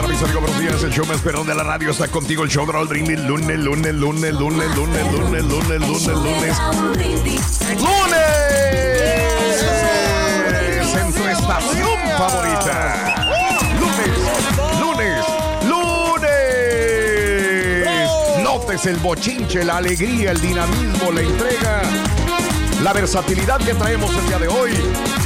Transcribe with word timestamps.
Mañana, 0.00 0.14
mis 0.14 0.22
amigos, 0.22 0.42
buenos 0.42 0.60
días. 0.60 0.82
El 0.82 0.92
show 0.92 1.06
más 1.06 1.20
perrón 1.20 1.46
de 1.46 1.54
la 1.54 1.62
radio 1.62 1.90
está 1.90 2.08
contigo. 2.08 2.42
El 2.44 2.50
show 2.50 2.66
de 2.66 2.72
Raúl 2.72 2.88
Brindis. 2.88 3.20
Lunes, 3.20 3.58
lunes, 3.58 3.94
lunes, 3.94 4.34
lunes, 4.34 4.74
lunes, 4.74 5.16
lunes, 5.16 5.44
lunes, 5.44 5.80
lunes, 5.80 6.06
lunes. 6.08 6.56
¡Lunes! 7.78 8.28
En 10.94 11.12
tu 11.12 11.24
estación 11.24 11.98
favorita. 12.16 13.14
Lunes, 13.80 14.10
lunes, 14.80 15.24
lunes. 15.68 16.38
Notes 18.42 18.86
el 18.86 18.96
bochinche, 18.98 19.64
la 19.64 19.78
alegría, 19.78 20.32
el 20.32 20.40
dinamismo, 20.40 21.12
la 21.12 21.20
entrega, 21.22 21.82
la 22.82 22.92
versatilidad 22.92 23.58
que 23.58 23.74
traemos 23.74 24.14
el 24.14 24.26
día 24.28 24.38
de 24.38 24.48
hoy. 24.48 24.72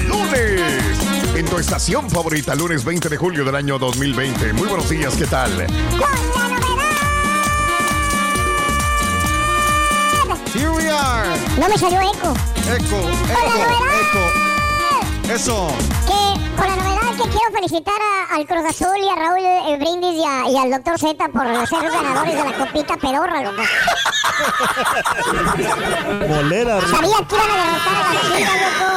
Lunes. 0.06 1.11
En 1.34 1.46
tu 1.46 1.58
estación 1.58 2.10
favorita, 2.10 2.54
lunes 2.54 2.84
20 2.84 3.08
de 3.08 3.16
julio 3.16 3.42
del 3.44 3.54
año 3.54 3.78
2020. 3.78 4.52
Muy 4.52 4.68
buenos 4.68 4.88
días, 4.90 5.14
¿qué 5.16 5.26
tal? 5.26 5.50
Here 10.54 10.68
we 10.68 10.90
are. 10.90 11.26
No 11.58 11.68
me 11.70 11.78
salió 11.78 12.00
eco. 12.00 12.34
Eco, 12.68 13.00
eco, 13.00 13.64
eco. 14.02 15.32
Eso. 15.32 15.68
Que 16.06 16.54
con 16.54 16.66
la 16.66 16.76
novedad 16.76 17.11
que 17.22 17.28
quiero 17.30 17.50
felicitar 17.54 17.94
a- 18.00 18.34
al 18.34 18.46
Cruz 18.46 18.64
Azul 18.68 18.96
y 19.02 19.08
a 19.08 19.14
Raúl 19.14 19.38
eh, 19.44 19.76
Brindis 19.78 20.14
y, 20.14 20.24
a- 20.24 20.48
y 20.50 20.56
al 20.56 20.70
Doctor 20.70 20.98
Z 20.98 21.28
por 21.28 21.46
ser 21.68 21.82
los 21.82 21.92
ganadores 21.92 22.34
de 22.34 22.44
la 22.44 22.52
copita 22.66 22.96
pedorra, 22.96 23.42
loco. 23.42 23.62
Bolera, 26.28 26.80
Sabía 26.80 27.16
que 27.28 27.34
iban 27.34 27.50
a 27.50 27.56
derrotar 27.56 27.94
a 27.94 28.14
la 28.14 28.20
Chivas, 28.36 28.60
loco. 28.62 28.90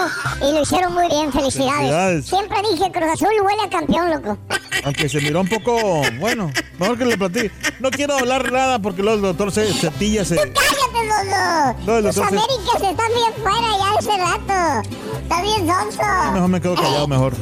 Y 0.48 0.52
lo 0.54 0.62
hicieron 0.62 0.94
muy 0.94 1.08
bien, 1.08 1.32
felicidades. 1.32 1.76
Felicidades. 1.78 2.26
Siempre 2.26 2.58
dije 2.72 2.92
Cruz 2.92 3.12
Azul 3.14 3.30
huele 3.44 3.62
a 3.64 3.70
campeón, 3.70 4.10
loco. 4.12 4.38
aunque 4.84 5.08
se 5.10 5.22
miró 5.22 5.42
un 5.42 5.50
poco, 5.50 6.02
bueno, 6.20 6.52
mejor 6.80 6.98
que 6.98 7.06
le 7.06 7.18
platique. 7.18 7.52
No 7.80 7.90
quiero 7.92 8.18
hablar 8.18 8.52
nada 8.52 8.80
porque 8.80 9.02
luego 9.02 9.16
el 9.18 9.22
doctor 9.22 9.52
se 9.52 9.72
se... 9.74 9.92
¡Cállate, 9.92 10.36
Lolo! 11.08 11.76
No, 11.86 12.02
Los 12.02 12.16
Z- 12.16 12.28
Américas 12.28 12.76
están 12.76 13.12
bien 13.14 13.34
fuera 13.42 13.78
ya 13.78 13.90
hace 14.00 14.18
rato. 14.18 14.82
Está 15.24 15.42
bien 15.42 15.68
sonso. 15.68 16.02
Mejor 16.34 16.50
me 16.50 16.62
quedo 16.62 16.76
callado, 16.76 17.08
mejor. 17.08 17.34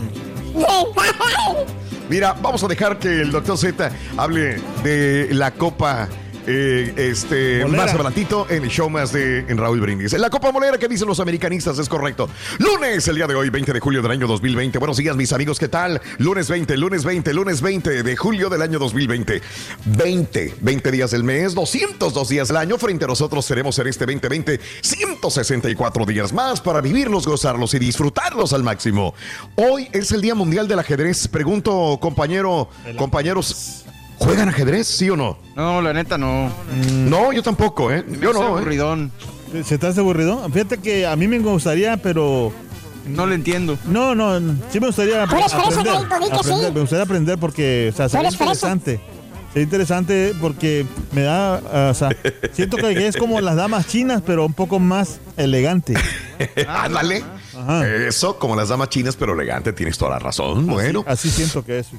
对 0.54 1.83
Mira, 2.14 2.34
vamos 2.34 2.64
a 2.64 2.68
dejar 2.68 3.00
que 3.00 3.22
el 3.22 3.32
doctor 3.32 3.58
Z 3.58 3.92
hable 4.18 4.62
de 4.84 5.30
la 5.32 5.50
Copa. 5.50 6.08
eh, 6.48 6.94
este 6.98 7.64
Molera. 7.64 7.86
más 7.86 7.94
adelantito 7.94 8.48
en 8.50 8.64
el 8.64 8.70
show 8.70 8.90
más 8.90 9.14
de 9.14 9.40
en 9.40 9.58
Raúl 9.58 9.80
Brindis. 9.80 10.14
La 10.14 10.30
Copa 10.30 10.52
Molera 10.52 10.78
que 10.78 10.88
dicen 10.88 11.08
los 11.08 11.20
americanistas 11.20 11.80
es 11.80 11.88
correcto. 11.88 12.30
Lunes, 12.60 13.08
el 13.08 13.16
día 13.16 13.28
de 13.28 13.36
hoy, 13.36 13.50
20 13.50 13.74
de 13.74 13.80
julio 13.80 14.02
del 14.02 14.12
año 14.12 14.28
2020. 14.28 14.78
Buenos 14.78 14.98
días, 14.98 15.16
mis 15.16 15.32
amigos, 15.34 15.60
¿qué 15.60 15.68
tal? 15.68 16.02
Lunes 16.18 16.50
20, 16.50 16.76
lunes 16.78 17.04
20, 17.04 17.34
lunes 17.34 17.62
20 17.62 18.04
de 18.04 18.16
julio 18.16 18.50
del 18.50 18.62
año 18.62 18.80
2020. 18.80 19.42
20, 19.86 20.56
20 20.60 20.92
días 20.92 21.12
del 21.12 21.24
mes, 21.24 21.54
202 21.56 22.30
días 22.30 22.48
del 22.48 22.58
año. 22.58 22.78
Frente 22.78 23.06
a 23.06 23.08
nosotros 23.08 23.46
seremos 23.46 23.78
en 23.80 23.88
este 23.88 24.06
2020 24.06 24.60
164 24.82 26.06
días 26.06 26.34
más 26.34 26.62
para 26.62 26.82
vivirlos, 26.82 27.26
gozarlos 27.26 27.74
y 27.74 27.80
disfrutarlos 27.80 28.54
al 28.54 28.64
máximo. 28.64 29.14
Hoy 29.56 29.88
es 29.94 30.12
el 30.12 30.22
Día 30.22 30.36
Mundial 30.36 30.68
del 30.68 30.80
Ajedrez. 30.80 31.28
Pregunto, 31.28 31.98
compañero, 32.04 32.68
compañeros, 32.98 33.86
¿juegan 34.18 34.50
ajedrez, 34.50 34.88
sí 34.88 35.10
o 35.10 35.16
no? 35.16 35.38
No, 35.56 35.82
la 35.82 35.94
neta 35.94 36.18
no. 36.18 36.52
No, 36.92 37.32
yo 37.32 37.42
tampoco, 37.42 37.94
¿eh? 37.94 38.04
Me 38.06 38.18
Yo 38.18 38.32
hace 38.32 38.40
no, 38.40 38.46
¿eh? 38.46 38.60
aburridón. 38.60 39.12
¿Se 39.64 39.78
te 39.78 39.88
hace 39.88 40.02
aburrido? 40.02 40.44
Fíjate 40.52 40.80
que 40.80 41.08
a 41.08 41.16
mí 41.16 41.30
me 41.30 41.40
gustaría, 41.40 41.96
pero... 41.96 42.52
No 43.08 43.26
lo 43.26 43.34
entiendo. 43.34 43.78
No, 43.86 44.16
no, 44.16 44.38
sí 44.70 44.82
me 44.82 44.88
gustaría 44.88 45.24
aprender. 45.24 45.50
Aprender, 45.54 46.44
sí. 46.44 46.72
Me 46.74 46.82
gustaría 46.82 47.04
aprender 47.04 47.38
porque, 47.38 47.92
o 47.94 47.96
sea, 47.96 48.10
sería 48.10 48.30
interesante. 48.30 49.00
Sería 49.54 49.64
interesante 49.64 50.34
porque 50.42 50.86
me 51.14 51.22
da, 51.22 51.90
o 51.90 51.94
sea, 51.94 52.10
siento 52.52 52.76
que 52.76 53.08
es 53.08 53.16
como 53.16 53.40
las 53.40 53.56
damas 53.56 53.88
chinas, 53.88 54.22
pero 54.26 54.46
un 54.46 54.54
poco 54.54 54.80
más 54.80 55.22
elegante. 55.38 55.94
Ándale. 56.68 57.24
Ajá. 57.56 57.88
Eso, 57.88 58.38
como 58.40 58.56
las 58.56 58.70
damas 58.70 58.90
chinas, 58.90 59.16
pero 59.16 59.34
elegante, 59.34 59.74
tienes 59.74 59.98
toda 59.98 60.12
la 60.12 60.20
razón. 60.20 60.66
Bueno, 60.68 61.04
Así 61.08 61.30
siento 61.30 61.64
que 61.64 61.80
es. 61.80 61.88
sí. 61.88 61.98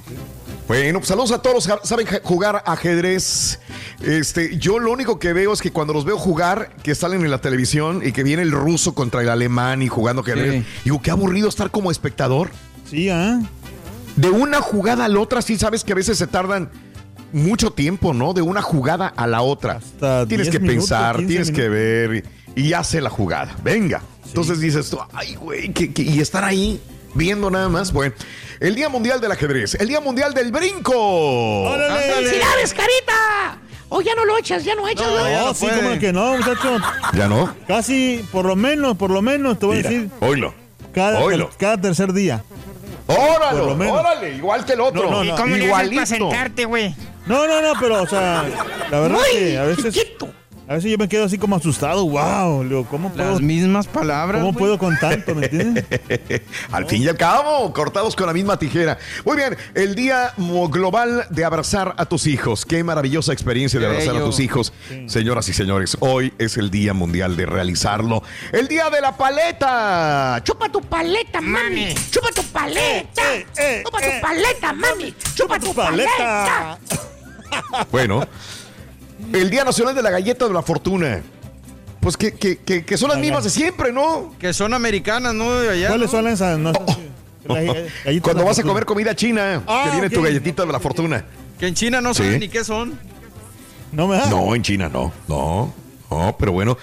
bueno, 0.66 0.98
pues 0.98 1.08
saludos 1.08 1.32
a 1.32 1.40
todos 1.42 1.66
los 1.66 1.66
que 1.80 1.86
saben 1.86 2.06
jugar 2.22 2.62
ajedrez. 2.66 3.60
Este, 4.02 4.56
yo 4.58 4.78
lo 4.78 4.92
único 4.92 5.18
que 5.18 5.32
veo 5.32 5.52
es 5.52 5.60
que 5.62 5.70
cuando 5.72 5.92
los 5.92 6.04
veo 6.04 6.18
jugar, 6.18 6.74
que 6.82 6.94
salen 6.94 7.24
en 7.24 7.30
la 7.30 7.38
televisión 7.40 8.02
y 8.04 8.12
que 8.12 8.22
viene 8.22 8.42
el 8.42 8.52
ruso 8.52 8.94
contra 8.94 9.22
el 9.22 9.28
alemán 9.28 9.82
y 9.82 9.88
jugando 9.88 10.22
ajedrez, 10.22 10.62
Sí. 10.62 10.66
digo, 10.84 11.00
qué 11.02 11.10
aburrido 11.10 11.48
estar 11.48 11.70
como 11.70 11.90
espectador. 11.90 12.50
Sí, 12.90 13.08
¿ah? 13.08 13.40
De 14.16 14.30
una 14.30 14.60
jugada 14.60 15.04
a 15.06 15.08
la 15.08 15.18
otra, 15.20 15.42
sí 15.42 15.58
sabes 15.58 15.82
que 15.84 15.92
a 15.92 15.96
veces 15.96 16.18
se 16.18 16.26
tardan 16.26 16.70
mucho 17.32 17.72
tiempo, 17.72 18.14
¿no? 18.14 18.32
De 18.32 18.42
una 18.42 18.62
jugada 18.62 19.08
a 19.08 19.26
la 19.26 19.42
otra. 19.42 19.78
Hasta 19.78 20.24
tienes 20.26 20.46
10 20.50 20.52
que 20.52 20.60
minutos, 20.60 20.88
pensar, 20.90 21.16
15 21.16 21.28
tienes 21.28 21.50
que 21.50 21.68
ver 21.68 22.14
y, 22.16 22.22
y 22.56 22.72
hace 22.72 23.00
la 23.00 23.10
jugada. 23.10 23.54
Venga. 23.62 24.02
Entonces 24.26 24.60
dices 24.60 24.90
tú, 24.90 24.98
ay, 25.12 25.34
güey, 25.36 25.72
que- 25.72 25.92
que- 25.92 26.02
y 26.02 26.20
estar 26.20 26.42
ahí 26.44 26.80
viendo 27.14 27.50
nada 27.50 27.68
más. 27.68 27.92
Bueno, 27.92 28.14
el 28.60 28.74
Día 28.74 28.88
Mundial 28.88 29.20
del 29.20 29.30
Ajedrez, 29.32 29.74
el 29.76 29.88
Día 29.88 30.00
Mundial 30.00 30.34
del 30.34 30.50
Brinco. 30.50 30.92
¡Órale! 30.96 32.12
¡Felicidades, 32.14 32.74
carita! 32.74 33.58
O 33.90 34.00
ya 34.00 34.14
no 34.16 34.24
lo 34.24 34.36
echas, 34.38 34.64
ya 34.64 34.74
no 34.74 34.88
echas. 34.88 35.06
No, 35.06 35.18
¿no? 35.18 35.28
ya 35.30 35.40
No, 35.42 35.54
sí, 35.54 35.66
puede. 35.66 35.82
como 35.82 35.98
que 36.00 36.12
no, 36.12 36.36
muchacho. 36.36 36.78
Ya 37.12 37.28
no. 37.28 37.54
Casi, 37.68 38.24
por 38.32 38.44
lo 38.46 38.56
menos, 38.56 38.96
por 38.96 39.10
lo 39.10 39.22
menos, 39.22 39.58
te 39.58 39.66
voy 39.66 39.76
Mira, 39.76 39.88
a 39.88 39.92
decir, 39.92 40.10
oílo. 40.20 40.54
cada, 40.92 41.20
oílo. 41.20 41.50
cada 41.58 41.80
tercer 41.80 42.12
día. 42.12 42.42
Órale, 43.06 43.60
órale, 43.90 44.36
igual 44.36 44.64
que 44.64 44.72
el 44.72 44.80
otro. 44.80 45.02
No, 45.04 45.10
no, 45.10 45.24
¿Y 45.24 45.28
no. 45.28 45.36
cómo 45.36 45.54
le 45.54 45.68
para 45.68 46.06
sentarte, 46.06 46.64
güey? 46.64 46.94
No, 47.26 47.46
no, 47.46 47.60
no, 47.60 47.72
pero, 47.78 48.02
o 48.02 48.06
sea, 48.08 48.44
la 48.90 49.00
verdad 49.00 49.18
Muy 49.18 49.38
que 49.38 49.58
a 49.58 49.64
veces, 49.64 49.94
chiquito. 49.94 50.28
A 50.66 50.74
veces 50.74 50.90
yo 50.90 50.98
me 50.98 51.08
quedo 51.08 51.24
así 51.24 51.36
como 51.36 51.56
asustado. 51.56 52.06
Wow, 52.08 52.64
digo, 52.64 52.86
¿cómo 52.86 53.12
puedo, 53.12 53.32
Las 53.32 53.40
mismas 53.40 53.86
palabras. 53.86 54.40
¿cómo 54.40 54.56
puedo 54.56 54.78
con 54.78 54.98
tanto, 54.98 55.34
me 55.34 55.46
entiendes? 55.46 55.84
Al 56.72 56.86
fin 56.86 57.02
y 57.02 57.08
al 57.08 57.16
cabo, 57.16 57.72
cortados 57.72 58.16
con 58.16 58.26
la 58.26 58.32
misma 58.32 58.58
tijera. 58.58 58.98
Muy 59.24 59.36
bien, 59.36 59.56
el 59.74 59.94
Día 59.94 60.32
Global 60.38 61.26
de 61.30 61.44
Abrazar 61.44 61.94
a 61.98 62.06
tus 62.06 62.26
hijos. 62.26 62.64
Qué 62.64 62.82
maravillosa 62.82 63.32
experiencia 63.32 63.78
de 63.78 63.86
abrazar 63.86 64.16
a 64.16 64.20
tus 64.20 64.40
hijos. 64.40 64.72
Señoras 65.06 65.48
y 65.48 65.52
señores, 65.52 65.96
hoy 66.00 66.32
es 66.38 66.56
el 66.56 66.70
Día 66.70 66.94
Mundial 66.94 67.36
de 67.36 67.46
realizarlo. 67.46 68.22
El 68.52 68.68
Día 68.68 68.88
de 68.90 69.00
la 69.00 69.16
Paleta. 69.16 70.40
Chupa 70.44 70.70
tu 70.70 70.80
paleta, 70.80 71.40
mami. 71.40 71.94
Chupa 72.10 72.28
tu 72.34 72.42
paleta. 72.44 73.34
Eh, 73.34 73.46
eh, 73.56 73.82
Chupa 73.84 73.98
eh. 74.00 74.12
tu 74.14 74.26
paleta, 74.26 74.72
mami. 74.72 75.14
Chupa 75.34 75.60
tu 75.60 75.74
paleta. 75.74 76.78
Bueno, 77.90 78.26
el 79.32 79.50
Día 79.50 79.64
Nacional 79.64 79.94
de 79.94 80.02
la 80.02 80.10
Galleta 80.10 80.46
de 80.46 80.54
la 80.54 80.62
Fortuna. 80.62 81.22
Pues 82.00 82.16
que, 82.16 82.34
que- 82.34 82.58
que- 82.58 82.84
que 82.84 82.96
son 82.98 83.08
las 83.08 83.18
mismas 83.18 83.44
de 83.44 83.50
siempre, 83.50 83.90
¿no? 83.92 84.34
Que 84.38 84.52
son 84.52 84.74
americanas, 84.74 85.32
¿no? 85.34 85.54
De 85.58 85.70
allá. 85.70 85.88
¿Cuáles 85.88 86.12
¿no? 86.12 86.18
son 86.18 86.28
esas? 86.28 86.58
No, 86.58 86.72
si- 87.46 87.48
la- 87.48 87.74
galletas 88.04 88.20
Cuando 88.20 88.44
vas 88.44 88.58
a 88.58 88.62
comer 88.62 88.84
comida 88.84 89.14
china, 89.14 89.62
Ah, 89.66 89.82
que 89.86 89.90
viene 89.92 90.10
tu 90.10 90.22
galletita 90.22 90.64
de 90.66 90.72
la 90.72 90.80
fortuna. 90.80 91.24
Que 91.58 91.66
en 91.68 91.74
China 91.74 92.00
no 92.00 92.12
Sí. 92.12 92.22
saben 92.24 92.40
ni 92.40 92.48
qué 92.48 92.62
son. 92.64 92.98
No 93.92 94.06
me 94.08 94.16
da. 94.16 94.26
No, 94.26 94.54
en 94.54 94.62
China 94.62 94.90
no. 94.92 95.12
No, 95.28 95.72
no, 96.10 96.36
pero 96.38 96.52
bueno. 96.52 96.76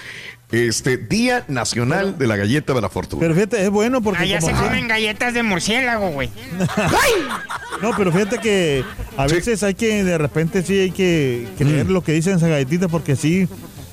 Este 0.51 0.97
Día 0.97 1.45
Nacional 1.47 2.17
de 2.17 2.27
la 2.27 2.35
Galleta 2.35 2.73
de 2.73 2.81
la 2.81 2.89
Fortuna. 2.89 3.21
Pero 3.21 3.33
fíjate, 3.33 3.63
es 3.63 3.69
bueno 3.69 4.01
porque. 4.01 4.23
Allá 4.23 4.39
como 4.39 4.57
se 4.57 4.63
comen 4.63 4.87
galletas 4.87 5.33
de 5.33 5.43
murciélago, 5.43 6.09
güey. 6.11 6.29
No, 7.81 7.91
pero 7.97 8.11
fíjate 8.11 8.37
que 8.39 8.83
a 9.17 9.27
Sí. 9.27 9.35
veces 9.35 9.63
hay 9.63 9.73
que, 9.73 10.03
de 10.03 10.17
repente 10.17 10.61
sí 10.61 10.77
hay 10.77 10.91
que 10.91 11.47
creer 11.57 11.89
lo 11.89 12.03
que 12.03 12.11
dicen 12.11 12.35
esas 12.37 12.49
galletitas 12.49 12.91
porque 12.91 13.15
sí 13.15 13.47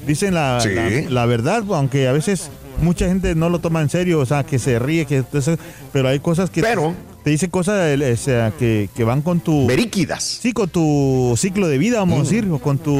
dicen 0.07 0.35
la, 0.35 0.59
Mm. 0.59 0.63
Sí. 0.63 0.75
la, 0.75 1.11
la 1.11 1.27
verdad, 1.27 1.63
aunque 1.71 2.07
a 2.07 2.13
veces 2.13 2.51
mucha 2.83 3.07
gente 3.07 3.35
no 3.35 3.49
lo 3.49 3.61
toma 3.61 3.81
en 3.81 3.89
serio, 3.89 4.21
o 4.21 4.27
sea, 4.27 4.45
que 4.45 4.59
se 4.59 4.79
ríe, 4.79 5.07
que 5.07 5.17
entonces, 5.19 5.59
pero 5.93 6.09
hay 6.09 6.21
cosas 6.21 6.51
que 6.51 6.61
Pero- 6.61 6.95
te 7.25 7.31
dice 7.31 7.51
cosas 7.51 7.99
o 8.01 8.17
sea, 8.17 8.53
que, 8.59 8.89
que 8.95 9.05
van 9.05 9.23
con 9.23 9.41
tu... 9.41 9.67
Veríquidas. 9.67 10.23
Sí, 10.25 10.53
con 10.53 10.69
tu 10.69 11.35
ciclo 11.37 11.69
de 11.69 11.77
vida, 11.79 11.99
vamos 11.99 12.21
a 12.21 12.23
decir, 12.23 12.49
o 12.51 12.59
con 12.59 12.79
tu... 12.79 12.97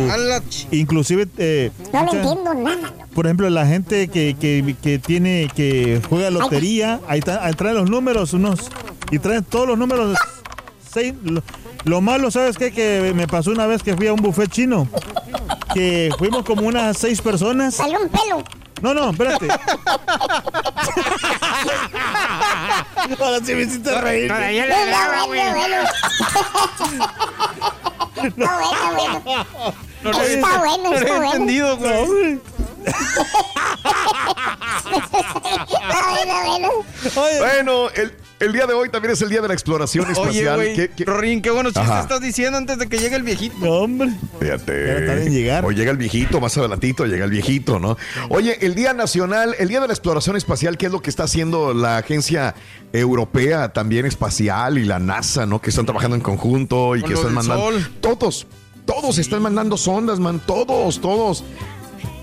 Inclusive, 0.71 1.27
eh, 1.39 1.71
No 1.93 2.01
le 2.01 2.05
mucha- 2.07 2.19
entiendo 2.19 2.55
nada. 2.55 2.95
por 3.15 3.27
ejemplo, 3.27 3.49
la 3.49 3.67
gente 3.67 4.09
que, 4.09 4.37
que, 4.39 4.77
que 4.83 4.99
tiene, 4.99 5.49
que 5.55 6.01
juega 6.09 6.31
lotería, 6.31 7.01
ahí, 7.09 7.21
está- 7.21 7.45
ahí 7.45 7.55
traen 7.55 7.77
los 7.77 7.89
números, 7.89 8.33
unos, 8.35 8.71
y 9.11 9.19
traen 9.19 9.45
todos 9.45 9.67
los 9.69 9.79
números. 9.79 10.17
seis, 10.93 11.15
lo, 11.23 11.43
lo 11.85 12.01
malo, 12.01 12.31
¿sabes 12.31 12.59
qué? 12.59 12.71
Que 12.73 13.13
me 13.15 13.27
pasó 13.27 13.51
una 13.51 13.67
vez 13.67 13.83
que 13.83 13.97
fui 13.97 14.09
a 14.09 14.13
un 14.13 14.21
buffet 14.21 14.51
chino, 14.51 14.89
que 15.75 16.11
fuimos 16.19 16.45
como 16.45 16.63
unas 16.67 16.99
seis 16.99 17.21
personas. 17.23 17.75
Salió 17.77 17.99
un 18.01 18.09
pelo. 18.09 18.43
No, 18.83 18.95
no, 18.95 19.11
espérate. 19.11 19.49
Ahora 23.21 23.39
sí 23.45 23.55
me 23.55 23.63
hiciste 23.63 24.01
reír. 24.01 24.29
Todavía 24.29 24.67
le 24.67 24.73
Está 24.85 24.91
daba, 25.09 25.25
güey. 25.27 25.41
bueno, 25.41 25.57
bueno. 25.59 25.77
Está 28.29 28.59
bueno, 28.59 29.21
bueno. 29.25 29.75
No 30.03 30.13
le- 30.13 30.35
Está 30.39 30.59
bueno, 30.59 30.93
está 30.95 31.07
bueno. 31.17 31.25
entendido, 31.33 31.77
güey. 31.77 32.41
Está 35.85 36.11
bueno, 36.11 36.71
Bueno, 37.39 37.91
el, 37.91 38.17
el 38.41 38.53
día 38.53 38.67
de 38.67 38.75
hoy 38.75 38.89
también 38.89 39.13
es 39.13 39.23
el 39.23 39.29
día 39.29 39.41
de 39.41 39.49
la 39.49 39.55
exploración 39.55 40.05
Oye, 40.05 40.13
espacial. 40.13 40.57
güey, 40.57 40.75
¿Qué- 40.75 40.91
qué- 40.91 41.05
Rorín, 41.05 41.43
qué 41.43 41.51
buenos 41.51 41.73
chistes 41.75 41.99
estás 42.01 42.21
diciendo 42.21 42.57
antes 42.59 42.79
de 42.79 42.87
que 42.89 42.99
llegue 42.99 43.17
el 43.17 43.23
viejito. 43.23 43.57
no, 43.61 43.71
hombre. 43.73 44.11
Fíjate. 44.41 45.25
En 45.25 45.33
llegar. 45.33 45.65
O 45.65 45.71
llega 45.73 45.91
el 45.91 45.97
viejito, 45.97 46.41
más 46.41 46.57
adelantito 46.57 47.05
llega 47.07 47.25
el 47.25 47.31
viejito, 47.31 47.79
¿no? 47.79 47.97
Oye, 48.29 48.59
el 48.65 48.75
Día 48.75 48.93
Nacional, 48.95 49.55
el 49.59 49.69
Día 49.69 49.81
de 49.81 49.87
la 49.89 49.93
Exploración 49.93 50.37
Espacial, 50.37 50.77
¿qué 50.79 50.87
es 50.87 50.93
lo 50.93 51.03
que 51.03 51.11
está 51.11 51.25
haciendo 51.25 51.75
la 51.75 51.99
Agencia 51.99 52.55
Europea 52.93 53.73
también 53.73 54.07
espacial 54.07 54.79
y 54.79 54.85
la 54.85 54.99
NASA, 54.99 55.47
¿no? 55.47 55.61
Que 55.61 55.71
están 55.71 55.85
trabajando 55.87 56.17
en 56.17 56.23
conjunto 56.23 56.97
y 56.97 57.01
Con 57.01 57.09
que 57.11 57.15
están 57.15 57.35
mandando. 57.35 57.71
sol. 57.73 57.91
Todos, 58.01 58.47
todos 58.87 59.19
están 59.19 59.43
mandando 59.43 59.77
sondas, 59.77 60.19
man. 60.21 60.41
Todos, 60.47 61.01
todos. 61.01 61.45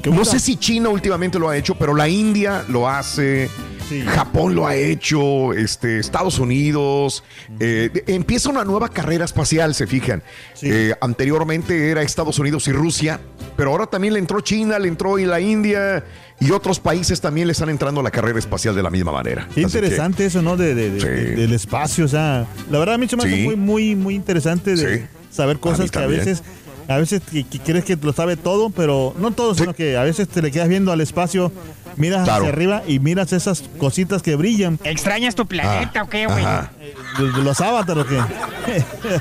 No 0.05 0.23
sé 0.23 0.39
si 0.39 0.55
China 0.57 0.89
últimamente 0.89 1.39
lo 1.39 1.49
ha 1.49 1.57
hecho, 1.57 1.75
pero 1.75 1.95
la 1.95 2.07
India 2.07 2.63
lo 2.67 2.87
hace. 2.87 3.49
Sí. 3.87 4.01
Japón 4.01 4.55
lo 4.55 4.65
ha 4.65 4.75
hecho, 4.75 5.53
este, 5.53 5.99
Estados 5.99 6.39
Unidos. 6.39 7.23
eh, 7.59 8.03
empieza 8.07 8.49
una 8.49 8.63
nueva 8.63 8.89
carrera 8.89 9.25
espacial, 9.25 9.75
se 9.75 9.85
fijan. 9.85 10.23
Sí. 10.55 10.67
Eh, 10.71 10.95
anteriormente 11.01 11.89
era 11.91 12.01
Estados 12.01 12.39
Unidos 12.39 12.67
y 12.67 12.71
Rusia, 12.71 13.19
pero 13.55 13.71
ahora 13.71 13.85
también 13.85 14.13
le 14.13 14.19
entró 14.19 14.41
China, 14.41 14.79
le 14.79 14.87
entró 14.87 15.19
y 15.19 15.25
la 15.25 15.39
India 15.39 16.03
y 16.39 16.51
otros 16.51 16.79
países 16.79 17.21
también 17.21 17.47
le 17.47 17.51
están 17.53 17.69
entrando 17.69 18.01
a 18.01 18.03
la 18.03 18.11
carrera 18.11 18.39
espacial 18.39 18.75
de 18.75 18.81
la 18.83 18.89
misma 18.89 19.11
manera. 19.11 19.45
Qué 19.49 19.55
que- 19.55 19.61
interesante 19.61 20.25
eso, 20.25 20.41
¿no? 20.41 20.57
De, 20.57 20.73
de- 20.75 20.89
de- 20.91 20.99
Sí. 20.99 21.07
de- 21.07 21.35
del 21.35 21.53
espacio, 21.53 22.05
o 22.05 22.09
sea, 22.09 22.47
la 22.71 22.79
verdad 22.79 22.95
a 22.95 22.97
mí 22.97 23.07
se 23.07 23.15
me 23.15 23.23
hace 23.23 23.35
Sí. 23.35 23.43
muy, 23.43 23.55
muy, 23.55 23.95
muy 23.95 24.15
interesante 24.15 24.75
de 24.75 25.07
saber 25.31 25.59
cosas 25.59 25.91
que 25.91 25.99
a 25.99 26.07
veces, 26.07 26.41
a 26.87 26.97
veces 26.97 27.21
que, 27.31 27.43
que 27.43 27.59
crees 27.59 27.85
que 27.85 27.95
lo 27.95 28.13
sabe 28.13 28.37
todo, 28.37 28.69
pero 28.69 29.13
no 29.17 29.31
todo, 29.31 29.53
Sí. 29.53 29.61
sino 29.61 29.73
que 29.73 29.97
a 29.97 30.03
veces 30.03 30.27
te 30.27 30.41
le 30.41 30.51
quedas 30.51 30.67
viendo 30.69 30.91
al 30.91 31.01
espacio, 31.01 31.51
miras 31.97 32.23
Claro. 32.25 32.43
hacia 32.43 32.53
arriba 32.53 32.83
y 32.87 32.99
miras 32.99 33.33
esas 33.33 33.63
cositas 33.79 34.21
que 34.21 34.35
brillan. 34.35 34.79
¿Extrañas 34.83 35.35
tu 35.35 35.45
planeta 35.45 36.03
o 36.03 36.09
qué, 36.09 36.27
güey? 36.27 36.43
Ajá. 36.43 36.71
¿De, 37.17 37.31
de 37.31 37.41
los 37.43 37.59
avatares 37.61 38.03
o 38.03 38.07
qué? 38.07 38.21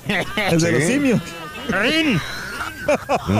El 0.50 0.60
de 0.60 0.66
Sí. 0.68 0.72
los 0.72 0.84
simios. 0.84 1.20
Rin. 1.68 2.20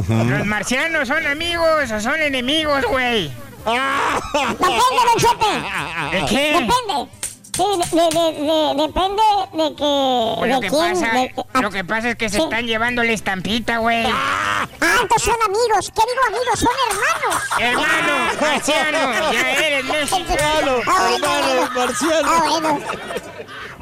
¿Los 0.08 0.46
marcianos 0.46 1.06
son 1.08 1.26
amigos 1.26 1.90
o 1.92 2.00
son 2.00 2.20
enemigos, 2.20 2.82
güey? 2.88 3.30
Depende, 3.64 4.56
Don 4.58 5.18
Chepe. 5.18 6.16
¿De 6.18 6.26
qué? 6.26 6.52
Depende. 6.52 7.23
Sí, 7.54 7.62
de, 7.62 7.96
de, 7.96 8.02
de, 8.02 8.42
de- 8.42 8.82
depende 8.86 9.22
de 9.52 9.76
que. 9.76 10.34
Pues 10.38 10.50
lo 10.50 10.56
de 10.56 10.60
que, 10.60 10.68
quién. 10.70 10.92
pasa, 10.94 11.12
de- 11.12 11.34
ah, 11.52 11.60
lo 11.62 11.70
que 11.70 11.84
pasa 11.84 12.10
es 12.10 12.16
que 12.16 12.28
se 12.28 12.36
sí. 12.38 12.42
están 12.42 12.66
llevando 12.66 13.02
la 13.04 13.12
estampita, 13.12 13.78
güey. 13.78 14.04
Ah, 14.06 14.66
entonces 15.02 15.22
son 15.22 15.36
amigos. 15.44 15.92
¿Qué 15.94 16.02
digo 16.02 16.22
amigos? 16.28 16.58
Son 16.58 16.68
hermanos. 16.90 17.42
Hermano, 17.60 18.40
marciano, 18.40 19.32
ya 19.32 19.52
eres. 19.52 19.84
Ah, 20.86 21.08
bueno, 21.10 21.26
bueno. 21.26 21.70
marciano. 21.74 22.28
Ah, 22.28 22.44
bueno. 22.50 22.80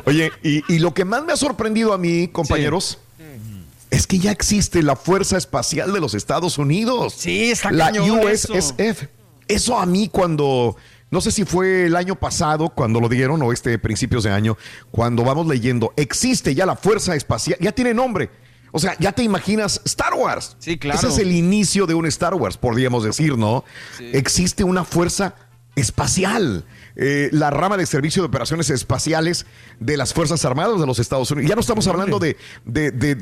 Oye, 0.05 0.33
y, 0.43 0.75
y 0.75 0.79
lo 0.81 0.93
que 0.95 1.05
más 1.05 1.23
me 1.25 1.33
ha 1.33 1.37
sorprendido 1.37 1.93
a 1.93 1.99
mí, 1.99 2.29
compañeros, 2.29 2.99
es 3.91 4.07
que 4.07 4.19
ya 4.19 4.31
existe 4.33 4.83
la 4.83 4.97
Fuerza 4.97 5.37
Espacial 5.37 5.93
de 5.93 6.01
los 6.01 6.15
Estados 6.15 6.59
Unidos. 6.59 7.15
Sí, 7.17 7.51
está 7.53 7.71
la 7.71 7.91
eso. 7.91 8.05
USSF. 8.05 9.05
Eso 9.49 9.79
a 9.79 9.87
mí 9.87 10.09
cuando, 10.11 10.77
no 11.13 11.21
sé 11.21 11.31
si 11.31 11.45
fue 11.45 11.87
el 11.87 11.95
año 11.95 12.17
pasado 12.17 12.71
cuando 12.71 12.99
lo 12.99 13.09
dieron 13.09 13.43
o 13.43 13.53
este 13.53 13.79
principios 13.79 14.25
de 14.25 14.31
año, 14.31 14.57
cuando 14.91 15.23
vamos 15.23 15.47
leyendo, 15.47 15.93
existe 15.97 16.55
ya 16.55 16.65
la 16.65 16.75
Fuerza 16.75 17.15
Espacial, 17.15 17.59
ya 17.61 17.71
tiene 17.71 17.93
nombre. 17.93 18.31
O 18.73 18.79
sea, 18.79 18.97
ya 18.99 19.13
te 19.13 19.23
imaginas 19.23 19.83
Star 19.85 20.15
Wars. 20.15 20.57
Sí, 20.59 20.79
claro. 20.79 20.99
Ese 20.99 21.09
es 21.09 21.19
el 21.19 21.33
inicio 21.33 21.87
de 21.87 21.93
un 21.93 22.07
Star 22.07 22.33
Wars, 22.35 22.57
podríamos 22.57 23.05
decir, 23.05 23.37
¿no? 23.37 23.63
Existe 24.01 24.65
una 24.65 24.85
fuerza 24.85 25.35
espacial. 25.77 26.65
Eh, 26.97 27.29
la 27.33 27.51
rama 27.51 27.77
de 27.77 27.87
servicio 27.87 28.23
de 28.23 28.27
operaciones 28.29 28.71
espaciales 28.71 29.47
de 29.81 29.97
las 29.97 30.13
Fuerzas 30.15 30.45
Armadas 30.45 30.81
de 30.81 30.87
los 30.87 30.99
Estados 30.99 31.31
Unidos. 31.31 31.49
Ya 31.49 31.55
no 31.55 31.61
estamos 31.61 31.87
hablando 31.87 32.19
de, 32.19 32.37
de, 32.65 32.91
de- 32.91 33.17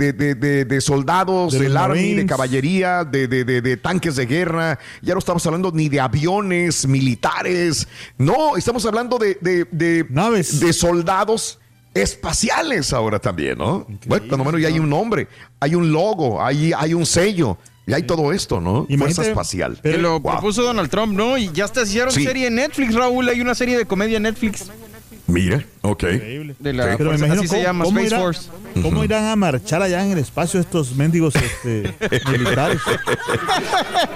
de- 0.64 0.80
soldados, 0.80 1.52
del 1.52 1.76
Army, 1.76 1.94
de 1.98 2.02
Marines. 2.08 2.26
caballería, 2.26 3.04
de, 3.04 3.28
de- 3.28 3.44
de- 3.44 3.60
de 3.62 3.76
tanques 3.76 4.16
de 4.16 4.26
guerra. 4.26 4.78
Ya 5.02 5.12
no 5.14 5.18
estamos 5.18 5.44
hablando 5.46 5.70
ni 5.72 5.88
de 5.88 6.00
aviones 6.00 6.86
militares. 6.86 7.86
No, 8.18 8.56
estamos 8.56 8.84
hablando 8.86 9.18
de, 9.18 9.38
de- 9.40 9.66
de- 9.70 10.06
Naves. 10.10 10.60
de 10.60 10.72
soldados 10.72 11.58
espaciales 11.94 12.92
ahora 12.92 13.18
también, 13.18 13.58
¿no? 13.58 13.86
Bueno, 14.06 14.26
cuando 14.28 14.44
menos 14.44 14.60
ya 14.60 14.68
hay 14.68 14.78
un 14.78 14.88
nombre, 14.88 15.28
hay 15.58 15.74
un 15.74 15.90
logo, 15.92 16.42
hay, 16.42 16.72
hay 16.76 16.94
un 16.94 17.04
sello. 17.06 17.58
Y 17.90 17.94
hay 17.94 18.02
todo 18.04 18.32
esto, 18.32 18.60
¿no? 18.60 18.86
Fuerza 18.98 19.22
espacial. 19.26 19.78
Que 19.82 19.98
lo 19.98 20.20
Wow. 20.20 20.32
propuso 20.32 20.62
Donald 20.62 20.90
Trump, 20.90 21.12
¿no? 21.14 21.36
Y 21.38 21.50
ya 21.52 21.64
hasta 21.64 21.82
hicieron 21.82 22.12
Sí. 22.12 22.24
serie 22.24 22.46
en 22.46 22.54
Netflix, 22.56 22.94
Raúl. 22.94 23.28
Hay 23.28 23.40
una 23.40 23.54
serie 23.54 23.76
de 23.76 23.84
comedia 23.86 24.16
en 24.18 24.24
Netflix. 24.24 24.66
Mira, 25.26 25.64
ok. 25.82 26.02
Increíble. 26.14 26.56
De 26.58 26.72
la 26.72 26.84
Sí. 26.90 26.94
Pero 26.98 27.10
me 27.18 27.26
así 27.28 27.42
se 27.46 27.48
cómo, 27.48 27.62
llama, 27.62 27.84
cómo 27.84 27.98
Space 28.00 28.14
irá- 28.16 28.20
Force. 28.20 28.50
cómo 28.82 29.04
irán 29.04 29.24
a 29.26 29.36
marchar 29.36 29.80
allá 29.80 30.04
en 30.04 30.10
el 30.12 30.18
espacio 30.18 30.58
estos 30.58 30.96
mendigos 30.96 31.34
este, 31.36 31.94
militares. 32.32 32.80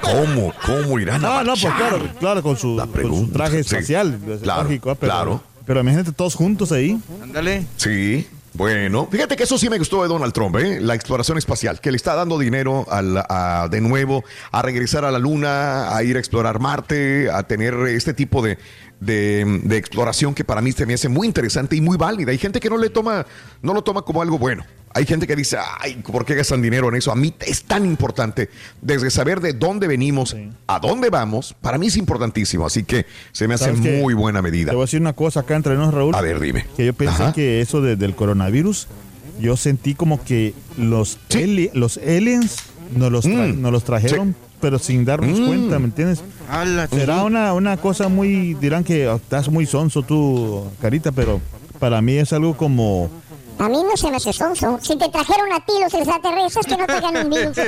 ¿Cómo? 0.02 0.52
¿Cómo 0.66 0.98
irán 0.98 1.24
a 1.24 1.28
No, 1.28 1.44
no, 1.44 1.52
pues 1.52 1.64
marchar? 1.64 1.88
claro, 1.90 2.08
claro, 2.18 2.42
con 2.42 2.56
su, 2.56 2.76
con 3.02 3.30
traje 3.32 3.62
sí. 3.62 3.74
espacial. 3.74 4.18
es 4.28 4.40
Claro, 4.40 4.64
lógico, 4.64 4.90
ah, 4.90 4.94
pero, 4.98 5.12
claro. 5.12 5.42
Pero 5.66 5.80
imagínate 5.80 6.12
todos 6.12 6.34
juntos 6.34 6.72
ahí. 6.72 6.98
Ándale. 7.22 7.64
Sí. 7.76 8.26
Bueno, 8.54 9.08
fíjate 9.10 9.34
que 9.36 9.42
eso 9.42 9.58
sí 9.58 9.68
me 9.68 9.78
gustó 9.78 10.02
de 10.02 10.08
Donald 10.08 10.32
Trump, 10.32 10.54
¿eh? 10.56 10.78
la 10.80 10.94
exploración 10.94 11.38
espacial, 11.38 11.80
que 11.80 11.90
le 11.90 11.96
está 11.96 12.14
dando 12.14 12.38
dinero 12.38 12.86
al- 12.88 13.18
a- 13.28 13.66
de 13.68 13.80
nuevo 13.80 14.22
a 14.52 14.62
regresar 14.62 15.04
a 15.04 15.10
la 15.10 15.18
Luna, 15.18 15.94
a 15.96 16.02
ir 16.04 16.14
a 16.16 16.20
explorar 16.20 16.60
Marte, 16.60 17.28
a 17.32 17.42
tener 17.42 17.74
este 17.88 18.14
tipo 18.14 18.42
de, 18.42 18.58
de- 19.00 19.60
de 19.64 19.76
exploración 19.76 20.34
que 20.34 20.44
para 20.44 20.60
mí 20.60 20.70
se 20.70 20.86
me 20.86 20.94
hace 20.94 21.08
muy 21.08 21.26
interesante 21.26 21.74
y 21.74 21.80
muy 21.80 21.96
válida. 21.96 22.30
Hay 22.30 22.38
gente 22.38 22.60
que 22.60 22.70
no 22.70 22.76
le 22.78 22.90
toma, 22.90 23.26
no 23.60 23.74
lo 23.74 23.82
toma 23.82 24.02
como 24.02 24.22
algo 24.22 24.38
bueno. 24.38 24.64
Hay 24.96 25.06
gente 25.06 25.26
que 25.26 25.34
dice, 25.34 25.56
ay, 25.80 25.96
¿por 25.96 26.24
qué 26.24 26.34
gastan 26.36 26.62
dinero 26.62 26.88
en 26.88 26.94
eso? 26.94 27.10
A 27.10 27.16
mí 27.16 27.34
es 27.46 27.64
tan 27.64 27.84
importante 27.84 28.48
desde 28.80 29.10
saber 29.10 29.40
de 29.40 29.52
dónde 29.52 29.88
venimos, 29.88 30.30
Sí. 30.30 30.48
a 30.68 30.78
dónde 30.78 31.10
vamos. 31.10 31.54
Para 31.60 31.78
mí 31.78 31.88
es 31.88 31.96
importantísimo, 31.96 32.64
así 32.64 32.84
que 32.84 33.04
se 33.32 33.48
me 33.48 33.54
hace 33.54 33.72
muy 33.72 34.14
buena 34.14 34.40
medida. 34.40 34.70
Te 34.70 34.76
voy 34.76 34.84
a 34.84 34.86
decir 34.86 35.00
una 35.00 35.12
cosa 35.12 35.40
acá 35.40 35.56
entre 35.56 35.74
nos, 35.74 35.92
Raúl. 35.92 36.14
A 36.14 36.20
ver, 36.20 36.38
dime. 36.38 36.64
Que 36.76 36.86
yo 36.86 36.92
pensé 36.94 37.24
Ajá. 37.24 37.32
que 37.32 37.60
eso 37.60 37.80
de- 37.80 37.96
del 37.96 38.14
coronavirus, 38.14 38.86
yo 39.40 39.56
sentí 39.56 39.94
como 39.94 40.22
que 40.22 40.54
los, 40.78 41.18
Sí. 41.28 41.42
ali- 41.42 41.70
los 41.74 41.96
aliens 41.98 42.58
nos 42.96 43.10
los, 43.10 43.24
tra- 43.26 43.52
Mm. 43.52 43.60
nos 43.60 43.72
los 43.72 43.82
trajeron, 43.82 44.36
pero 44.60 44.78
sin 44.78 45.04
darnos 45.04 45.40
Mm. 45.40 45.46
cuenta, 45.46 45.78
¿me 45.80 45.86
entiendes? 45.86 46.22
Será 46.90 47.24
una, 47.24 47.52
una 47.52 47.76
cosa 47.78 48.06
muy, 48.08 48.54
dirán 48.54 48.84
que 48.84 49.12
estás 49.12 49.48
muy 49.48 49.66
sonso 49.66 50.02
tú, 50.04 50.64
Carita, 50.80 51.10
pero 51.10 51.40
para 51.80 52.00
mí 52.00 52.12
es 52.12 52.32
algo 52.32 52.56
como... 52.56 53.10
A 53.58 53.68
mí 53.68 53.82
no 53.82 53.96
se 53.96 54.10
me 54.10 54.16
hace 54.16 54.32
sonso. 54.32 54.78
Si 54.82 54.96
te 54.96 55.08
trajeron 55.08 55.52
a 55.52 55.64
ti 55.64 55.72
los 55.80 55.94
extraterrestres, 55.94 56.66
que 56.66 56.76
no 56.76 56.86
traigan 56.86 57.16
un 57.16 57.30
virus. 57.30 57.56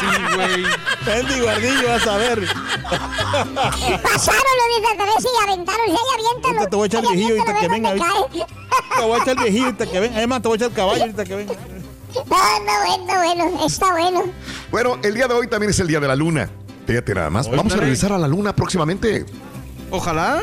Sí, 0.00 0.06
güey. 0.34 0.64
Pendy 1.04 1.40
Guardillo, 1.40 1.88
vas 1.88 2.06
a 2.06 2.16
ver. 2.18 2.46
Pasaron 4.02 4.42
los 4.58 4.78
extraterrestres 4.78 5.32
y 5.32 5.42
aventaron. 5.44 5.88
Y 5.88 5.90
ahí 5.92 5.96
aviéntalo. 6.14 6.58
Ahorita 6.58 6.70
te 6.70 6.76
voy 6.76 6.82
a 6.82 6.86
echar 6.86 7.04
Ahí 7.04 7.16
viejillo 7.16 7.40
ahorita 7.40 7.60
que 7.60 7.68
venga. 7.68 7.94
Te 7.94 9.02
voy 9.02 9.12
a 9.12 9.22
echar 9.22 9.36
el 9.36 9.42
viejito 9.42 9.64
ahorita 9.64 9.86
que 9.86 10.00
venga. 10.00 10.16
Además, 10.16 10.42
te 10.42 10.48
voy 10.48 10.54
a 10.54 10.56
echar 10.56 10.68
el 10.68 10.74
caballo 10.74 11.02
ahorita 11.02 11.24
que 11.24 11.34
venga. 11.36 11.54
Ah, 12.30 12.58
no, 12.66 13.06
bueno, 13.06 13.44
bueno, 13.44 13.66
está 13.66 13.92
bueno. 13.92 14.22
Bueno, 14.70 14.98
el 15.02 15.14
día 15.14 15.28
de 15.28 15.34
hoy 15.34 15.48
también 15.48 15.70
es 15.70 15.80
el 15.80 15.86
día 15.86 16.00
de 16.00 16.08
la 16.08 16.16
luna. 16.16 16.50
Fíjate 16.86 17.14
nada 17.14 17.30
más. 17.30 17.50
Vamos 17.50 17.72
a 17.72 17.76
regresar 17.76 18.12
a 18.12 18.18
la 18.18 18.28
luna 18.28 18.54
próximamente. 18.54 19.24
Ojalá. 19.96 20.40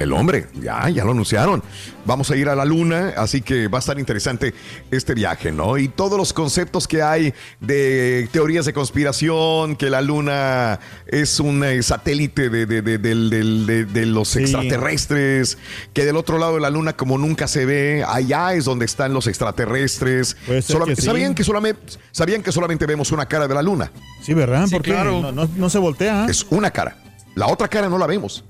El 0.00 0.12
hombre, 0.12 0.46
ya, 0.60 0.88
ya 0.88 1.04
lo 1.04 1.12
anunciaron. 1.12 1.62
Vamos 2.04 2.28
a 2.30 2.36
ir 2.36 2.48
a 2.48 2.56
la 2.56 2.64
luna, 2.64 3.12
así 3.16 3.40
que 3.42 3.68
va 3.68 3.78
a 3.78 3.80
estar 3.80 3.98
interesante 3.98 4.52
este 4.90 5.14
viaje, 5.14 5.52
¿no? 5.52 5.78
Y 5.78 5.86
todos 5.88 6.18
los 6.18 6.32
conceptos 6.32 6.88
que 6.88 7.00
hay 7.02 7.32
de 7.60 8.28
teorías 8.32 8.66
de 8.66 8.72
conspiración, 8.72 9.76
que 9.76 9.90
la 9.90 10.02
luna 10.02 10.80
es 11.06 11.38
un 11.38 11.62
eh, 11.64 11.80
satélite 11.82 12.50
de, 12.50 12.66
de- 12.66 12.82
de- 12.82 12.98
de- 12.98 13.84
de 13.84 14.06
los 14.06 14.28
Sí. 14.30 14.40
extraterrestres, 14.40 15.58
que 15.92 16.04
del 16.04 16.16
otro 16.16 16.38
lado 16.38 16.54
de 16.56 16.60
la 16.60 16.70
luna, 16.70 16.94
como 16.94 17.16
nunca 17.16 17.46
se 17.46 17.64
ve, 17.64 18.04
allá 18.06 18.52
es 18.54 18.64
donde 18.64 18.84
están 18.86 19.14
los 19.14 19.26
extraterrestres. 19.28 20.36
Solam- 20.48 20.86
que 20.86 20.96
sí. 20.96 21.02
¿Sabían, 21.02 21.34
que 21.34 21.44
solamente, 21.44 21.80
¿Sabían 22.10 22.42
que 22.42 22.50
solamente 22.52 22.84
vemos 22.86 23.12
una 23.12 23.26
cara 23.26 23.46
de 23.48 23.54
la 23.54 23.62
luna? 23.62 23.92
Sí, 24.22 24.34
¿verdad? 24.34 24.66
Sí, 24.66 24.72
Porque 24.74 24.90
claro. 24.90 25.20
no, 25.22 25.32
no- 25.32 25.48
no 25.56 25.70
se 25.70 25.78
voltea. 25.78 26.26
Es 26.28 26.44
una 26.50 26.70
cara. 26.70 26.96
La 27.36 27.46
otra 27.46 27.68
cara 27.68 27.88
no 27.88 27.98
la 27.98 28.06
vemos. 28.06 28.44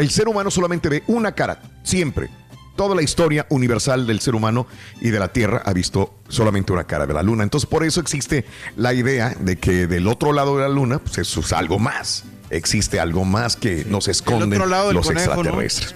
El 0.00 0.10
ser 0.10 0.28
humano 0.28 0.50
solamente 0.50 0.88
ve 0.88 1.02
una 1.08 1.32
cara, 1.32 1.60
siempre. 1.82 2.30
Toda 2.74 2.94
la 2.94 3.02
historia 3.02 3.44
universal 3.50 4.06
del 4.06 4.20
ser 4.20 4.34
humano 4.34 4.66
y 5.02 5.10
de 5.10 5.18
la 5.18 5.28
Tierra 5.28 5.60
ha 5.66 5.74
visto 5.74 6.14
solamente 6.28 6.72
una 6.72 6.84
cara 6.84 7.04
de 7.06 7.12
la 7.12 7.22
Luna. 7.22 7.42
Entonces, 7.42 7.68
por 7.68 7.84
eso 7.84 8.00
existe 8.00 8.46
la 8.76 8.94
idea 8.94 9.34
de 9.38 9.56
que 9.58 9.86
del 9.86 10.08
otro 10.08 10.32
lado 10.32 10.56
de 10.56 10.62
la 10.62 10.68
Luna, 10.70 10.98
pues 11.00 11.18
eso 11.18 11.40
es 11.40 11.52
algo 11.52 11.78
más. 11.78 12.24
Existe 12.48 12.98
algo 12.98 13.26
más 13.26 13.56
que 13.56 13.84
nos 13.84 14.08
esconden 14.08 14.54
otro 14.60 14.66
lado 14.70 14.86
del 14.88 14.96
los 14.96 15.06
conejo, 15.06 15.26
¿no? 15.34 15.40
extraterrestres. 15.40 15.94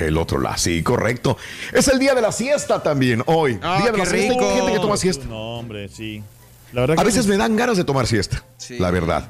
El 0.00 0.16
otro 0.16 0.40
lado, 0.40 0.58
sí, 0.58 0.82
correcto. 0.82 1.36
Es 1.72 1.86
el 1.86 2.00
día 2.00 2.16
de 2.16 2.22
la 2.22 2.32
siesta 2.32 2.82
también, 2.82 3.22
hoy. 3.26 3.60
Ah, 3.62 3.78
día 3.80 3.92
de 3.92 3.98
la 3.98 4.04
siesta. 4.06 4.32
rico. 4.32 4.48
Hay 4.50 4.56
gente 4.56 4.72
que 4.72 4.78
toma 4.80 4.96
siesta. 4.96 5.24
No, 5.26 5.58
hombre, 5.60 5.88
sí. 5.88 6.20
La 6.72 6.80
verdad 6.80 6.96
A 6.98 7.02
que 7.02 7.06
veces 7.06 7.26
sí. 7.26 7.30
me 7.30 7.36
dan 7.36 7.54
ganas 7.54 7.76
de 7.76 7.84
tomar 7.84 8.08
siesta, 8.08 8.42
Sí. 8.56 8.76
la 8.80 8.90
verdad. 8.90 9.28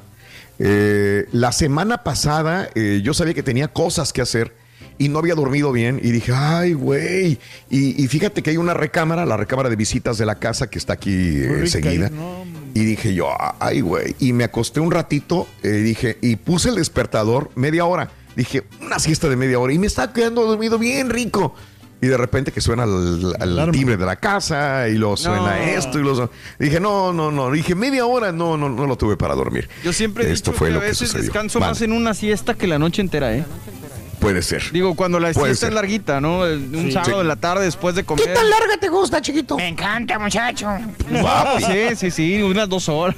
Eh, 0.59 1.27
la 1.31 1.51
semana 1.51 2.03
pasada 2.03 2.69
eh, 2.75 3.01
yo 3.03 3.13
sabía 3.13 3.33
que 3.33 3.43
tenía 3.43 3.67
cosas 3.67 4.13
que 4.13 4.21
hacer 4.21 4.53
y 4.97 5.09
no 5.09 5.19
había 5.19 5.35
dormido 5.35 5.71
bien 5.71 5.99
y 6.01 6.11
dije, 6.11 6.31
ay, 6.33 6.73
güey. 6.73 7.39
Y, 7.69 8.01
y 8.01 8.07
fíjate 8.07 8.41
que 8.41 8.51
hay 8.51 8.57
una 8.57 8.73
recámara, 8.73 9.25
la 9.25 9.37
recámara 9.37 9.69
de 9.69 9.75
visitas 9.75 10.17
de 10.17 10.25
la 10.25 10.35
casa 10.35 10.67
que 10.67 10.77
está 10.77 10.93
aquí 10.93 11.11
eh, 11.11 11.67
seguida. 11.67 12.09
no, 12.09 12.45
y 12.73 12.85
dije 12.85 13.13
yo, 13.13 13.29
ay, 13.59 13.81
güey. 13.81 14.15
Y 14.19 14.33
me 14.33 14.43
acosté 14.43 14.79
un 14.79 14.91
ratito, 14.91 15.47
eh, 15.63 15.69
dije, 15.69 16.17
y 16.21 16.35
puse 16.37 16.69
el 16.69 16.75
despertador 16.75 17.49
media 17.55 17.85
hora. 17.85 18.11
Dije, 18.35 18.63
una 18.81 18.99
siesta 18.99 19.29
de 19.29 19.37
media 19.37 19.59
hora 19.59 19.71
y 19.71 19.79
me 19.79 19.87
está 19.87 20.11
quedando 20.11 20.45
dormido 20.45 20.77
bien 20.77 21.09
rico. 21.09 21.55
Y 22.05 22.07
de 22.07 22.17
repente 22.17 22.51
que 22.51 22.61
suena 22.61 22.83
Alarma. 22.83 23.71
timbre 23.71 23.97
de 23.97 24.05
la 24.05 24.15
casa 24.17 24.87
y 24.87 24.93
lo 24.95 25.17
suena 25.17 25.55
No. 25.57 25.63
esto 25.63 25.99
y 25.99 26.03
lo 26.03 26.29
Dije, 26.59 26.79
no, 26.79 27.11
no, 27.13 27.31
no. 27.31 27.49
Dije, 27.51 27.73
media 27.73 28.05
hora, 28.05 28.31
no, 28.31 28.57
no, 28.57 28.69
no 28.69 28.85
lo 28.85 28.95
tuve 28.95 29.17
para 29.17 29.33
dormir. 29.33 29.67
Yo 29.83 29.91
siempre 29.91 30.27
he 30.27 30.31
Esto 30.31 30.51
dicho 30.51 30.59
fue 30.59 30.67
que 30.67 30.73
lo 30.73 30.79
a 30.79 30.81
que 30.83 30.87
veces 30.89 31.07
sucedió. 31.09 31.23
descanso 31.23 31.59
Vale, 31.59 31.71
más 31.71 31.81
en 31.81 31.91
una 31.93 32.13
siesta 32.13 32.53
que 32.53 32.67
la 32.67 32.77
noche 32.77 33.01
entera, 33.01 33.33
¿eh? 33.35 33.43
Puede 34.19 34.41
ser. 34.41 34.71
Digo, 34.71 34.95
cuando 34.95 35.19
la 35.19 35.31
Puede 35.33 35.47
siesta 35.53 35.65
ser. 35.67 35.69
es 35.69 35.75
larguita, 35.75 36.21
¿no? 36.21 36.39
Un 36.41 36.85
Sí. 36.85 36.91
sábado 36.93 37.15
Sí. 37.15 37.21
en 37.21 37.27
la 37.27 37.35
tarde 37.35 37.65
después 37.65 37.95
de 37.95 38.03
comer. 38.05 38.27
larga 38.27 38.77
te 38.79 38.87
gusta, 38.89 39.21
chiquito? 39.21 39.57
Me 39.57 39.67
encanta, 39.67 40.17
muchacho. 40.19 40.67
Papi. 41.21 41.63
Sí, 41.63 41.95
sí, 41.95 42.11
sí, 42.11 42.41
unas 42.41 42.67
dos 42.69 42.87
horas. 42.89 43.15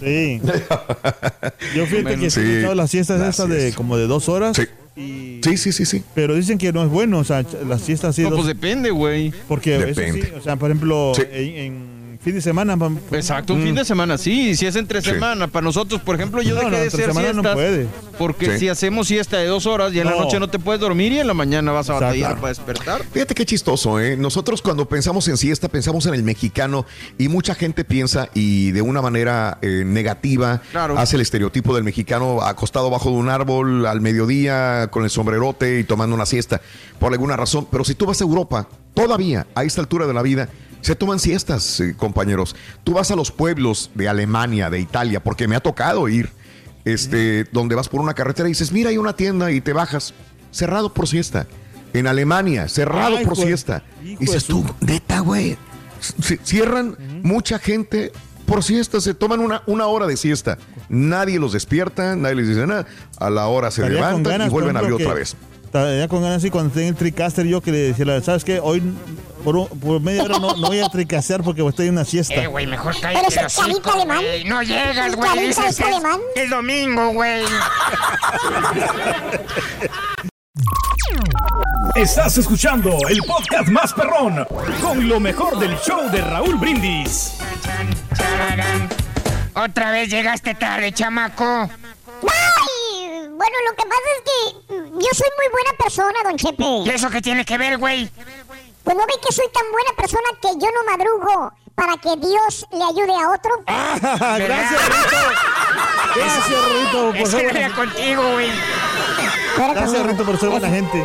Sí. 0.00 0.40
Yo 1.76 1.86
fíjate 1.86 2.16
que 2.18 2.26
he 2.26 2.58
echado 2.60 2.74
las 2.74 2.90
siestas 2.90 3.20
esas 3.20 3.48
de 3.48 3.72
como 3.74 3.96
de 3.96 4.06
dos 4.06 4.28
horas. 4.28 4.56
Sí. 4.56 4.64
Y- 4.96 5.40
Sí, 5.42 5.56
sí, 5.56 5.72
sí, 5.72 5.84
sí. 5.84 6.02
Pero 6.14 6.34
dicen 6.34 6.58
que 6.58 6.72
no 6.72 6.82
es 6.82 6.88
bueno, 6.90 7.18
o 7.18 7.24
sea, 7.24 7.44
las 7.68 7.80
siestas 7.82 8.10
así. 8.10 8.22
No, 8.22 8.30
dos- 8.30 8.40
pues 8.40 8.46
depende, 8.48 8.90
güey. 8.90 9.32
porque 9.48 9.76
eso 9.76 9.86
Depende. 9.86 10.22
sí, 10.22 10.28
o 10.36 10.40
sea, 10.40 10.56
por 10.56 10.70
ejemplo, 10.70 11.12
Sí. 11.16 11.22
en, 11.32 11.56
en 11.56 12.01
fin 12.22 12.34
de 12.34 12.40
semana. 12.40 12.76
Exacto, 13.10 13.54
un 13.54 13.62
fin 13.62 13.74
de 13.74 13.84
semana 13.84 14.16
sí, 14.16 14.54
si 14.56 14.66
es 14.66 14.76
entre 14.76 15.02
Sí. 15.02 15.10
semana. 15.10 15.48
Para 15.48 15.64
nosotros, 15.64 16.00
por 16.02 16.14
ejemplo, 16.14 16.40
yo 16.42 16.54
No, 16.54 16.60
dejé 16.60 16.70
no, 16.70 16.76
de 16.78 16.86
hacer 16.86 17.00
semana 17.06 17.28
no 17.32 17.42
siestas 17.42 17.54
puede. 17.54 17.86
porque 18.18 18.52
Sí. 18.52 18.58
si 18.60 18.68
hacemos 18.68 19.08
siesta 19.08 19.38
de 19.38 19.46
dos 19.46 19.66
horas 19.66 19.92
y 19.92 19.98
en 19.98 20.04
la 20.06 20.12
No. 20.12 20.20
noche 20.22 20.38
no 20.38 20.48
te 20.48 20.58
puedes 20.58 20.80
dormir 20.80 21.12
y 21.12 21.18
en 21.18 21.26
la 21.26 21.34
mañana 21.34 21.72
vas 21.72 21.90
a 21.90 21.94
Exacto. 21.94 22.06
batallar 22.06 22.36
para 22.36 22.48
despertar. 22.48 23.02
Fíjate 23.12 23.34
qué 23.34 23.44
chistoso, 23.44 23.98
¿eh? 24.00 24.16
Nosotros 24.16 24.62
cuando 24.62 24.86
pensamos 24.88 25.26
en 25.28 25.36
siesta, 25.36 25.68
pensamos 25.68 26.06
en 26.06 26.14
el 26.14 26.22
mexicano 26.22 26.86
y 27.18 27.28
mucha 27.28 27.54
gente 27.56 27.84
piensa 27.84 28.28
y 28.34 28.70
de 28.70 28.82
una 28.82 29.02
manera 29.02 29.58
eh, 29.62 29.82
negativa 29.84 30.62
Claro. 30.70 30.98
hace 30.98 31.16
el 31.16 31.22
estereotipo 31.22 31.74
del 31.74 31.84
mexicano 31.84 32.42
acostado 32.42 32.88
bajo 32.90 33.10
de 33.10 33.16
un 33.16 33.28
árbol 33.30 33.84
al 33.86 34.00
mediodía 34.00 34.88
con 34.90 35.04
el 35.04 35.10
sombrerote 35.10 35.80
y 35.80 35.84
tomando 35.84 36.14
una 36.14 36.26
siesta 36.26 36.60
por 36.98 37.12
alguna 37.12 37.36
razón. 37.36 37.66
Pero 37.70 37.84
si 37.84 37.94
tú 37.94 38.06
vas 38.06 38.20
a 38.20 38.24
Europa, 38.24 38.68
todavía 38.94 39.46
a 39.54 39.64
esta 39.64 39.80
altura 39.80 40.06
de 40.06 40.14
la 40.14 40.22
vida, 40.22 40.48
se 40.82 40.96
toman 40.96 41.18
siestas, 41.18 41.80
eh, 41.80 41.94
compañeros. 41.96 42.54
Tú 42.84 42.92
vas 42.92 43.10
a 43.10 43.16
los 43.16 43.30
pueblos 43.30 43.90
de 43.94 44.08
Alemania, 44.08 44.68
de 44.68 44.80
Italia, 44.80 45.22
porque 45.22 45.48
me 45.48 45.56
ha 45.56 45.60
tocado 45.60 46.08
ir, 46.08 46.30
este, 46.84 47.44
donde 47.52 47.74
vas 47.74 47.88
por 47.88 48.00
una 48.00 48.14
carretera 48.14 48.48
y 48.48 48.52
dices, 48.52 48.72
mira, 48.72 48.90
hay 48.90 48.98
una 48.98 49.14
tienda 49.14 49.50
y 49.50 49.60
te 49.60 49.72
bajas, 49.72 50.12
cerrado 50.50 50.92
por 50.92 51.08
siesta. 51.08 51.46
En 51.94 52.06
Alemania, 52.06 52.68
cerrado 52.68 53.18
Ay, 53.18 53.24
por 53.24 53.34
hijo 53.34 53.46
siesta. 53.46 53.82
hijo 54.02 54.22
Y 54.22 54.26
dices 54.26 54.44
tú, 54.44 54.64
neta, 54.80 55.20
güey. 55.20 55.56
Cierran 56.42 56.96
mucha 57.22 57.58
gente 57.58 58.12
por 58.46 58.64
siesta, 58.64 59.00
se 59.00 59.14
toman 59.14 59.40
una, 59.40 59.62
una 59.66 59.86
hora 59.86 60.06
de 60.06 60.16
siesta. 60.16 60.58
Nadie 60.88 61.38
los 61.38 61.52
despierta, 61.52 62.16
nadie 62.16 62.36
les 62.36 62.48
dice 62.48 62.66
nada. 62.66 62.86
A 63.18 63.30
la 63.30 63.46
hora 63.46 63.70
se 63.70 63.82
Estaría 63.82 64.00
levantan 64.00 64.46
y 64.46 64.48
vuelven 64.48 64.76
a 64.76 64.80
abrir 64.80 64.94
otra 64.94 65.14
vez. 65.14 65.36
Estaría 65.74 66.06
con 66.06 66.20
ganas 66.20 66.36
así 66.36 66.50
cuando 66.50 66.70
tenía 66.74 66.90
el 66.90 66.94
tricaster 66.96 67.46
yo 67.46 67.62
que 67.62 67.72
le 67.72 67.78
decía, 67.94 68.20
¿sabes 68.20 68.44
qué? 68.44 68.60
Hoy 68.60 68.82
por, 69.42 69.56
un- 69.56 69.68
por 69.80 70.02
media 70.02 70.22
hora 70.22 70.38
no, 70.38 70.54
no 70.54 70.66
voy 70.66 70.80
a 70.80 70.88
tricasear 70.90 71.42
porque 71.42 71.66
estoy 71.66 71.86
en 71.86 71.94
una 71.94 72.04
siesta. 72.04 72.34
Eh, 72.34 72.46
güey, 72.46 72.66
mejor 72.66 72.94
¿Eres 72.94 73.00
cállate 73.00 73.40
el 73.40 73.46
el 73.46 73.90
alemán? 73.90 74.18
güey. 74.20 74.44
No 74.44 74.62
llegas, 74.62 75.06
¿El 75.06 75.16
güey. 75.16 75.28
carita 75.30 75.46
Dices, 75.46 75.64
es 75.64 75.80
es, 75.80 75.86
alemán? 75.86 76.20
es 76.36 76.50
domingo, 76.50 77.08
güey. 77.14 77.42
Estás 81.94 82.36
escuchando 82.36 82.90
el 83.08 83.22
podcast 83.22 83.68
más 83.70 83.94
perrón 83.94 84.46
con 84.82 85.08
lo 85.08 85.20
mejor 85.20 85.58
del 85.58 85.74
show 85.78 86.10
de 86.10 86.20
Raúl 86.20 86.56
Brindis. 86.56 87.32
Otra 89.54 89.90
vez 89.90 90.10
llegaste 90.10 90.54
tarde, 90.54 90.92
chamaco. 90.92 91.70
¡Ay! 92.24 92.61
Bueno, 93.34 93.56
lo 93.68 93.76
que 93.76 93.82
pasa 93.88 94.08
es 94.16 94.22
que 94.24 94.72
yo 94.92 95.08
soy 95.14 95.28
muy 95.36 95.48
buena 95.52 95.72
persona, 95.78 96.18
don 96.24 96.34
¿Y 96.34 96.36
Chepe. 96.36 96.94
eso 96.94 97.10
qué 97.10 97.20
tiene 97.22 97.44
que 97.44 97.56
ver, 97.58 97.78
güey? 97.78 98.10
Pues 98.84 98.96
no 98.96 99.06
ve 99.06 99.12
que 99.26 99.32
soy 99.32 99.46
tan 99.52 99.64
buena 99.72 99.92
persona 99.96 100.28
que 100.40 100.48
yo 100.58 100.68
no 100.72 100.84
madrugo 100.90 101.52
para 101.74 101.96
que 101.96 102.16
Dios 102.16 102.66
le 102.72 102.84
ayude 102.84 103.12
a 103.22 103.30
otro. 103.30 103.62
Ah, 103.66 103.96
gracias, 104.38 104.80
Rito. 104.86 105.16
Gracias, 106.14 106.72
Rito, 106.72 107.12
por 107.18 107.26
ser, 107.28 107.56
era 107.56 107.74
contigo, 107.74 108.22
güey. 108.32 108.50
Gracias. 109.56 110.06
Rito, 110.06 110.24
por 110.24 110.38
ser 110.38 110.48
buena 110.50 110.68
gente. 110.68 110.98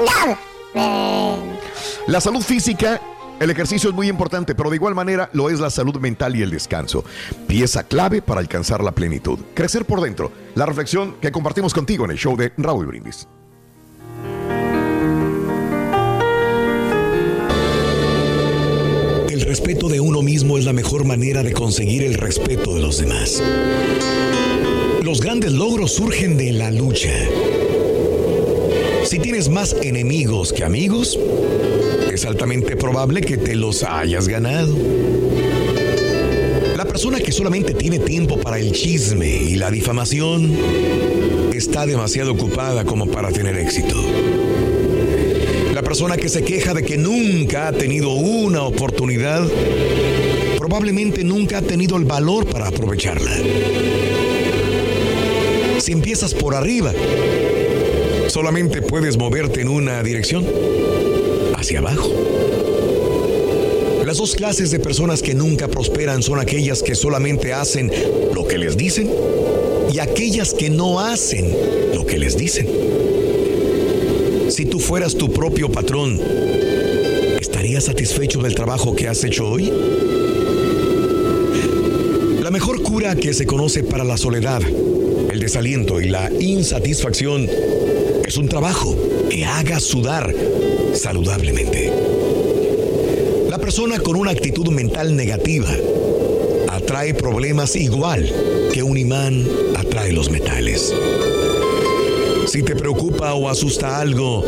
No. 0.00 0.38
Eh, 0.74 1.58
La 2.06 2.20
salud 2.20 2.42
física, 2.42 3.00
el 3.38 3.50
ejercicio 3.50 3.90
es 3.90 3.94
muy 3.94 4.08
importante, 4.08 4.54
pero 4.54 4.70
de 4.70 4.76
igual 4.76 4.94
manera 4.94 5.28
lo 5.32 5.50
es 5.50 5.60
la 5.60 5.70
salud 5.70 5.96
mental 5.96 6.36
y 6.36 6.42
el 6.42 6.50
descanso. 6.50 7.04
Pieza 7.46 7.84
clave 7.84 8.22
para 8.22 8.40
alcanzar 8.40 8.82
la 8.82 8.92
plenitud. 8.92 9.38
Crecer 9.54 9.84
por 9.84 10.00
dentro. 10.00 10.32
La 10.54 10.66
reflexión 10.66 11.16
que 11.20 11.30
compartimos 11.30 11.74
contigo 11.74 12.04
en 12.04 12.12
el 12.12 12.16
show 12.16 12.36
de 12.36 12.52
Raúl 12.56 12.86
Brindis. 12.86 13.28
El 19.28 19.42
respeto 19.42 19.88
de 19.88 20.00
uno 20.00 20.22
mismo 20.22 20.56
es 20.56 20.64
la 20.64 20.72
mejor 20.72 21.04
manera 21.04 21.42
de 21.42 21.52
conseguir 21.52 22.04
el 22.04 22.14
respeto 22.14 22.74
de 22.74 22.80
los 22.80 22.98
demás. 22.98 23.42
Los 25.02 25.20
grandes 25.20 25.52
logros 25.52 25.94
surgen 25.94 26.36
de 26.36 26.52
la 26.52 26.70
lucha. 26.70 27.12
Si 29.04 29.20
tienes 29.20 29.48
más 29.48 29.76
enemigos 29.82 30.52
que 30.52 30.64
amigos, 30.64 31.16
es 32.16 32.24
altamente 32.24 32.76
probable 32.76 33.20
que 33.20 33.36
te 33.36 33.54
los 33.54 33.82
hayas 33.82 34.26
ganado. 34.26 34.74
La 36.74 36.86
persona 36.86 37.20
que 37.20 37.30
solamente 37.30 37.74
tiene 37.74 37.98
tiempo 37.98 38.40
para 38.40 38.58
el 38.58 38.72
chisme 38.72 39.28
y 39.28 39.56
la 39.56 39.70
difamación 39.70 40.50
está 41.52 41.84
demasiado 41.84 42.32
ocupada 42.32 42.86
como 42.86 43.06
para 43.06 43.30
tener 43.30 43.58
éxito. 43.58 43.94
La 45.74 45.82
persona 45.82 46.16
que 46.16 46.30
se 46.30 46.42
queja 46.42 46.72
de 46.72 46.84
que 46.84 46.96
nunca 46.96 47.68
ha 47.68 47.72
tenido 47.72 48.14
una 48.14 48.62
oportunidad, 48.62 49.46
probablemente 50.56 51.22
nunca 51.22 51.58
ha 51.58 51.62
tenido 51.62 51.98
el 51.98 52.06
valor 52.06 52.46
para 52.46 52.68
aprovecharla. 52.68 53.32
Si 55.80 55.92
empiezas 55.92 56.32
por 56.32 56.54
arriba, 56.54 56.94
solamente 58.28 58.80
puedes 58.80 59.18
moverte 59.18 59.60
en 59.60 59.68
una 59.68 60.02
dirección, 60.02 60.46
hacia 61.56 61.78
abajo. 61.78 62.10
Las 64.04 64.18
dos 64.18 64.36
clases 64.36 64.70
de 64.70 64.78
personas 64.78 65.20
que 65.20 65.34
nunca 65.34 65.66
prosperan 65.66 66.22
son 66.22 66.38
aquellas 66.38 66.82
que 66.82 66.94
solamente 66.94 67.52
hacen 67.52 67.90
lo 68.34 68.46
que 68.46 68.58
les 68.58 68.76
dicen 68.76 69.10
y 69.92 69.98
aquellas 69.98 70.54
que 70.54 70.70
no 70.70 71.00
hacen 71.00 71.52
lo 71.94 72.06
que 72.06 72.18
les 72.18 72.36
dicen. 72.36 72.68
Si 74.48 74.64
tú 74.64 74.78
fueras 74.78 75.16
tu 75.16 75.32
propio 75.32 75.70
patrón, 75.70 76.20
¿estarías 77.40 77.84
satisfecho 77.84 78.40
del 78.40 78.54
trabajo 78.54 78.94
que 78.94 79.08
has 79.08 79.24
hecho 79.24 79.48
hoy? 79.48 79.72
La 82.42 82.52
mejor 82.52 82.80
cura 82.82 83.16
que 83.16 83.34
se 83.34 83.44
conoce 83.44 83.82
para 83.82 84.04
la 84.04 84.16
soledad, 84.16 84.62
el 85.32 85.40
desaliento 85.40 86.00
y 86.00 86.08
la 86.10 86.30
insatisfacción 86.38 87.48
es 88.24 88.36
un 88.36 88.48
trabajo 88.48 88.96
te 89.36 89.44
haga 89.44 89.80
sudar 89.80 90.34
saludablemente. 90.96 91.92
La 93.48 93.58
persona 93.58 93.98
con 93.98 94.16
una 94.16 94.30
actitud 94.30 94.68
mental 94.68 95.14
negativa 95.14 95.70
atrae 96.68 97.14
problemas 97.14 97.76
igual 97.76 98.30
que 98.72 98.82
un 98.82 98.96
imán 98.96 99.46
atrae 99.76 100.12
los 100.12 100.30
metales. 100.30 100.94
Si 102.46 102.62
te 102.62 102.74
preocupa 102.74 103.34
o 103.34 103.48
asusta 103.48 104.00
algo, 104.00 104.44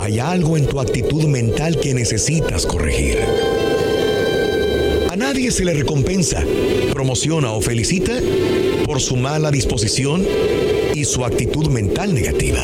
hay 0.00 0.18
algo 0.18 0.56
en 0.56 0.66
tu 0.66 0.80
actitud 0.80 1.24
mental 1.24 1.78
que 1.80 1.94
necesitas 1.94 2.66
corregir. 2.66 3.18
A 5.10 5.16
nadie 5.16 5.50
se 5.50 5.64
le 5.64 5.74
recompensa, 5.74 6.44
promociona 6.92 7.52
o 7.52 7.60
felicita 7.60 8.12
por 8.84 9.00
su 9.00 9.16
mala 9.16 9.50
disposición 9.50 10.26
y 10.94 11.04
su 11.04 11.24
actitud 11.24 11.68
mental 11.68 12.14
negativa. 12.14 12.62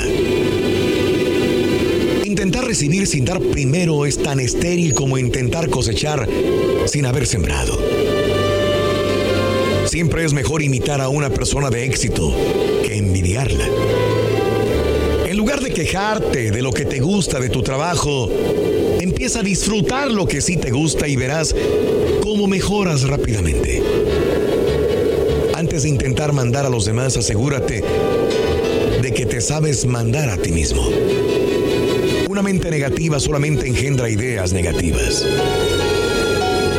Intentar 2.42 2.66
recibir 2.66 3.06
sin 3.06 3.24
dar 3.24 3.38
primero 3.40 4.04
es 4.04 4.20
tan 4.20 4.40
estéril 4.40 4.94
como 4.94 5.16
intentar 5.16 5.70
cosechar 5.70 6.28
sin 6.86 7.06
haber 7.06 7.24
sembrado. 7.24 7.78
Siempre 9.86 10.24
es 10.24 10.32
mejor 10.32 10.60
imitar 10.60 11.00
a 11.00 11.08
una 11.08 11.30
persona 11.30 11.70
de 11.70 11.84
éxito 11.84 12.34
que 12.84 12.96
envidiarla. 12.96 13.64
En 15.24 15.36
lugar 15.36 15.60
de 15.60 15.70
quejarte 15.70 16.50
de 16.50 16.62
lo 16.62 16.72
que 16.72 16.84
te 16.84 16.98
gusta 16.98 17.38
de 17.38 17.48
tu 17.48 17.62
trabajo, 17.62 18.28
empieza 19.00 19.38
a 19.38 19.44
disfrutar 19.44 20.10
lo 20.10 20.26
que 20.26 20.40
sí 20.40 20.56
te 20.56 20.72
gusta 20.72 21.06
y 21.06 21.14
verás 21.14 21.54
cómo 22.24 22.48
mejoras 22.48 23.04
rápidamente. 23.04 23.84
Antes 25.54 25.84
de 25.84 25.90
intentar 25.90 26.32
mandar 26.32 26.66
a 26.66 26.70
los 26.70 26.86
demás, 26.86 27.16
asegúrate 27.16 27.84
de 29.00 29.14
que 29.14 29.26
te 29.26 29.40
sabes 29.40 29.86
mandar 29.86 30.28
a 30.28 30.38
ti 30.38 30.50
mismo. 30.50 30.90
Mente 32.42 32.72
negativa 32.72 33.20
solamente 33.20 33.68
engendra 33.68 34.10
ideas 34.10 34.52
negativas. 34.52 35.24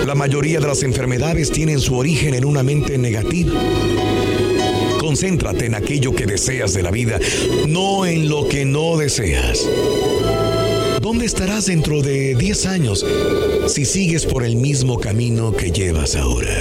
La 0.06 0.14
mayoría 0.14 0.60
de 0.60 0.68
las 0.68 0.84
enfermedades 0.84 1.52
tienen 1.52 1.80
su 1.80 1.96
origen 1.96 2.34
en 2.34 2.44
una 2.44 2.64
mente 2.64 2.98
negativa. 2.98 3.54
Concéntrate 5.00 5.68
en 5.68 5.76
aquello 5.76 6.14
que 6.14 6.26
deseas 6.26 6.74
de 6.74 6.84
la 6.84 6.92
vida, 6.92 7.18
no 7.66 8.06
en 8.06 8.28
lo 8.28 8.50
que 8.50 8.66
no 8.66 8.98
deseas. 8.98 9.66
¿Dónde 11.02 11.26
estarás 11.26 11.68
dentro 11.68 12.02
de 12.02 12.36
10 12.36 12.66
años 12.66 13.06
si 13.68 13.86
sigues 13.86 14.26
por 14.26 14.44
el 14.44 14.58
mismo 14.58 15.00
camino 15.00 15.54
que 15.54 15.72
llevas 15.72 16.18
ahora? 16.18 16.58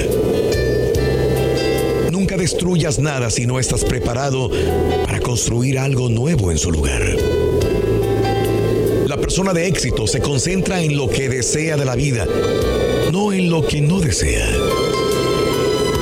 Nunca 2.13 2.37
destruyas 2.37 3.01
nada 3.01 3.31
si 3.31 3.47
no 3.47 3.59
estás 3.59 3.85
preparado 3.85 4.49
para 5.05 5.19
construir 5.19 5.81
algo 5.81 6.09
nuevo 6.09 6.53
en 6.53 6.59
su 6.59 6.71
lugar. 6.71 7.03
Persona 9.33 9.55
de 9.55 9.67
éxito 9.67 10.07
se 10.07 10.21
concentra 10.21 10.83
en 10.83 10.95
lo 10.95 11.09
que 11.09 11.31
desea 11.31 11.79
de 11.79 11.87
la 11.87 11.97
vida, 11.97 12.27
no 13.13 13.33
en 13.33 13.49
lo 13.49 13.67
que 13.67 13.81
no 13.81 13.99
desea. 13.99 14.47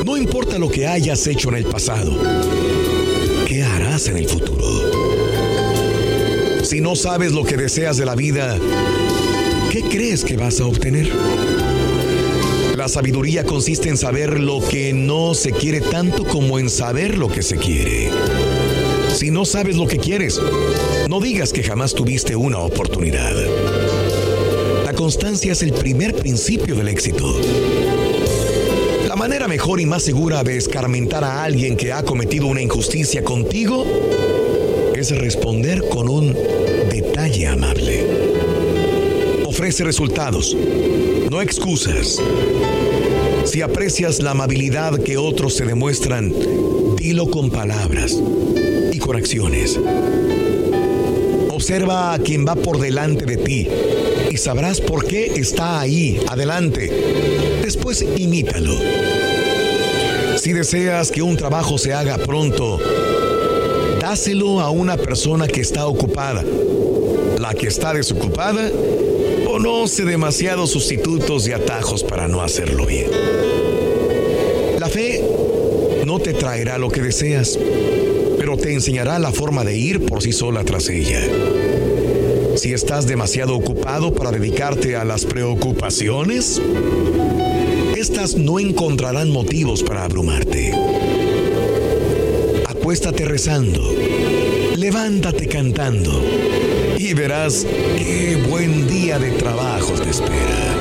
No 0.04 0.16
importa 0.16 0.58
lo 0.58 0.68
que 0.68 0.88
hayas 0.88 1.25
hecho 1.28 1.50
en 1.50 1.54
el 1.54 1.64
pasado, 1.64 2.10
¿qué 3.46 3.62
harás 3.62 4.08
en 4.08 4.16
el 4.16 4.26
futuro? 4.26 4.64
Si 6.64 6.80
no 6.80 6.96
sabes 6.96 7.30
lo 7.30 7.44
que 7.44 7.56
deseas 7.56 7.96
de 7.99 8.04
la 8.04 8.16
vida, 8.16 8.58
¿qué 9.70 9.82
crees 9.82 10.25
que 10.25 10.37
vas 10.37 10.58
a 10.58 10.66
obtener? 10.66 11.08
La 12.76 12.88
sabiduría 12.88 13.44
consiste 13.44 13.90
en 13.90 13.96
saber 13.96 14.40
lo 14.40 14.60
que 14.60 14.92
no 14.92 15.34
se 15.34 15.52
quiere 15.52 15.80
tanto 15.80 16.25
como 16.25 16.58
en 16.58 16.68
saber 16.68 17.16
lo 17.16 17.28
que 17.28 17.42
se 17.42 17.56
quiere. 17.58 18.10
Si 19.20 19.30
no 19.30 19.44
sabes 19.44 19.76
lo 19.76 19.86
que 19.86 19.98
quieres, 19.98 20.40
no 21.10 21.20
digas 21.20 21.52
que 21.52 21.62
jamás 21.62 21.94
tuviste 21.94 22.34
una 22.36 22.56
oportunidad. 22.60 23.34
La 24.82 24.94
constancia 24.94 25.52
es 25.52 25.62
el 25.62 25.74
primer 25.74 26.14
principio 26.14 26.74
del 26.74 26.88
éxito. 26.88 27.38
La 29.06 29.16
manera 29.16 29.46
mejor 29.46 29.78
y 29.78 29.84
más 29.84 30.04
segura 30.04 30.42
de 30.42 30.56
escarmentar 30.56 31.22
a 31.22 31.44
alguien 31.44 31.76
que 31.76 31.92
ha 31.92 32.02
cometido 32.02 32.46
una 32.46 32.62
injusticia 32.62 33.22
contigo 33.22 33.84
es 34.94 35.14
responder 35.14 35.86
con 35.90 36.08
un 36.08 36.32
detalle 36.90 37.46
amable. 37.46 38.06
Ofrece 39.44 39.84
resultados, 39.84 40.56
no 41.30 41.42
excusas. 41.42 42.22
Si 43.44 43.60
aprecias 43.60 44.22
la 44.22 44.30
amabilidad 44.30 44.98
que 44.98 45.18
otros 45.18 45.56
se 45.56 45.66
demuestran, 45.66 46.32
dilo 46.96 47.30
con 47.30 47.50
palabras 47.50 48.18
con 49.00 49.16
acciones. 49.16 49.80
Observa 51.50 52.15
a 52.15 52.19
quien 52.19 52.47
va 52.47 52.54
por 52.54 52.78
delante 52.78 53.26
de 53.26 53.36
ti 53.36 53.69
y 54.30 54.36
sabrás 54.36 54.80
por 54.80 55.04
qué 55.04 55.26
está 55.36 55.80
ahí, 55.80 56.21
adelante. 56.28 56.91
Después 57.63 58.04
imítalo. 58.17 58.75
Si 60.36 60.52
deseas 60.52 61.10
que 61.10 61.23
un 61.23 61.36
trabajo 61.36 61.76
se 61.78 61.93
haga 61.93 62.17
pronto, 62.19 62.78
dáselo 64.00 64.60
a 64.60 64.71
una 64.71 64.97
persona 64.97 65.49
que 65.49 65.60
está 65.60 65.86
ocupada. 65.86 66.45
La 67.39 67.54
que 67.54 67.67
está 67.67 67.93
desocupada 67.93 68.71
conoce 69.47 70.04
demasiados 70.04 70.71
sustitutos 70.71 71.49
y 71.49 71.52
atajos 71.52 72.04
para 72.04 72.28
no 72.28 72.41
hacerlo 72.41 72.86
bien. 72.86 73.10
La 74.78 74.89
fe 74.89 75.23
no 76.06 76.19
te 76.19 76.32
traerá 76.32 76.78
lo 76.78 76.89
que 76.89 77.02
deseas, 77.02 77.58
te 78.56 78.73
enseñará 78.73 79.19
la 79.19 79.32
forma 79.32 79.65
de 79.65 79.76
ir 79.76 80.06
por 80.06 80.23
sí 80.23 80.32
sola 80.32 80.65
tras 80.65 80.89
ella. 80.89 81.21
Si 82.56 82.73
estás 82.73 83.06
demasiado 83.06 83.56
ocupado 83.56 84.13
para 84.13 84.30
dedicarte 84.32 84.97
a 84.97 85.04
las 85.04 85.25
preocupaciones, 85.25 86.60
estas 87.97 88.36
no 88.36 88.58
encontrarán 88.58 89.30
motivos 89.30 89.82
para 89.82 90.04
abrumarte. 90.04 90.73
Acuéstate 92.67 93.25
rezando, 93.25 93.95
levántate 94.76 95.47
cantando 95.47 96.23
y 96.99 97.15
verás 97.15 97.67
qué 97.97 98.36
buen 98.49 98.86
día 98.89 99.19
de 99.19 99.30
trabajo 99.32 99.93
te 99.95 100.10
espera. 100.10 100.76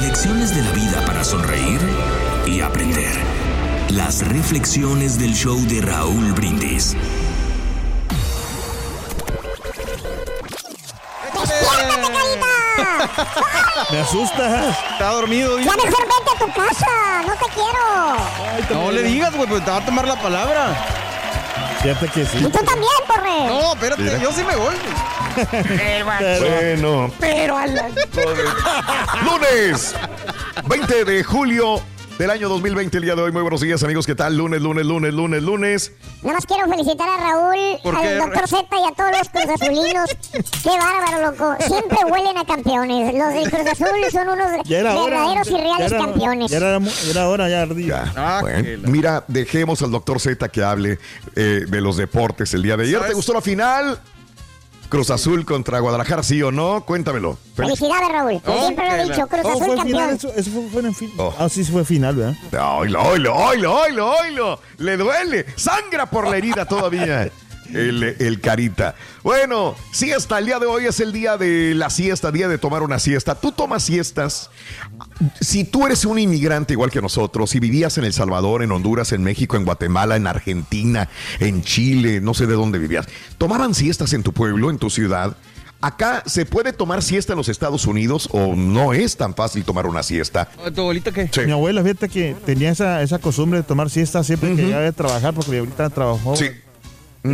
Lecciones 0.00 0.54
de 0.54 0.62
la 0.62 0.72
vida 0.72 1.04
para 1.06 1.24
sonreír 1.24 1.80
y 2.48 2.60
aprender. 2.60 3.12
Las 3.90 4.26
reflexiones 4.26 5.18
del 5.18 5.34
show 5.34 5.58
de 5.66 5.80
Raúl 5.82 6.32
Brindis. 6.32 6.96
Me 13.90 14.00
asustas. 14.00 14.76
Está 14.92 15.10
dormido. 15.10 15.58
Ya 15.58 15.76
mejor 15.76 15.90
vete 15.90 16.30
a 16.34 16.38
tu 16.38 16.52
casa, 16.52 17.22
no 17.26 17.32
te 17.34 17.46
quiero. 17.54 18.84
No 18.84 18.92
le 18.92 19.02
digas, 19.02 19.34
güey, 19.34 19.48
pues 19.48 19.64
te 19.64 19.70
va 19.70 19.76
a 19.78 19.84
tomar 19.84 20.06
la 20.06 20.20
palabra. 20.20 20.76
Fíjate 21.82 22.08
que 22.08 22.26
sí. 22.26 22.38
Y 22.38 22.44
tú 22.44 22.58
también, 22.64 22.92
porre. 23.06 23.46
No, 23.46 23.72
espérate, 23.72 24.20
yo 24.20 24.32
sí 24.32 24.42
me 24.44 24.56
voy. 24.56 24.74
Bueno, 26.40 27.12
Pero 27.20 27.56
a 27.56 27.66
la... 27.66 27.88
lunes 29.24 29.94
20 30.66 31.04
de 31.04 31.22
julio 31.22 31.80
del 32.18 32.30
año 32.30 32.48
2020, 32.48 32.96
el 32.98 33.04
día 33.04 33.14
de 33.14 33.22
hoy. 33.22 33.30
Muy 33.32 33.42
buenos 33.42 33.60
días, 33.60 33.82
amigos. 33.84 34.04
¿Qué 34.06 34.14
tal? 34.16 34.36
Lunes, 34.36 34.60
lunes, 34.60 34.84
lunes, 34.84 35.14
lunes, 35.14 35.42
lunes. 35.42 35.92
Nada 36.22 36.34
más 36.34 36.46
quiero 36.46 36.68
felicitar 36.68 37.08
a 37.08 37.16
Raúl, 37.16 37.56
¿Por 37.82 37.94
al 37.94 38.02
qué? 38.02 38.14
doctor 38.16 38.48
Z 38.48 38.66
y 38.72 38.86
a 38.88 38.94
todos 38.94 39.10
los 39.16 39.28
cruzazulinos. 39.28 40.10
Qué 40.62 40.70
bárbaro, 40.70 41.30
loco. 41.30 41.56
Siempre 41.64 41.98
huelen 42.10 42.36
a 42.36 42.44
campeones. 42.44 43.14
Los 43.14 43.32
del 43.34 43.50
Cruz 43.50 43.66
Azul 43.72 43.86
son 44.10 44.28
unos 44.30 44.46
hora. 44.46 44.62
verdaderos 44.68 45.48
y 45.48 45.52
reales 45.52 45.78
Ya 45.90 45.96
era- 45.96 45.98
campeones. 45.98 46.50
Ya 46.50 46.56
era, 46.56 46.80
era 47.10 47.28
hora, 47.28 47.48
ya 47.48 47.62
ardía. 47.62 48.04
Ya, 48.04 48.12
Ah, 48.16 48.38
bueno. 48.40 48.88
Mira, 48.88 49.24
dejemos 49.28 49.80
al 49.82 49.92
doctor 49.92 50.18
Z 50.18 50.48
que 50.48 50.62
hable 50.64 50.98
eh, 51.36 51.66
de 51.68 51.80
los 51.80 51.96
deportes 51.96 52.52
el 52.52 52.62
día 52.62 52.76
de 52.76 52.82
ayer. 52.84 53.00
¿Te 53.06 53.14
gustó 53.14 53.32
la 53.32 53.40
final? 53.40 54.00
Cruz 54.88 55.10
Azul 55.10 55.44
contra 55.44 55.80
Guadalajara, 55.80 56.22
¿sí 56.22 56.42
o 56.42 56.50
no? 56.50 56.82
Cuéntamelo. 56.86 57.34
Fel- 57.54 57.66
Felicidades, 57.66 58.08
Raúl. 58.10 58.32
Yo 58.32 58.40
Oh, 58.46 58.60
siempre 58.62 58.86
lo 58.88 58.94
he 58.94 59.04
dicho. 59.04 59.26
Cruz 59.26 59.42
Oh, 59.44 59.48
Azul 59.52 59.58
fue 59.66 59.82
final, 59.84 60.08
campeón. 60.10 60.16
eso, 60.16 60.32
eso 60.34 60.50
fue, 60.50 60.68
fue 60.70 60.80
en 60.82 60.94
fin. 60.94 61.12
Oh. 61.18 61.34
Ah, 61.38 61.48
sí, 61.50 61.62
fue 61.64 61.84
final, 61.84 62.16
¿verdad? 62.16 62.78
Oilo, 62.78 63.02
oilo, 63.02 63.34
oilo, 63.36 63.74
oilo, 63.80 64.10
oilo. 64.12 64.60
Le 64.78 64.96
duele. 64.96 65.44
Sangra 65.56 66.06
por 66.06 66.26
la 66.28 66.38
herida 66.38 66.64
todavía. 66.64 67.30
El, 67.72 68.02
el 68.18 68.40
carita. 68.40 68.94
Bueno, 69.22 69.74
siesta. 69.92 70.38
El 70.38 70.46
día 70.46 70.58
de 70.58 70.66
hoy 70.66 70.86
es 70.86 71.00
el 71.00 71.12
día 71.12 71.36
de 71.36 71.74
la 71.74 71.90
siesta, 71.90 72.30
día 72.30 72.48
de 72.48 72.58
tomar 72.58 72.82
una 72.82 72.98
siesta. 72.98 73.34
Tú 73.34 73.52
tomas 73.52 73.82
siestas. 73.82 74.50
Si 75.40 75.64
tú 75.64 75.86
eres 75.86 76.04
un 76.04 76.18
inmigrante 76.18 76.72
igual 76.74 76.90
que 76.90 77.02
nosotros, 77.02 77.50
si 77.50 77.60
vivías 77.60 77.98
en 77.98 78.04
El 78.04 78.12
Salvador, 78.12 78.62
en 78.62 78.72
Honduras, 78.72 79.12
en 79.12 79.22
México, 79.22 79.56
en 79.56 79.64
Guatemala, 79.64 80.16
en 80.16 80.26
Argentina, 80.26 81.08
en 81.40 81.62
Chile, 81.62 82.20
no 82.20 82.34
sé 82.34 82.46
de 82.46 82.54
dónde 82.54 82.78
vivías, 82.78 83.06
tomaban 83.36 83.74
siestas 83.74 84.12
en 84.12 84.22
tu 84.22 84.32
pueblo, 84.32 84.70
en 84.70 84.78
tu 84.78 84.90
ciudad. 84.90 85.36
Acá 85.80 86.24
se 86.26 86.44
puede 86.44 86.72
tomar 86.72 87.02
siesta 87.04 87.34
en 87.34 87.36
los 87.36 87.48
Estados 87.48 87.86
Unidos 87.86 88.28
o 88.32 88.56
no 88.56 88.92
es 88.92 89.16
tan 89.16 89.32
fácil 89.34 89.62
tomar 89.64 89.86
una 89.86 90.02
siesta. 90.02 90.48
¿Tu 90.74 90.80
abuelita 90.80 91.12
qué? 91.12 91.28
Sí. 91.32 91.42
Mi 91.42 91.52
abuela, 91.52 91.82
fíjate 91.82 92.08
que 92.08 92.34
tenía 92.44 92.70
esa, 92.70 93.00
esa 93.00 93.20
costumbre 93.20 93.60
de 93.60 93.62
tomar 93.62 93.88
siesta 93.88 94.24
siempre 94.24 94.56
que 94.56 94.62
llegaba 94.64 94.82
de 94.82 94.92
trabajar, 94.92 95.34
porque 95.34 95.52
mi 95.52 95.56
abuelita 95.58 95.88
trabajó, 95.90 96.34
Sí. 96.34 96.46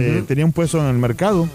Eh, 0.00 0.24
tenía 0.26 0.44
un 0.44 0.52
puesto 0.52 0.78
en 0.78 0.86
el 0.86 0.98
mercado. 0.98 1.48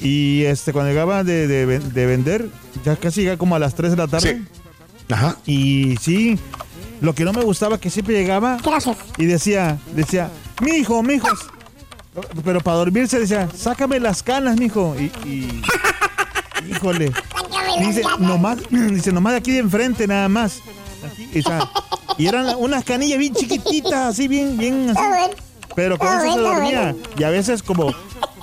Y 0.00 0.42
este 0.44 0.72
cuando 0.72 0.90
llegaba 0.90 1.22
de, 1.22 1.46
de 1.46 1.64
ven- 1.66 1.92
de 1.92 2.06
vender, 2.06 2.48
ya 2.84 2.96
casi 2.96 3.20
llegaba 3.20 3.38
como 3.38 3.54
a 3.54 3.58
las 3.58 3.74
3 3.74 3.92
de 3.92 3.96
la 3.96 4.08
tarde. 4.08 4.40
Sí. 4.42 5.14
Ajá. 5.14 5.36
Y 5.46 5.96
sí, 6.00 6.38
lo 7.00 7.14
que 7.14 7.24
no 7.24 7.32
me 7.32 7.42
gustaba 7.44 7.78
que 7.78 7.90
siempre 7.90 8.14
llegaba 8.14 8.56
Gracias. 8.64 8.96
y 9.18 9.26
decía, 9.26 9.78
decía, 9.94 10.30
mi 10.60 10.72
hijo, 10.72 11.02
mi 11.02 11.14
hijo. 11.14 11.28
Pero 12.44 12.60
para 12.60 12.76
dormirse 12.78 13.18
decía, 13.20 13.48
sácame 13.56 13.98
las 14.00 14.22
canas, 14.22 14.58
mijo. 14.58 14.94
Y, 14.98 15.04
y 15.28 15.62
híjole. 16.70 17.12
Dice, 17.80 18.02
nomás, 18.18 18.58
dice, 18.70 19.12
nomás 19.12 19.32
de 19.34 19.38
aquí 19.38 19.52
de 19.52 19.58
enfrente, 19.58 20.06
nada 20.06 20.28
más. 20.28 20.60
Aquí, 21.30 21.42
sea, 21.42 21.68
y 22.18 22.26
eran 22.26 22.54
unas 22.58 22.84
canillas 22.84 23.18
bien 23.18 23.34
chiquititas, 23.34 23.92
así, 24.14 24.28
bien, 24.28 24.56
bien, 24.58 24.90
así. 24.90 25.32
Pero 25.74 25.98
con 25.98 26.08
eso 26.08 26.34
se 26.34 26.40
dormía. 26.40 26.94
Y 27.16 27.24
a 27.24 27.30
veces 27.30 27.62
como 27.62 27.94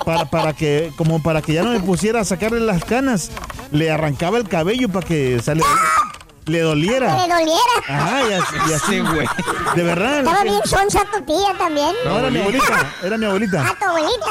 para, 0.04 0.24
para 0.26 0.52
que, 0.52 0.92
como 0.96 1.22
para 1.22 1.42
que 1.42 1.52
ya 1.52 1.62
no 1.62 1.72
me 1.72 1.80
pusiera 1.80 2.20
a 2.20 2.24
sacarle 2.24 2.60
las 2.60 2.84
canas, 2.84 3.30
le 3.70 3.90
arrancaba 3.90 4.38
el 4.38 4.48
cabello 4.48 4.88
para 4.88 5.06
que 5.06 5.40
sale, 5.42 5.62
le 6.50 6.58
Que 6.58 6.64
doliera. 6.64 7.16
le 7.16 7.32
doliera. 7.32 7.60
Ajá, 7.88 8.20
y 8.68 8.72
así, 8.72 9.00
güey. 9.00 9.26
De 9.76 9.82
verdad. 9.82 10.18
Estaba 10.20 10.42
bien 10.44 10.60
sonsa 10.64 11.00
tu 11.12 11.22
tía 11.24 11.54
también. 11.58 11.94
No, 12.04 12.18
era 12.18 12.30
mi 12.30 12.38
abuelita, 12.40 12.94
era 13.02 13.16
mi 13.18 13.24
Ah, 13.24 13.28
abuelita. 13.28 13.76
tu 13.78 13.84
abuelita. 13.86 14.26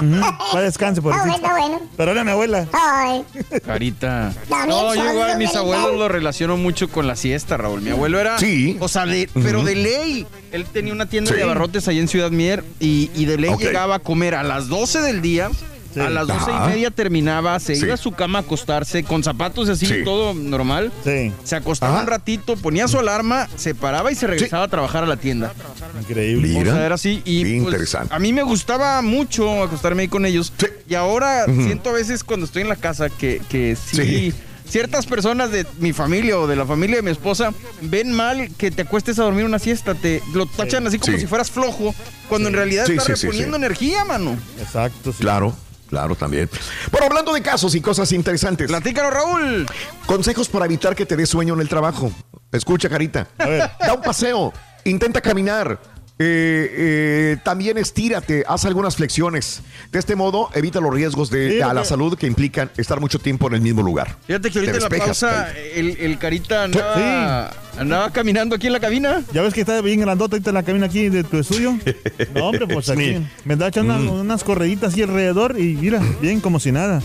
Ujú, 0.00 0.36
para 0.52 0.64
descanse, 0.64 1.02
por 1.02 1.12
Está 1.12 1.24
bueno, 1.24 1.36
está 1.36 1.50
bueno. 1.58 1.80
Pero 1.96 2.12
era 2.12 2.24
mi 2.24 2.30
abuela. 2.30 2.66
Ay, 2.72 3.24
Carita. 3.66 4.32
No, 4.68 4.94
yo 4.94 5.12
igual 5.12 5.38
mis 5.38 5.54
abuelos 5.56 5.96
lo 5.96 6.08
relaciono 6.08 6.56
mucho 6.56 6.88
con 6.88 7.06
la 7.06 7.16
siesta, 7.16 7.56
Raúl. 7.56 7.80
Mi 7.82 7.90
abuelo 7.90 8.18
era. 8.20 8.38
Sí. 8.38 8.76
O 8.80 8.88
sea, 8.88 9.06
de- 9.06 9.28
pero 9.42 9.62
de 9.62 9.74
ley. 9.76 10.26
Él 10.52 10.66
tenía 10.66 10.92
una 10.92 11.06
tienda 11.06 11.30
Sí. 11.30 11.36
de 11.38 11.42
abarrotes 11.44 11.88
ahí 11.88 11.98
en 11.98 12.08
Ciudad 12.08 12.30
Mier 12.30 12.62
y, 12.78 13.10
y 13.14 13.24
de 13.24 13.38
ley 13.38 13.54
llegaba 13.58 13.94
a 13.96 13.98
comer 14.00 14.34
a 14.34 14.42
las 14.42 14.68
12 14.68 15.00
del 15.00 15.22
día. 15.22 15.50
Sí. 15.94 16.00
A 16.00 16.08
las 16.10 16.26
12 16.26 16.50
Ajá. 16.50 16.64
y 16.66 16.68
media 16.70 16.90
terminaba, 16.90 17.58
se 17.60 17.74
Sí. 17.74 17.84
iba 17.84 17.94
a 17.94 17.96
su 17.98 18.12
cama 18.12 18.38
a 18.38 18.42
acostarse 18.42 19.04
con 19.04 19.22
zapatos 19.22 19.68
así, 19.68 19.86
Sí. 19.86 19.94
todo 20.04 20.32
normal. 20.34 20.90
Sí, 21.04 21.32
Se 21.44 21.56
acostaba 21.56 21.92
Ajá. 21.94 22.02
un 22.02 22.06
ratito, 22.08 22.56
ponía 22.56 22.88
su 22.88 22.98
alarma, 22.98 23.48
se 23.56 23.74
paraba 23.74 24.10
y 24.10 24.14
se 24.14 24.26
regresaba 24.26 24.64
a 24.64 24.68
trabajar 24.68 25.04
a 25.04 25.06
la 25.06 25.16
tienda. 25.16 25.52
increíble. 26.00 26.48
Mira. 26.48 26.72
O 26.72 26.74
sea, 26.76 26.86
era 26.86 26.94
así. 26.94 27.22
Y 27.24 27.42
pues, 27.42 27.54
interesante. 27.54 28.14
a 28.14 28.18
mí 28.18 28.32
me 28.32 28.42
gustaba 28.42 29.00
mucho 29.02 29.62
acostarme 29.62 30.02
ahí 30.02 30.08
con 30.08 30.24
ellos. 30.26 30.52
Sí. 30.58 30.66
Y 30.88 30.94
ahora 30.94 31.44
siento 31.46 31.90
a 31.90 31.92
veces 31.92 32.24
cuando 32.24 32.46
estoy 32.46 32.62
en 32.62 32.68
la 32.68 32.76
casa 32.76 33.08
que, 33.10 33.40
que 33.48 33.76
sí, 33.76 33.96
Sí. 33.96 34.34
Ciertas 34.68 35.04
personas 35.04 35.50
de 35.50 35.66
mi 35.80 35.92
familia 35.92 36.38
o 36.38 36.46
de 36.46 36.56
la 36.56 36.64
familia 36.64 36.96
de 36.96 37.02
mi 37.02 37.10
esposa 37.10 37.52
ven 37.82 38.10
mal 38.10 38.48
que 38.56 38.70
te 38.70 38.82
acuestes 38.82 39.18
a 39.18 39.24
dormir 39.24 39.44
una 39.44 39.58
siesta, 39.58 39.94
te 39.94 40.22
lo 40.32 40.46
tachan 40.46 40.86
así 40.86 40.98
como 40.98 41.12
Sí. 41.12 41.20
si 41.20 41.26
fueras 41.26 41.50
flojo, 41.50 41.94
cuando 42.30 42.48
en 42.48 42.54
realidad 42.54 42.86
Sí, 42.86 42.92
estás 42.92 43.04
sí, 43.06 43.12
sí, 43.16 43.26
reponiendo 43.26 43.58
sí. 43.58 43.62
energía, 43.64 44.04
mano. 44.06 44.34
Exacto, 44.58 45.12
sí. 45.12 45.18
Claro, 45.20 45.54
claro 45.92 46.14
también. 46.14 46.48
Bueno, 46.90 47.06
hablando 47.06 47.34
de 47.34 47.42
casos 47.42 47.74
y 47.74 47.82
cosas 47.82 48.10
interesantes. 48.12 48.66
Platícanos, 48.66 49.12
Raúl. 49.12 49.66
Consejos 50.06 50.48
para 50.48 50.64
evitar 50.64 50.96
que 50.96 51.04
te 51.04 51.16
dé 51.16 51.26
sueño 51.26 51.52
en 51.52 51.60
el 51.60 51.68
trabajo. 51.68 52.10
Escucha, 52.50 52.88
Carita. 52.88 53.28
A 53.36 53.44
ver. 53.44 53.70
Da 53.78 53.92
un 53.92 54.00
paseo, 54.00 54.54
intenta 54.84 55.20
caminar. 55.20 55.78
Eh, 56.18 56.70
eh, 56.76 57.36
también 57.42 57.78
estírate, 57.78 58.44
haz 58.46 58.64
algunas 58.64 58.96
flexiones. 58.96 59.62
De 59.90 59.98
este 59.98 60.14
modo, 60.14 60.50
evita 60.54 60.80
los 60.80 60.92
riesgos 60.92 61.30
de, 61.30 61.52
Sí, 61.52 61.60
a 61.60 61.72
la 61.74 61.84
salud 61.84 62.16
que 62.16 62.26
implican 62.26 62.70
estar 62.76 63.00
mucho 63.00 63.18
tiempo 63.18 63.48
en 63.48 63.54
el 63.54 63.60
mismo 63.60 63.82
lugar. 63.82 64.16
Fíjate 64.26 64.50
que 64.50 64.58
ahorita 64.58 64.78
Te 64.78 64.84
en 64.84 64.98
la 65.00 65.04
pausa 65.06 65.52
el, 65.74 65.96
el 65.98 66.18
carita 66.18 66.64
andaba, 66.64 67.50
andaba 67.78 68.10
caminando 68.12 68.54
aquí 68.54 68.68
en 68.68 68.72
la 68.74 68.80
cabina. 68.80 69.22
¿Ya 69.32 69.42
ves 69.42 69.54
que 69.54 69.62
está 69.62 69.80
bien 69.80 70.00
grandota 70.00 70.36
ahorita 70.36 70.52
la 70.52 70.62
cabina 70.62 70.86
aquí 70.86 71.08
de 71.08 71.24
tu 71.24 71.38
estudio? 71.38 71.78
No, 72.34 72.46
hombre, 72.48 72.66
pues 72.66 72.88
aquí. 72.88 73.14
Sí. 73.16 73.26
Me 73.44 73.56
da 73.56 73.68
echando 73.68 73.94
unas, 73.94 74.10
unas 74.10 74.44
correditas 74.44 74.92
así 74.92 75.02
alrededor 75.02 75.58
y 75.58 75.74
mira, 75.74 76.00
bien 76.20 76.40
como 76.40 76.60
si 76.60 76.72
nada. 76.72 77.02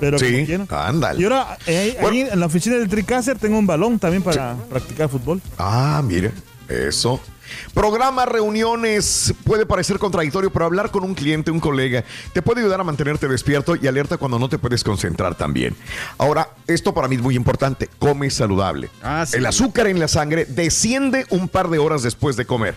Pero 0.00 0.18
Sí, 0.18 0.46
ándale. 0.70 1.20
Y 1.20 1.24
ahora, 1.24 1.56
eh, 1.66 1.78
ahí, 1.78 1.96
Bueno. 2.00 2.08
ahí 2.08 2.20
en 2.32 2.40
la 2.40 2.46
oficina 2.46 2.76
del 2.76 2.88
Tricaster 2.88 3.38
tengo 3.38 3.58
un 3.58 3.66
balón 3.66 3.98
también 3.98 4.22
para 4.22 4.54
practicar 4.68 5.08
fútbol. 5.08 5.40
Ah, 5.58 6.02
mire, 6.04 6.32
eso. 6.68 7.20
Programa 7.74 8.26
reuniones 8.26 9.34
puede 9.44 9.66
parecer 9.66 9.98
contradictorio, 9.98 10.52
pero 10.52 10.64
hablar 10.64 10.90
con 10.90 11.04
un 11.04 11.14
cliente, 11.14 11.50
un 11.50 11.60
colega, 11.60 12.04
te 12.32 12.42
puede 12.42 12.60
ayudar 12.60 12.80
a 12.80 12.84
mantenerte 12.84 13.28
despierto 13.28 13.76
y 13.76 13.86
alerta 13.86 14.16
cuando 14.16 14.38
no 14.38 14.48
te 14.48 14.58
puedes 14.58 14.82
concentrar 14.84 15.36
también. 15.36 15.76
Ahora, 16.18 16.50
esto 16.66 16.94
para 16.94 17.08
mí 17.08 17.16
es 17.16 17.22
muy 17.22 17.36
importante, 17.36 17.88
come 17.98 18.30
saludable. 18.30 18.90
Ah, 19.02 19.24
sí. 19.26 19.36
El 19.36 19.46
azúcar 19.46 19.86
en 19.86 19.98
la 19.98 20.08
sangre 20.08 20.44
desciende 20.46 21.26
un 21.30 21.48
par 21.48 21.68
de 21.68 21.78
horas 21.78 22.02
después 22.02 22.36
de 22.36 22.46
comer, 22.46 22.74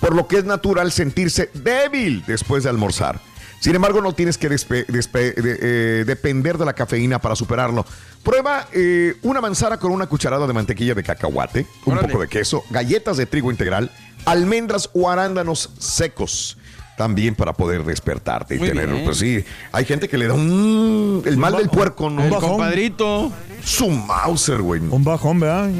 por 0.00 0.14
lo 0.14 0.28
que 0.28 0.38
es 0.38 0.44
natural 0.44 0.92
sentirse 0.92 1.50
débil 1.54 2.24
después 2.26 2.64
de 2.64 2.70
almorzar. 2.70 3.20
Sin 3.60 3.74
embargo, 3.74 4.00
no 4.00 4.12
tienes 4.12 4.38
que 4.38 4.48
despe- 4.50 4.86
despe- 4.86 5.34
de- 5.34 5.58
eh, 5.60 6.04
depender 6.04 6.58
de 6.58 6.64
la 6.64 6.72
cafeína 6.74 7.18
para 7.20 7.34
superarlo. 7.34 7.84
Prueba 8.22 8.68
eh, 8.72 9.16
una 9.22 9.40
manzana 9.40 9.78
con 9.78 9.90
una 9.92 10.06
cucharada 10.06 10.46
de 10.46 10.52
mantequilla 10.52 10.94
de 10.94 11.02
cacahuate, 11.02 11.66
un 11.84 11.94
Órale. 11.94 12.08
poco 12.08 12.20
de 12.22 12.28
queso, 12.28 12.62
galletas 12.70 13.16
de 13.16 13.26
trigo 13.26 13.50
integral, 13.50 13.90
almendras 14.24 14.90
o 14.94 15.10
arándanos 15.10 15.70
secos. 15.78 16.56
También 16.96 17.36
para 17.36 17.52
poder 17.52 17.84
despertarte 17.84 18.56
y 18.56 18.58
Muy 18.58 18.68
tener, 18.70 18.88
bien. 18.88 19.04
pues 19.04 19.18
sí, 19.18 19.44
hay 19.70 19.84
gente 19.84 20.08
que 20.08 20.18
le 20.18 20.26
da 20.26 20.34
un, 20.34 21.22
el 21.26 21.36
mal 21.36 21.56
del 21.56 21.68
puerco, 21.68 22.10
¿no? 22.10 22.28
Bajón. 22.28 22.48
compadrito. 22.50 23.30
Su 23.62 23.88
Mauser, 23.88 24.60
güey. 24.62 24.80
Un 24.80 25.04
bajón, 25.04 25.38
¿verdad? 25.38 25.70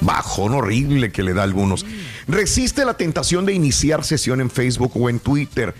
Bajón 0.00 0.54
horrible 0.54 1.12
que 1.12 1.22
le 1.22 1.32
da 1.32 1.42
a 1.42 1.44
algunos. 1.44 1.86
Resiste 2.26 2.84
la 2.84 2.94
tentación 2.94 3.46
de 3.46 3.52
iniciar 3.52 4.02
sesión 4.04 4.40
en 4.40 4.50
Facebook 4.50 4.92
o 4.96 5.08
en 5.08 5.20
Twitter 5.20 5.74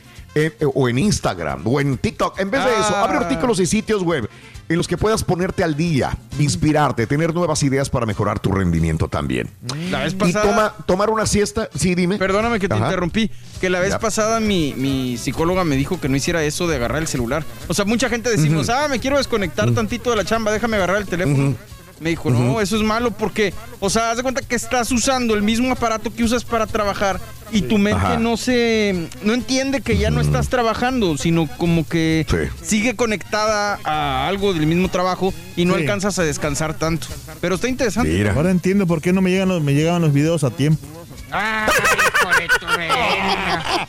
eh, 0.46 0.52
o 0.74 0.88
en 0.88 0.98
Instagram 0.98 1.62
o 1.66 1.80
en 1.80 1.98
TikTok. 1.98 2.38
En 2.40 2.50
vez 2.50 2.64
de 2.64 2.70
eso, 2.72 2.94
Ah. 2.96 3.04
abre 3.04 3.18
artículos 3.18 3.58
y 3.60 3.66
sitios 3.66 4.02
web 4.02 4.28
en 4.68 4.76
los 4.76 4.86
que 4.86 4.98
puedas 4.98 5.24
ponerte 5.24 5.64
al 5.64 5.76
día, 5.76 6.16
inspirarte, 6.38 7.06
tener 7.06 7.34
nuevas 7.34 7.62
ideas 7.62 7.88
para 7.88 8.04
mejorar 8.04 8.38
tu 8.38 8.52
rendimiento 8.52 9.08
también. 9.08 9.48
La 9.90 10.00
vez 10.04 10.12
Y 10.12 10.16
pasada. 10.16 10.44
toma, 10.44 10.74
tomar 10.86 11.08
una 11.08 11.24
siesta, 11.26 11.70
sí, 11.74 11.94
dime. 11.94 12.18
Perdóname 12.18 12.60
que 12.60 12.68
te 12.68 12.74
Ajá. 12.74 12.84
interrumpí. 12.84 13.30
Que 13.60 13.70
la 13.70 13.80
vez 13.80 13.90
Ya. 13.92 13.98
pasada 13.98 14.40
mi, 14.40 14.74
mi 14.76 15.16
psicóloga 15.16 15.64
me 15.64 15.74
dijo 15.76 15.98
que 16.00 16.08
no 16.10 16.16
hiciera 16.16 16.44
eso 16.44 16.66
de 16.68 16.76
agarrar 16.76 17.00
el 17.00 17.08
celular. 17.08 17.44
O 17.66 17.74
sea, 17.74 17.86
mucha 17.86 18.08
gente 18.10 18.28
decimos, 18.30 18.68
ah, 18.68 18.88
me 18.88 19.00
quiero 19.00 19.16
desconectar 19.16 19.70
tantito 19.72 20.10
de 20.10 20.16
la 20.16 20.24
chamba, 20.24 20.52
déjame 20.52 20.76
agarrar 20.76 20.98
el 20.98 21.06
teléfono. 21.06 21.54
Me 22.00 22.10
dijo, 22.10 22.30
no, 22.30 22.60
eso 22.60 22.76
es 22.76 22.82
malo 22.82 23.10
porque, 23.10 23.52
o 23.80 23.90
sea, 23.90 24.10
haz 24.12 24.18
de 24.18 24.22
cuenta 24.22 24.40
que 24.42 24.54
estás 24.54 24.92
usando 24.92 25.34
el 25.34 25.42
mismo 25.42 25.72
aparato 25.72 26.14
que 26.14 26.22
usas 26.22 26.44
para 26.44 26.64
trabajar 26.68 27.18
y 27.50 27.62
tu 27.62 27.78
mente 27.78 27.98
Ajá. 28.04 28.18
no 28.18 28.36
se, 28.36 29.08
no 29.22 29.32
entiende 29.34 29.80
que 29.80 29.96
ya 29.96 30.10
no 30.10 30.20
estás 30.20 30.48
trabajando, 30.48 31.16
sino 31.16 31.46
como 31.56 31.86
que 31.86 32.26
Sí. 32.28 32.36
sigue 32.64 32.96
conectada 32.96 33.78
a 33.84 34.26
algo 34.28 34.52
del 34.54 34.66
mismo 34.66 34.88
trabajo 34.88 35.32
y 35.56 35.64
no 35.64 35.74
Sí. 35.74 35.80
alcanzas 35.80 36.18
a 36.18 36.22
descansar 36.24 36.74
tanto. 36.74 37.06
Pero 37.40 37.54
está 37.54 37.68
interesante. 37.68 38.10
Mira. 38.10 38.32
Ahora 38.34 38.50
entiendo 38.50 38.86
por 38.86 39.00
qué 39.00 39.12
no 39.12 39.20
me 39.22 39.30
llegan 39.30 39.48
los, 39.48 39.62
me 39.62 39.72
llegaban 39.74 40.02
los 40.02 40.12
videos 40.12 40.44
a 40.44 40.50
tiempo. 40.50 40.86
Ay, 41.30 41.68
hijo 41.68 42.28
de 42.40 42.48
tu 42.58 42.66
reina. 42.68 43.86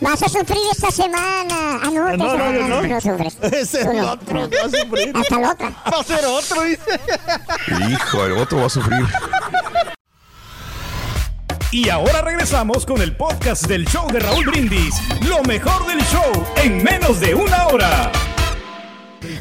Vas 0.00 0.20
a 0.22 0.28
sufrir 0.28 0.58
esta 0.72 0.90
semana. 0.90 1.78
Ah, 1.80 1.90
no, 1.92 2.08
esta 2.10 2.16
No, 2.16 2.24
no, 2.24 2.30
semana 2.32 2.58
yo 2.58 2.68
no. 2.68 2.82
no 2.82 3.00
sufres. 3.00 3.36
Es 3.52 3.74
el 3.74 3.96
no. 3.96 4.12
otro, 4.12 4.40
va 4.40 4.66
a 4.66 4.70
sufrir. 4.70 5.12
Hasta 5.16 5.38
la 5.38 5.50
otra. 5.52 5.70
Va 5.92 6.00
a 6.00 6.04
ser 6.04 6.24
otro, 6.24 6.62
dice. 6.62 7.00
Hijo, 7.88 8.26
el 8.26 8.32
otro 8.32 8.58
va 8.58 8.66
a 8.66 8.70
sufrir. 8.70 9.06
Y 11.74 11.88
ahora 11.88 12.22
regresamos 12.22 12.86
con 12.86 13.02
el 13.02 13.16
podcast 13.16 13.66
del 13.66 13.84
show 13.84 14.06
de 14.12 14.20
Raúl 14.20 14.46
Brindis. 14.46 14.94
Lo 15.28 15.42
mejor 15.42 15.84
del 15.88 15.98
show 16.02 16.46
en 16.62 16.84
menos 16.84 17.18
de 17.18 17.34
una 17.34 17.66
hora. 17.66 18.12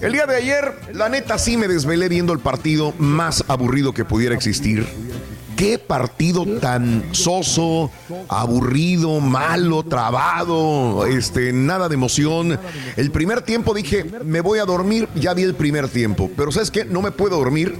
El 0.01 0.13
día 0.13 0.25
de 0.25 0.37
ayer, 0.37 0.73
la 0.93 1.09
neta, 1.09 1.37
sí 1.37 1.57
me 1.57 1.67
desvelé 1.67 2.09
viendo 2.09 2.33
el 2.33 2.39
partido 2.39 2.91
más 2.97 3.45
aburrido 3.47 3.93
que 3.93 4.03
pudiera 4.03 4.33
existir. 4.33 4.83
Qué 5.55 5.77
partido 5.77 6.43
tan 6.59 7.03
soso, 7.11 7.91
aburrido, 8.27 9.19
malo, 9.19 9.83
trabado, 9.83 11.05
este, 11.05 11.53
nada 11.53 11.87
de 11.87 11.93
emoción. 11.93 12.59
El 12.97 13.11
primer 13.11 13.43
tiempo 13.43 13.75
dije, 13.75 14.05
me 14.25 14.41
voy 14.41 14.57
a 14.57 14.65
dormir, 14.65 15.07
ya 15.13 15.35
vi 15.35 15.43
el 15.43 15.53
primer 15.53 15.87
tiempo, 15.87 16.31
pero 16.35 16.51
¿sabes 16.51 16.71
qué? 16.71 16.83
No 16.83 17.03
me 17.03 17.11
puedo 17.11 17.37
dormir. 17.37 17.77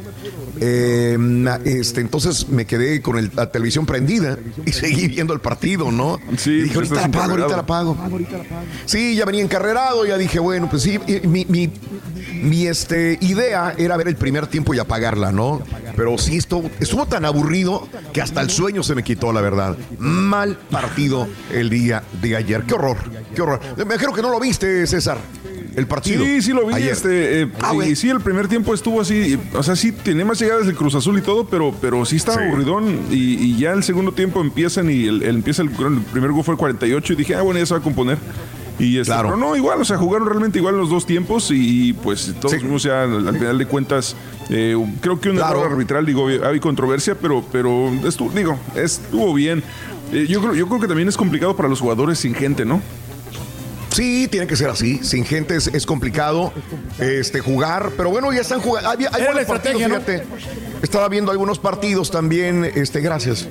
Eh, 0.66 1.18
este, 1.66 2.00
entonces 2.00 2.48
me 2.48 2.66
quedé 2.66 3.02
con 3.02 3.18
el- 3.18 3.32
la 3.36 3.52
televisión 3.52 3.86
prendida 3.86 4.38
y 4.66 4.72
seguí 4.72 5.10
viendo 5.10 5.34
el 5.34 5.42
partido, 5.42 5.92
¿no? 5.92 6.20
Sí, 6.38 6.52
Y 6.52 6.62
dije, 6.64 6.76
pues 6.76 6.90
ahorita 6.92 6.96
la 6.96 7.02
estás 7.02 7.10
apago, 7.10 7.32
ahorita 7.34 7.56
la 8.38 8.44
apago. 8.44 8.68
Sí, 8.86 9.16
ya 9.16 9.26
venía 9.26 9.42
encarrerado, 9.42 10.06
ya 10.06 10.18
dije, 10.18 10.40
bueno, 10.40 10.70
pues 10.70 10.84
sí, 10.84 11.00
mi, 11.24 11.44
mi, 11.50 11.70
mi, 12.42 12.68
este, 12.68 13.18
idea 13.20 13.74
era 13.78 13.98
ver 13.98 14.08
el 14.08 14.16
primer 14.16 14.48
tiempo 14.48 14.74
y 14.74 14.80
apagarla, 14.80 15.34
¿no? 15.34 15.62
Pero 15.98 16.18
sí, 16.18 16.38
estuvo, 16.38 16.70
estuvo 16.80 17.06
tan 17.08 17.26
aburrido 17.26 17.88
que 18.14 18.22
hasta 18.22 18.40
el 18.40 18.50
sueño 18.50 18.84
se 18.84 18.96
me 18.96 19.04
quitó, 19.04 19.34
la 19.34 19.42
verdad. 19.42 19.78
Mal 20.00 20.58
partido 20.72 21.28
el 21.52 21.70
día 21.70 22.04
de 22.22 22.38
ayer. 22.38 22.64
Qué 22.64 22.74
horror, 22.74 22.98
qué 23.36 23.42
horror. 23.42 23.60
Me 23.86 23.98
creo 23.98 24.14
que 24.14 24.22
no 24.22 24.30
lo 24.30 24.40
viste, 24.40 24.88
César. 24.88 25.18
El 25.76 25.88
partido. 25.88 26.24
Sí, 26.24 26.42
sí 26.42 26.52
lo 26.54 26.68
vi. 26.68 26.74
ayer. 26.76 26.92
Este, 26.92 27.42
eh, 27.44 27.48
Ah, 27.62 27.74
sí, 27.96 28.10
el 28.10 28.20
primer 28.22 28.48
tiempo 28.48 28.74
estuvo 28.74 29.02
así. 29.02 29.40
O 29.54 29.64
sea, 29.64 29.76
sí 29.76 29.92
tenía 29.92 30.26
más 30.26 30.40
llegadas 30.40 30.68
el 30.68 30.76
Cruz 30.76 30.96
Azul 30.96 31.18
y 31.18 31.22
todo, 31.22 31.46
pero, 31.46 31.74
pero 31.82 32.06
sí 32.06 32.18
estaba 32.18 32.38
Sí. 32.38 32.44
aburridón. 32.48 33.00
Y, 33.12 33.36
y 33.44 33.58
ya 33.58 33.72
el 33.74 33.84
segundo 33.84 34.12
tiempo 34.12 34.42
empiezan 34.42 34.90
y 34.90 35.06
el, 35.08 35.24
el- 35.24 35.36
empieza 35.38 35.62
el, 35.64 35.70
el 35.70 36.02
primer 36.12 36.32
gol 36.32 36.44
fue 36.44 36.54
el 36.54 36.58
48 36.60 37.14
y 37.14 37.16
dije, 37.16 37.36
ah, 37.36 37.42
bueno, 37.42 37.60
ya 37.60 37.66
se 37.66 37.74
va 37.74 37.80
a 37.80 37.84
componer. 37.84 38.18
Y 38.80 38.98
este, 38.98 39.14
Claro. 39.14 39.30
pero 39.30 39.38
no, 39.40 39.56
igual, 39.56 39.80
o 39.82 39.86
sea, 39.86 39.98
jugaron 39.98 40.28
realmente 40.28 40.58
igual 40.58 40.76
los 40.78 40.90
dos 40.90 41.06
tiempos 41.06 41.50
y 41.52 41.94
pues 41.94 42.34
todos 42.42 42.56
Sí. 42.82 42.90
al, 42.90 43.28
al 43.28 43.38
final 43.38 43.58
de 43.60 43.66
cuentas, 43.68 44.16
eh, 44.50 44.76
creo 45.00 45.20
que 45.22 45.30
un 45.30 45.36
Claro. 45.36 45.60
error 45.60 45.72
arbitral, 45.74 46.06
digo, 46.08 46.28
hay 46.28 46.60
controversia, 46.60 47.16
pero, 47.16 47.46
pero 47.52 47.92
estuvo, 48.08 48.32
digo, 48.32 48.58
estuvo 48.76 49.32
bien. 49.36 49.62
Eh, 50.12 50.26
yo, 50.28 50.42
creo, 50.42 50.56
yo 50.56 50.68
creo 50.68 50.80
que 50.80 50.88
también 50.88 51.08
es 51.08 51.18
complicado 51.18 51.56
para 51.56 51.70
los 51.70 51.80
jugadores 51.80 52.18
sin 52.20 52.34
gente, 52.34 52.66
¿no? 52.66 52.82
Sí, 53.94 54.28
tiene 54.28 54.48
que 54.48 54.56
ser 54.56 54.70
así. 54.70 55.00
Sin 55.04 55.26
gente 55.26 55.56
es, 55.56 55.68
es 55.68 55.86
complicado 55.86 56.54
este, 57.00 57.40
jugar. 57.40 57.92
Pero 57.96 58.10
bueno, 58.10 58.32
ya 58.34 58.42
están 58.42 58.62
jugando. 58.62 58.90
Hay, 58.90 58.98
hay 59.12 59.22
Era 59.22 59.32
buenos 59.32 59.46
partidos, 59.48 59.84
fíjate. 59.84 60.24
Estaba 60.84 61.08
viendo 61.08 61.32
algunos 61.32 61.60
partidos 61.60 62.12
también. 62.12 62.66
Este, 62.66 63.00
gracias. 63.00 63.48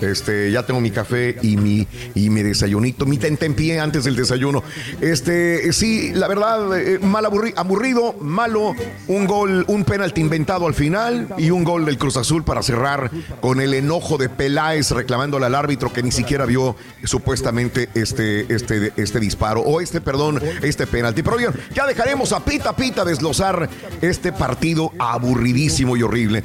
Este, 0.00 0.50
ya 0.50 0.64
tengo 0.64 0.80
mi 0.80 0.90
café 0.90 1.36
y 1.42 1.58
mi, 1.58 1.86
y 2.14 2.30
mi 2.30 2.42
desayunito, 2.42 3.04
mi 3.04 3.18
tentempié 3.18 3.78
antes 3.78 4.04
del 4.04 4.16
desayuno. 4.16 4.64
Este, 5.02 5.70
sí, 5.74 6.10
la 6.14 6.26
verdad, 6.26 6.76
eh, 6.80 6.98
mal 7.00 7.26
aburri- 7.26 7.52
aburrido, 7.54 8.14
malo. 8.20 8.74
Un 9.08 9.26
gol, 9.26 9.66
un 9.68 9.84
penalti 9.84 10.22
inventado 10.22 10.66
al 10.66 10.72
final 10.72 11.28
y 11.36 11.50
un 11.50 11.64
gol 11.64 11.84
del 11.84 11.98
Cruz 11.98 12.16
Azul 12.16 12.42
para 12.44 12.62
cerrar 12.62 13.10
con 13.42 13.60
el 13.60 13.74
enojo 13.74 14.16
de 14.16 14.30
Peláez 14.30 14.90
reclamándole 14.90 15.44
al 15.44 15.54
árbitro 15.54 15.92
que 15.92 16.02
ni 16.02 16.12
siquiera 16.12 16.46
vio 16.46 16.76
supuestamente 17.04 17.90
este, 17.94 18.50
este, 18.54 18.92
este 18.96 19.20
disparo 19.20 19.60
o 19.60 19.82
este, 19.82 20.00
perdón, 20.00 20.40
este 20.62 20.86
penalti. 20.86 21.22
Pero 21.22 21.36
bien, 21.36 21.50
ya 21.74 21.86
dejaremos 21.86 22.32
a 22.32 22.42
Pita 22.42 22.74
Pita 22.74 23.04
desglosar 23.04 23.68
este 24.00 24.32
partido 24.32 24.92
aburridísimo 24.98 25.94
y 25.96 26.02
horrible. 26.02 26.37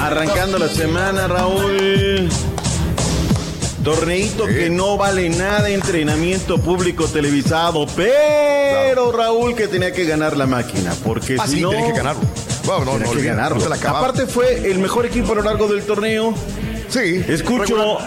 Arrancando 0.00 0.58
la 0.58 0.68
semana, 0.68 1.26
Raúl. 1.26 2.28
Torneito 3.82 4.46
que 4.46 4.68
no 4.68 4.96
vale 4.96 5.28
nada, 5.28 5.68
entrenamiento 5.70 6.58
público 6.58 7.06
televisado, 7.06 7.86
pero 7.94 9.12
Raúl 9.12 9.54
que 9.54 9.68
tenía 9.68 9.92
que 9.92 10.04
ganar 10.04 10.36
la 10.36 10.46
máquina, 10.46 10.92
porque 11.04 11.36
Ah, 11.38 11.46
si 11.46 11.56
sí, 11.56 11.60
no... 11.60 11.70
tiene 11.70 11.86
que 11.92 11.96
ganarlo. 11.98 12.22
Bueno, 12.64 12.84
no, 12.84 12.92
tenía 12.92 13.06
no 13.06 13.12
que 13.12 13.22
ganarlo. 13.22 13.56
no 13.58 13.62
se 13.62 13.68
la 13.68 13.76
acababa. 13.76 14.00
Aparte 14.00 14.26
fue 14.26 14.68
el 14.70 14.78
mejor 14.80 15.06
equipo 15.06 15.32
a 15.32 15.36
lo 15.36 15.42
largo 15.42 15.68
del 15.68 15.82
torneo. 15.84 16.34
Sí. 16.88 17.24
Escucho 17.28 17.98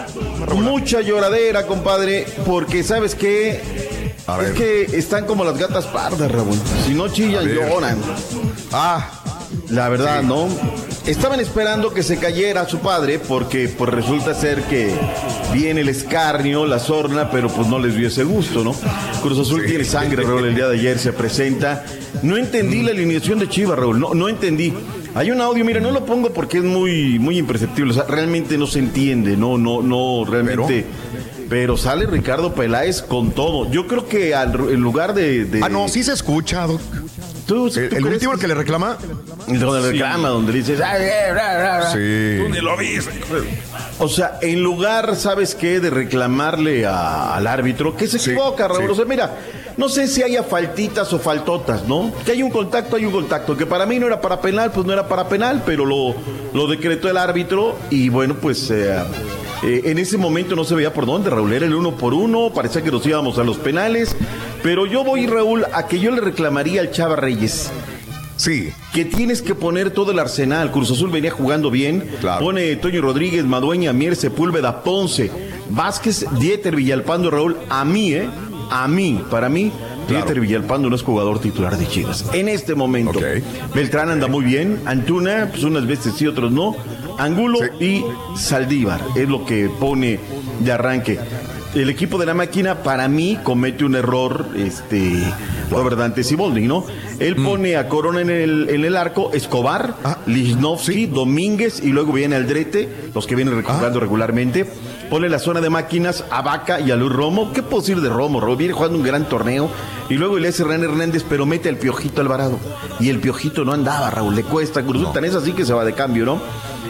mucha 0.54 1.00
lloradera, 1.00 1.66
compadre, 1.66 2.26
porque 2.46 2.82
sabes 2.82 3.14
qué, 3.14 3.60
A 4.36 4.42
es 4.42 4.52
que 4.52 4.82
están 4.96 5.26
como 5.26 5.44
las 5.44 5.58
gatas 5.58 5.86
pardas, 5.86 6.30
Raúl. 6.30 6.58
Si 6.86 6.94
no 6.94 7.08
chillan, 7.08 7.46
lloran. 7.48 7.98
Ah, 8.72 9.10
La 9.70 9.88
verdad, 9.88 10.22
¿no? 10.22 10.48
Estaban 11.06 11.40
esperando 11.40 11.92
que 11.92 12.02
se 12.02 12.18
cayera 12.18 12.68
su 12.68 12.78
padre 12.78 13.18
porque 13.18 13.68
pues 13.68 13.90
resulta 13.90 14.34
ser 14.34 14.62
que 14.64 14.94
viene 15.52 15.80
el 15.80 15.88
escarnio, 15.88 16.66
la 16.66 16.78
sorna, 16.78 17.30
pero 17.30 17.48
pues 17.48 17.66
no 17.66 17.78
les 17.78 17.96
dio 17.96 18.06
ese 18.08 18.22
gusto, 18.22 18.62
¿no? 18.62 18.74
Cruz 19.22 19.38
Azul 19.38 19.64
tiene 19.66 19.84
sangre, 19.84 20.22
Raúl, 20.22 20.46
el 20.46 20.54
día 20.54 20.68
de 20.68 20.78
ayer 20.78 20.98
se 20.98 21.12
presenta. 21.12 21.84
No 22.22 22.36
entendí 22.36 22.82
la 22.82 22.90
alineación 22.90 23.38
de 23.38 23.48
Chivas, 23.48 23.78
Raúl, 23.78 23.98
no, 23.98 24.14
no 24.14 24.28
entendí. 24.28 24.72
Hay 25.14 25.30
un 25.32 25.40
audio, 25.40 25.64
mira, 25.64 25.80
no 25.80 25.90
lo 25.90 26.04
pongo 26.04 26.30
porque 26.32 26.58
es 26.58 26.64
muy, 26.64 27.18
muy 27.18 27.38
imperceptible, 27.38 27.90
o 27.90 27.94
sea, 27.94 28.04
realmente 28.04 28.56
no 28.56 28.66
se 28.68 28.78
entiende, 28.78 29.36
no, 29.36 29.58
no, 29.58 29.82
no, 29.82 30.24
realmente... 30.24 30.86
Pero, 30.86 30.99
sale 31.76 32.06
Ricardo 32.06 32.54
Peláez 32.54 33.02
con 33.02 33.32
todo. 33.32 33.70
Yo 33.70 33.86
creo 33.86 34.06
que 34.06 34.34
al, 34.34 34.54
en 34.54 34.80
lugar 34.80 35.14
de, 35.14 35.44
de- 35.44 35.60
ah, 35.62 35.68
no, 35.68 35.88
sí 35.88 36.02
se 36.04 36.12
escucha. 36.12 36.66
doc. 36.66 36.80
¿Tú- 37.46 37.66
El, 37.66 37.72
tú 37.72 37.80
el 37.80 37.88
crees 37.88 38.04
último 38.14 38.32
el 38.34 38.38
que 38.38 38.46
le 38.48 38.54
reclama. 38.54 38.96
Donde 39.48 39.90
reclama, 39.90 40.28
donde 40.28 40.52
dices, 40.52 40.80
"Ay, 40.80 41.02
eh, 41.02 41.32
ra". 41.34 41.90
Sí. 41.90 42.44
Ni 42.48 42.60
lo 42.60 42.76
viste. 42.76 43.10
O 43.98 44.08
sea, 44.08 44.38
en 44.40 44.62
lugar, 44.62 45.16
¿sabes 45.16 45.56
qué? 45.56 45.80
De 45.80 45.90
reclamarle 45.90 46.86
a- 46.86 47.34
al 47.34 47.46
árbitro, 47.48 47.96
que 47.96 48.06
se 48.06 48.18
Sí, 48.20 48.30
equivoca, 48.30 48.68
Raúl. 48.68 48.84
sí. 48.86 48.92
O 48.92 48.94
sea, 48.94 49.04
mira, 49.04 49.36
no 49.76 49.88
sé 49.88 50.06
si 50.06 50.22
haya 50.22 50.44
faltitas 50.44 51.12
o 51.12 51.18
faltotas, 51.18 51.88
¿no? 51.88 52.12
Que 52.24 52.32
hay 52.32 52.42
un 52.44 52.50
contacto, 52.50 52.94
hay 52.94 53.04
un 53.04 53.12
contacto. 53.12 53.56
Que 53.56 53.66
para 53.66 53.84
mí 53.86 53.98
no 53.98 54.06
era 54.06 54.20
para 54.20 54.40
penal, 54.40 54.70
pues 54.70 54.86
no 54.86 54.92
era 54.92 55.08
para 55.08 55.28
penal, 55.28 55.62
pero 55.66 55.84
lo, 55.84 56.14
lo 56.54 56.66
decretó 56.68 57.08
el 57.10 57.16
árbitro 57.16 57.76
y 57.90 58.08
bueno, 58.08 58.36
pues 58.40 58.70
eh, 58.70 58.96
eh, 59.62 59.82
en 59.84 59.98
ese 59.98 60.16
momento 60.18 60.56
no 60.56 60.64
se 60.64 60.74
veía 60.74 60.92
por 60.92 61.06
dónde, 61.06 61.30
Raúl. 61.30 61.52
Era 61.52 61.66
el 61.66 61.74
uno 61.74 61.92
por 61.96 62.14
uno, 62.14 62.50
parecía 62.54 62.82
que 62.82 62.90
nos 62.90 63.04
íbamos 63.06 63.38
a 63.38 63.44
los 63.44 63.58
penales. 63.58 64.16
Pero 64.62 64.86
yo 64.86 65.04
voy, 65.04 65.26
Raúl, 65.26 65.64
a 65.72 65.86
que 65.86 65.98
yo 65.98 66.10
le 66.10 66.20
reclamaría 66.20 66.80
al 66.80 66.90
Chava 66.90 67.16
Reyes 67.16 67.70
Sí. 68.36 68.70
que 68.94 69.04
tienes 69.04 69.42
que 69.42 69.54
poner 69.54 69.90
todo 69.90 70.12
el 70.12 70.18
arsenal. 70.18 70.70
Cruz 70.72 70.90
Azul 70.90 71.10
venía 71.10 71.30
jugando 71.30 71.70
bien. 71.70 72.08
Claro. 72.20 72.44
Pone 72.44 72.74
Toño 72.76 73.02
Rodríguez, 73.02 73.44
Madueña, 73.44 73.92
Mier, 73.92 74.16
Sepúlveda, 74.16 74.82
Ponce, 74.82 75.30
Vázquez, 75.68 76.24
Dieter, 76.38 76.74
Villalpando, 76.74 77.30
Raúl. 77.30 77.56
A 77.68 77.84
mí, 77.84 78.14
¿eh? 78.14 78.28
A 78.70 78.88
mí, 78.88 79.20
para 79.30 79.48
mí, 79.50 79.72
Dieter 80.10 80.40
Villalpando 80.40 80.90
no 80.90 80.96
es 80.96 81.02
jugador 81.02 81.40
titular 81.40 81.76
de 81.76 81.86
Chivas. 81.86 82.24
En 82.32 82.48
este 82.48 82.74
momento. 82.74 83.20
Beltrán 83.74 84.10
anda 84.10 84.26
muy 84.26 84.44
bien. 84.44 84.80
Antuna, 84.86 85.48
pues 85.50 85.62
unas 85.64 85.86
veces 85.86 86.14
sí, 86.16 86.26
otros 86.26 86.50
no. 86.52 86.76
Angulo 87.18 87.58
y 87.78 88.04
Saldívar 88.36 89.00
es 89.14 89.28
lo 89.28 89.44
que 89.44 89.68
pone 89.68 90.18
de 90.60 90.72
arranque. 90.72 91.18
El 91.74 91.88
equipo 91.88 92.18
de 92.18 92.26
la 92.26 92.34
máquina, 92.34 92.82
para 92.82 93.06
mí, 93.06 93.38
comete 93.44 93.84
un 93.84 93.94
error, 93.94 94.48
este, 94.56 95.22
Robert 95.70 95.96
Dante 95.96 96.24
Siboldi, 96.24 96.66
¿no? 96.66 96.84
Él 97.20 97.36
pone 97.36 97.76
a 97.76 97.86
Corona 97.86 98.20
en 98.22 98.30
el, 98.30 98.68
en 98.70 98.84
el 98.84 98.96
arco, 98.96 99.30
Escobar, 99.32 99.94
Ah, 100.02 100.18
Lichnowsky, 100.26 101.06
Domínguez, 101.06 101.80
y 101.80 101.90
luego 101.90 102.12
viene 102.12 102.34
Aldrete, 102.34 102.88
los 103.14 103.24
que 103.24 103.36
vienen 103.36 103.62
jugando 103.62 104.00
regularmente. 104.00 104.66
Pone 105.10 105.28
la 105.28 105.40
zona 105.40 105.60
de 105.60 105.70
máquinas 105.70 106.24
a 106.30 106.40
Vaca 106.40 106.78
y 106.78 106.92
a 106.92 106.96
Luis 106.96 107.12
Romo. 107.12 107.52
¿Qué 107.52 107.64
puedo 107.64 107.80
decir 107.80 108.00
de 108.00 108.08
Romo? 108.08 108.40
Romo 108.40 108.56
viene 108.56 108.72
jugando 108.72 108.96
un 108.96 109.02
gran 109.02 109.28
torneo. 109.28 109.68
Y 110.08 110.14
luego 110.14 110.38
le 110.38 110.46
hace 110.48 110.62
Hernán 110.62 110.84
Hernández, 110.84 111.24
pero 111.28 111.46
mete 111.46 111.68
al 111.68 111.78
Piojito 111.78 112.20
Alvarado. 112.20 112.60
Y 113.00 113.08
el 113.08 113.18
Piojito 113.18 113.64
no 113.64 113.72
andaba, 113.72 114.08
Raúl, 114.10 114.36
le 114.36 114.44
cuesta. 114.44 114.84
Cruz 114.84 115.12
tan 115.12 115.24
es 115.24 115.34
así 115.34 115.52
que 115.52 115.64
se 115.64 115.72
va 115.72 115.84
de 115.84 115.94
cambio, 115.94 116.24
¿no? 116.24 116.40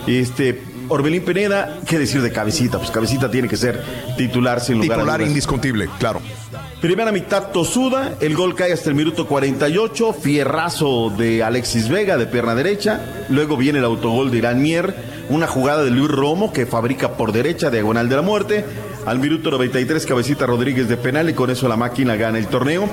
Este, 0.06 0.62
Orbelín 0.90 1.24
Pineda, 1.24 1.78
¿qué 1.87 1.98
decir 1.98 2.20
de 2.20 2.30
Cabecita? 2.30 2.76
Pues 2.78 2.90
Cabecita 2.90 3.30
tiene 3.30 3.48
que 3.48 3.56
ser 3.56 3.83
titular 4.18 4.61
sin 4.61 4.78
lugar 4.78 4.98
a 4.98 5.02
Titular 5.02 5.22
indiscutible, 5.22 5.88
claro. 5.98 6.20
Primera 6.80 7.12
mitad 7.12 7.50
tosuda, 7.52 8.16
el 8.20 8.35
gol 8.35 8.54
cae 8.54 8.72
hasta 8.72 8.88
el 8.88 8.96
minuto 8.96 9.26
48, 9.26 10.14
fierrazo 10.14 11.11
de 11.11 11.42
Alexis 11.42 11.88
Vega 11.88 12.16
de 12.16 12.26
pierna 12.26 12.54
derecha, 12.54 13.24
luego 13.28 13.56
viene 13.56 13.78
el 13.78 13.85
autogol 13.85 14.30
de 14.30 14.38
Irán 14.38 14.62
Mier, 14.62 14.94
una 15.30 15.46
jugada 15.46 15.84
de 15.84 15.90
Luis 15.90 16.10
Romo 16.10 16.52
que 16.52 16.66
fabrica 16.66 17.12
por 17.12 17.32
derecha, 17.32 17.70
diagonal 17.70 18.08
de 18.08 18.16
la 18.16 18.22
muerte, 18.22 18.64
al 19.06 19.20
minuto 19.20 19.50
93 19.50 20.04
Cabecita 20.04 20.44
Rodríguez 20.44 20.88
de 20.88 20.96
penal 20.96 21.30
y 21.30 21.34
con 21.34 21.50
eso 21.50 21.68
la 21.68 21.76
máquina 21.76 22.16
gana 22.16 22.38
el 22.38 22.48
torneo. 22.48 22.88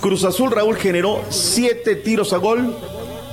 Cruz 0.00 0.24
Azul 0.24 0.50
Raúl 0.50 0.76
generó 0.76 1.22
siete 1.30 1.94
tiros 1.94 2.32
a 2.32 2.38
gol, 2.38 2.76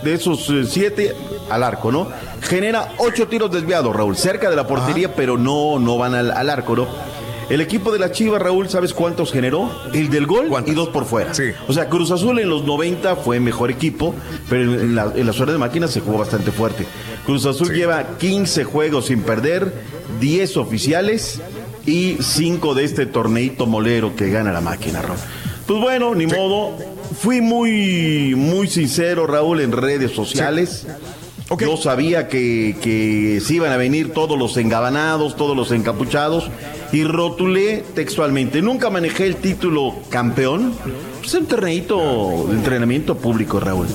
de 0.04 0.14
esos 0.14 0.50
eh, 0.50 0.66
siete 0.66 1.16
al 1.50 1.64
arco, 1.64 1.92
¿no? 1.92 2.08
Genera 2.42 2.94
ocho 2.98 3.28
tiros 3.28 3.52
desviados, 3.52 3.96
Raúl, 3.96 4.16
cerca 4.16 4.50
de 4.50 4.56
la 4.56 4.68
portería, 4.68 5.16
pero 5.16 5.38
no, 5.38 5.80
no 5.80 5.98
van 5.98 6.14
al, 6.14 6.32
al 6.32 6.50
arco, 6.50 6.76
¿no? 6.76 6.88
El 7.50 7.62
equipo 7.62 7.92
de 7.92 8.00
la 8.00 8.12
Chivas, 8.12 8.42
Raúl, 8.42 8.70
¿sabes 8.70 8.94
cuántos 8.94 9.32
generó? 9.32 9.70
El 9.94 10.10
del 10.10 10.26
gol 10.26 10.50
y 10.66 10.72
dos 10.72 10.90
por 10.90 11.06
fuera. 11.06 11.34
Sí. 11.34 11.52
O 11.68 11.74
sea, 11.74 11.90
Cruz 11.90 12.12
Azul 12.12 12.40
en 12.40 12.50
los 12.50 12.64
90 12.64 13.16
fue 13.18 13.40
mejor 13.40 13.70
equipo, 13.72 14.16
pero 14.50 14.64
en, 14.64 14.96
la, 14.96 15.12
en 15.16 15.30
horas 15.30 15.48
de 15.48 15.58
máquinas 15.58 15.92
se 15.92 16.00
jugó 16.00 16.20
bastante 16.20 16.52
fuerte. 16.52 16.86
Cruz 17.26 17.46
Azul 17.46 17.74
lleva 17.74 18.18
15 18.18 18.64
juegos 18.64 19.06
sin 19.08 19.22
perder, 19.22 19.74
10 20.20 20.58
oficiales 20.58 21.42
y 21.86 22.18
5 22.20 22.74
de 22.76 22.84
este 22.84 23.06
torneito 23.06 23.66
molero 23.66 24.16
que 24.16 24.30
gana 24.30 24.52
la 24.52 24.62
máquina, 24.62 25.02
Raúl. 25.02 25.18
Pues 25.68 25.80
bueno, 25.80 26.14
ni 26.16 26.28
modo. 26.28 26.78
Fui 27.20 27.42
muy, 27.42 28.34
muy 28.36 28.68
sincero, 28.68 29.28
Raúl, 29.28 29.62
en 29.62 29.72
redes 29.72 30.12
sociales. 30.12 30.88
Yo 31.60 31.78
sabía 31.78 32.28
que, 32.28 32.76
que 32.82 33.40
se 33.42 33.56
iban 33.56 33.72
a 33.72 33.78
venir 33.78 34.12
todos 34.14 34.38
los 34.38 34.58
engabanados, 34.58 35.36
todos 35.36 35.56
los 35.56 35.72
encapuchados, 35.72 36.50
y 36.94 37.04
rotulé 37.04 37.84
textualmente. 37.96 38.62
Nunca 38.62 38.90
manejé 38.90 39.26
el 39.28 39.36
título 39.38 39.96
campeón. 40.10 40.74
Es 41.24 41.34
un 41.34 41.46
torneito 41.48 42.46
de 42.50 42.54
entrenamiento 42.56 43.18
público, 43.18 43.60
Raúl. 43.60 43.88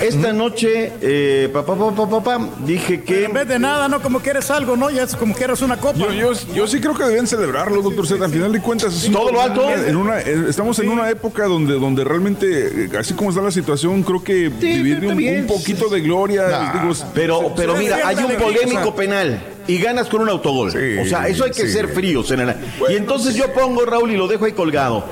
Esta 0.00 0.32
noche, 0.32 0.92
eh, 1.00 1.48
pa, 1.52 1.64
pa, 1.64 1.76
pa, 1.76 1.94
pa, 1.94 2.08
pa, 2.10 2.22
pa, 2.24 2.48
dije 2.66 3.02
que... 3.04 3.26
En 3.26 3.32
vez 3.32 3.46
de 3.46 3.60
nada, 3.60 3.86
¿no? 3.86 4.02
Como 4.02 4.18
quieres 4.18 4.50
algo, 4.50 4.76
¿no? 4.76 4.90
Ya 4.90 5.04
es 5.04 5.14
como 5.14 5.32
quieres 5.32 5.62
una 5.62 5.76
copa. 5.76 5.96
Yo, 5.96 6.10
yo, 6.12 6.32
yo 6.52 6.66
sí 6.66 6.80
creo 6.80 6.94
que 6.94 7.04
deben 7.04 7.28
celebrarlo, 7.28 7.80
doctor 7.82 8.08
Z. 8.08 8.24
Al 8.24 8.30
final 8.32 8.50
de 8.52 8.60
cuentas, 8.60 8.92
es 8.96 9.06
un- 9.06 9.12
Todo 9.12 9.30
lo 9.30 9.40
alto. 9.40 9.70
en 9.70 9.94
una- 9.94 10.18
estamos 10.18 10.76
en 10.80 10.88
una 10.88 11.08
época 11.08 11.44
donde, 11.44 11.74
donde 11.74 12.02
realmente, 12.02 12.86
eh, 12.86 12.90
así 12.98 13.14
como 13.14 13.30
está 13.30 13.42
la 13.42 13.52
situación, 13.52 14.02
creo 14.02 14.24
que 14.24 14.48
vivir 14.48 14.98
de 14.98 15.06
un, 15.40 15.46
poquito 15.46 15.88
de 15.88 16.00
gloria. 16.00 16.72
digo, 16.72 16.92
Pero, 17.14 17.52
pero 17.54 17.76
mira, 17.76 18.00
hay 18.04 18.16
un 18.16 18.34
polémico 18.36 18.96
penal. 18.96 19.40
Y 19.66 19.78
ganas 19.78 20.08
con 20.08 20.20
un 20.22 20.28
autogol. 20.28 20.68
o 20.68 21.04
sea, 21.06 21.28
eso 21.28 21.44
hay 21.44 21.50
que 21.50 21.66
sí. 21.66 21.72
ser 21.72 21.88
fríos. 21.88 22.30
En 22.30 22.40
el- 22.40 22.54
y 22.90 22.94
entonces 22.96 23.34
yo 23.34 23.52
pongo, 23.52 23.84
Raúl, 23.84 24.10
y 24.12 24.16
lo 24.16 24.26
dejo 24.28 24.44
ahí 24.44 24.52
colgado. 24.52 25.04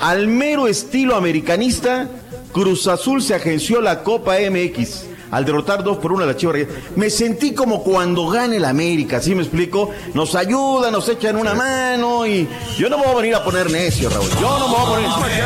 Al 0.00 0.28
mero 0.28 0.66
estilo 0.68 1.16
americanista, 1.16 2.08
Cruz 2.52 2.86
Azul 2.86 3.22
se 3.22 3.34
agenció 3.34 3.80
la 3.80 4.02
Copa 4.02 4.36
MX. 4.38 5.04
Al 5.30 5.44
derrotar 5.44 5.82
2 5.82 5.98
por 5.98 6.12
1 6.12 6.24
a 6.24 6.26
la 6.26 6.36
Chivas. 6.36 6.56
Me 6.94 7.10
sentí 7.10 7.54
como 7.54 7.82
cuando 7.82 8.28
gane 8.28 8.56
el 8.56 8.64
América, 8.64 9.20
¿sí 9.20 9.34
me 9.34 9.42
explico? 9.42 9.90
Nos 10.14 10.34
ayudan, 10.34 10.92
nos 10.92 11.08
echan 11.08 11.36
una 11.36 11.54
mano 11.54 12.26
y 12.26 12.48
yo 12.78 12.88
no 12.88 12.98
me 12.98 13.04
voy 13.04 13.12
a 13.12 13.16
venir 13.16 13.34
a 13.34 13.44
poner 13.44 13.70
necio, 13.70 14.08
Raúl. 14.08 14.28
Yo 14.40 14.58
no 14.58 14.68
me 14.68 14.74
voy 14.74 15.04
a 15.04 15.14
poner 15.16 15.44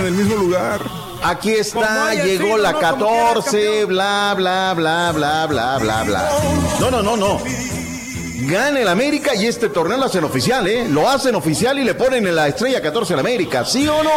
en 0.00 0.06
el 0.06 0.12
mismo 0.12 0.36
lugar. 0.36 0.80
Aquí 1.24 1.52
está, 1.52 2.08
haya 2.08 2.24
llegó 2.24 2.58
la 2.58 2.72
¿no? 2.72 2.80
Como 2.80 2.96
quiera, 2.96 3.34
14, 3.34 3.84
bla, 3.84 4.34
bla, 4.36 4.74
bla, 4.74 5.12
bla, 5.12 5.46
bla, 5.46 5.78
bla, 5.78 6.02
bla. 6.02 6.30
No, 6.80 6.90
no, 6.90 7.02
no, 7.02 7.16
no. 7.16 7.40
Gana 8.46 8.80
el 8.80 8.88
América 8.88 9.34
y 9.34 9.46
este 9.46 9.68
torneo 9.68 9.98
lo 9.98 10.06
hacen 10.06 10.24
oficial, 10.24 10.66
¿eh? 10.66 10.88
Lo 10.88 11.08
hacen 11.08 11.34
oficial 11.34 11.78
y 11.78 11.84
le 11.84 11.94
ponen 11.94 12.26
en 12.26 12.34
la 12.34 12.48
estrella 12.48 12.80
14 12.80 13.12
al 13.14 13.20
América, 13.20 13.64
¿sí 13.64 13.86
o 13.86 14.02
no? 14.02 14.10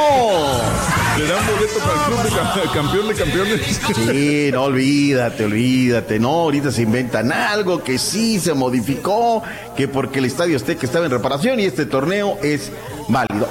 Le 1.17 1.27
dan 1.27 1.45
boleto 1.45 1.79
para 1.79 1.93
el 1.93 2.05
club 2.05 2.23
de 2.23 2.29
cam- 2.31 2.73
campeón 2.73 3.07
de 3.09 3.13
campeones. 3.15 3.81
Sí, 3.95 4.49
no 4.53 4.63
olvídate, 4.63 5.45
olvídate. 5.45 6.19
No, 6.19 6.29
ahorita 6.29 6.71
se 6.71 6.81
inventan 6.83 7.31
algo 7.31 7.83
que 7.83 7.97
sí 7.97 8.39
se 8.39 8.53
modificó, 8.53 9.43
que 9.75 9.87
porque 9.87 10.19
el 10.19 10.25
Estadio 10.25 10.55
Azteca 10.55 10.85
estaba 10.85 11.05
en 11.05 11.11
reparación 11.11 11.59
y 11.59 11.65
este 11.65 11.85
torneo 11.85 12.37
es 12.41 12.71
válido. 13.09 13.49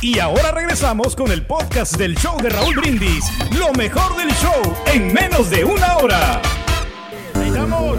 Y 0.00 0.18
ahora 0.18 0.50
regresamos 0.52 1.14
con 1.14 1.30
el 1.30 1.44
podcast 1.46 1.96
del 1.96 2.16
show 2.16 2.36
de 2.42 2.48
Raúl 2.48 2.74
Brindis. 2.76 3.24
Lo 3.58 3.70
mejor 3.74 4.16
del 4.16 4.30
show 4.36 4.60
en 4.92 5.12
menos 5.12 5.50
de 5.50 5.64
una 5.64 5.98
hora. 5.98 6.40
Ahí 7.34 7.48
estamos. 7.48 7.96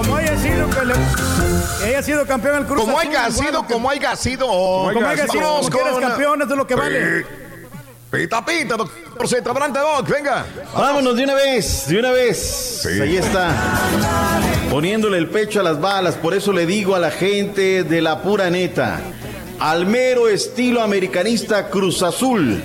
Como 0.00 0.16
haya 0.16 0.36
sido, 0.38 0.70
que, 0.70 0.84
le- 0.86 1.86
haya 1.86 2.02
sido 2.02 2.26
campeón 2.26 2.56
el 2.58 2.64
Cruz 2.66 2.80
Como 2.80 2.98
Azul, 2.98 3.10
haya 3.10 3.30
sido, 3.30 3.66
como 3.66 3.90
haya 3.90 4.16
sido. 4.16 4.46
Como 4.46 5.06
haya 5.06 5.26
sido, 5.28 5.42
Vamos 5.44 5.70
como 5.70 5.84
que 5.84 5.90
eres 5.90 6.00
campeón, 6.00 6.42
eso 6.42 6.50
es 6.52 6.56
lo 6.56 6.66
que 6.66 6.74
vale. 6.74 7.26
Pita, 8.10 8.44
pita, 8.44 8.76
doctor 8.76 9.28
Z. 9.28 9.50
Adelante, 9.50 9.78
Doc, 9.78 10.08
venga. 10.08 10.46
Vámonos 10.74 11.14
de 11.16 11.24
una 11.24 11.34
vez, 11.34 11.86
de 11.86 11.98
una 11.98 12.10
vez. 12.12 12.86
Ahí 12.86 13.16
está. 13.18 13.50
Poniéndole 14.70 15.18
el 15.18 15.28
pecho 15.28 15.60
a 15.60 15.62
las 15.62 15.80
balas. 15.80 16.14
Por 16.16 16.34
eso 16.34 16.52
le 16.52 16.64
digo 16.66 16.94
a 16.94 16.98
la 16.98 17.10
gente 17.10 17.84
de 17.84 18.00
la 18.00 18.22
pura 18.22 18.48
neta. 18.50 19.00
Al 19.60 19.84
mero 19.86 20.28
estilo 20.28 20.82
americanista 20.82 21.68
Cruz 21.68 22.02
Azul. 22.02 22.62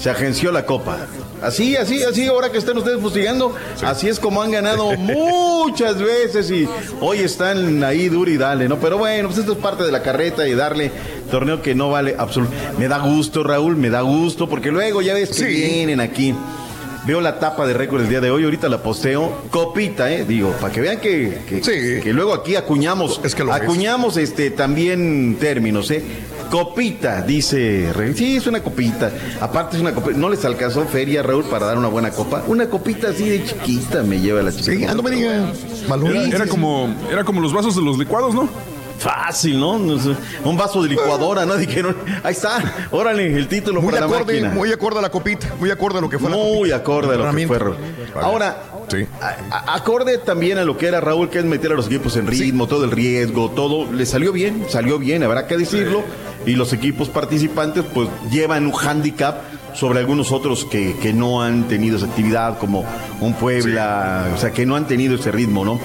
Se 0.00 0.10
agenció 0.10 0.50
la 0.50 0.66
copa. 0.66 0.98
Así, 1.42 1.76
así, 1.76 2.02
así, 2.04 2.26
ahora 2.26 2.50
que 2.52 2.58
están 2.58 2.78
ustedes 2.78 3.00
fustigando, 3.00 3.54
así 3.84 4.08
es 4.08 4.20
como 4.20 4.42
han 4.42 4.50
ganado 4.52 4.92
muchas 4.98 5.98
veces 6.00 6.50
y 6.50 6.68
hoy 7.00 7.18
están 7.18 7.82
ahí 7.84 8.08
duro 8.08 8.30
y 8.30 8.36
dale, 8.36 8.68
¿no? 8.68 8.78
Pero 8.78 8.96
bueno, 8.98 9.28
pues 9.28 9.38
esto 9.40 9.52
es 9.52 9.58
parte 9.58 9.82
de 9.84 9.92
la 9.92 10.02
carreta 10.02 10.46
y 10.46 10.54
darle 10.54 10.90
torneo 11.30 11.60
que 11.60 11.74
no 11.74 11.90
vale 11.90 12.14
absolutamente. 12.16 12.78
Me 12.78 12.88
da 12.88 12.98
gusto, 12.98 13.42
Raúl, 13.42 13.76
me 13.76 13.90
da 13.90 14.02
gusto, 14.02 14.48
porque 14.48 14.70
luego 14.70 15.02
ya 15.02 15.14
ves 15.14 15.30
que 15.30 15.34
Sí. 15.34 15.44
vienen 15.46 16.00
aquí. 16.00 16.34
Veo 17.04 17.20
la 17.20 17.40
tapa 17.40 17.66
de 17.66 17.74
récord 17.74 18.00
el 18.02 18.08
día 18.08 18.20
de 18.20 18.30
hoy, 18.30 18.44
ahorita 18.44 18.68
la 18.68 18.80
posteo. 18.80 19.42
Copita, 19.50 20.12
eh, 20.12 20.24
digo, 20.24 20.52
para 20.60 20.72
que 20.72 20.80
vean 20.80 21.00
que, 21.00 21.40
que, 21.48 21.56
Sí. 21.64 22.00
que 22.00 22.12
luego 22.12 22.32
aquí 22.32 22.54
acuñamos, 22.54 23.20
Es 23.24 23.34
que 23.34 23.42
lo 23.42 23.54
es. 23.54 23.60
acuñamos 23.60 24.16
este 24.16 24.50
también 24.50 25.36
términos, 25.40 25.90
eh. 25.90 26.02
Copita, 26.48 27.22
dice 27.22 27.88
Sí, 28.14 28.36
es 28.36 28.46
una 28.46 28.62
copita. 28.62 29.10
Aparte 29.40 29.76
es 29.76 29.82
una 29.82 29.92
copita. 29.94 30.16
¿No 30.18 30.28
les 30.28 30.44
alcanzó 30.44 30.84
feria, 30.84 31.22
Raúl, 31.22 31.44
para 31.44 31.66
dar 31.66 31.78
una 31.78 31.88
buena 31.88 32.10
copa? 32.10 32.44
Una 32.46 32.66
copita 32.68 33.08
así 33.08 33.28
de 33.28 33.42
chiquita 33.42 34.02
me 34.02 34.20
lleva 34.20 34.42
la 34.42 34.52
chiquita. 34.52 34.90
Sí, 34.90 34.94
no 34.96 35.02
me 35.02 35.10
diga. 35.10 35.50
Era 36.30 36.46
como, 36.46 36.94
era 37.10 37.24
como 37.24 37.40
los 37.40 37.52
vasos 37.52 37.74
de 37.74 37.82
los 37.82 37.98
licuados, 37.98 38.34
¿no? 38.34 38.48
Fácil, 39.02 39.58
¿no? 39.58 39.72
Un 39.72 40.56
vaso 40.56 40.82
de 40.82 40.88
licuadora, 40.90 41.44
¿no? 41.44 41.56
Dijeron, 41.56 41.96
ahí 42.22 42.32
está, 42.32 42.86
órale, 42.90 43.36
el 43.36 43.48
título 43.48 43.80
Muy 43.82 43.92
para 43.92 44.06
la 44.06 44.12
acorde, 44.14 44.34
máquina. 44.40 44.50
muy 44.54 44.72
acorde 44.72 44.98
a 45.00 45.02
la 45.02 45.10
copita, 45.10 45.48
muy 45.58 45.70
acorde 45.70 45.98
a 45.98 46.00
lo 46.00 46.08
que 46.08 46.18
fue 46.18 46.30
Muy 46.30 46.70
acorde 46.72 47.14
a 47.14 47.18
lo 47.18 47.34
que 47.34 47.46
fue. 47.48 47.58
Ahora, 48.22 48.62
Sí. 48.88 49.06
a- 49.20 49.56
a- 49.56 49.74
acorde 49.76 50.18
también 50.18 50.58
a 50.58 50.64
lo 50.64 50.76
que 50.76 50.86
era 50.86 51.00
Raúl, 51.00 51.30
que 51.30 51.38
es 51.38 51.44
meter 51.44 51.72
a 51.72 51.74
los 51.74 51.86
equipos 51.86 52.16
en 52.16 52.26
ritmo, 52.26 52.66
todo 52.66 52.84
el 52.84 52.90
riesgo, 52.90 53.50
todo, 53.50 53.90
le 53.90 54.06
salió 54.06 54.32
bien, 54.32 54.66
salió 54.68 54.98
bien, 54.98 55.22
habrá 55.22 55.46
que 55.46 55.56
decirlo. 55.56 56.02
Y 56.46 56.52
los 56.56 56.72
equipos 56.72 57.08
participantes, 57.08 57.84
pues, 57.94 58.08
llevan 58.30 58.66
un 58.66 58.72
handicap 58.74 59.36
sobre 59.74 60.00
algunos 60.00 60.32
otros 60.32 60.64
que, 60.64 60.96
que 61.00 61.12
no 61.12 61.42
han 61.42 61.66
tenido 61.68 61.96
esa 61.96 62.06
actividad, 62.06 62.58
como 62.58 62.84
un 63.20 63.32
Puebla, 63.34 64.26
o 64.34 64.38
sea, 64.38 64.50
que 64.50 64.66
no 64.66 64.76
han 64.76 64.86
tenido 64.86 65.14
ese 65.14 65.32
ritmo, 65.32 65.64
¿no? 65.64 65.80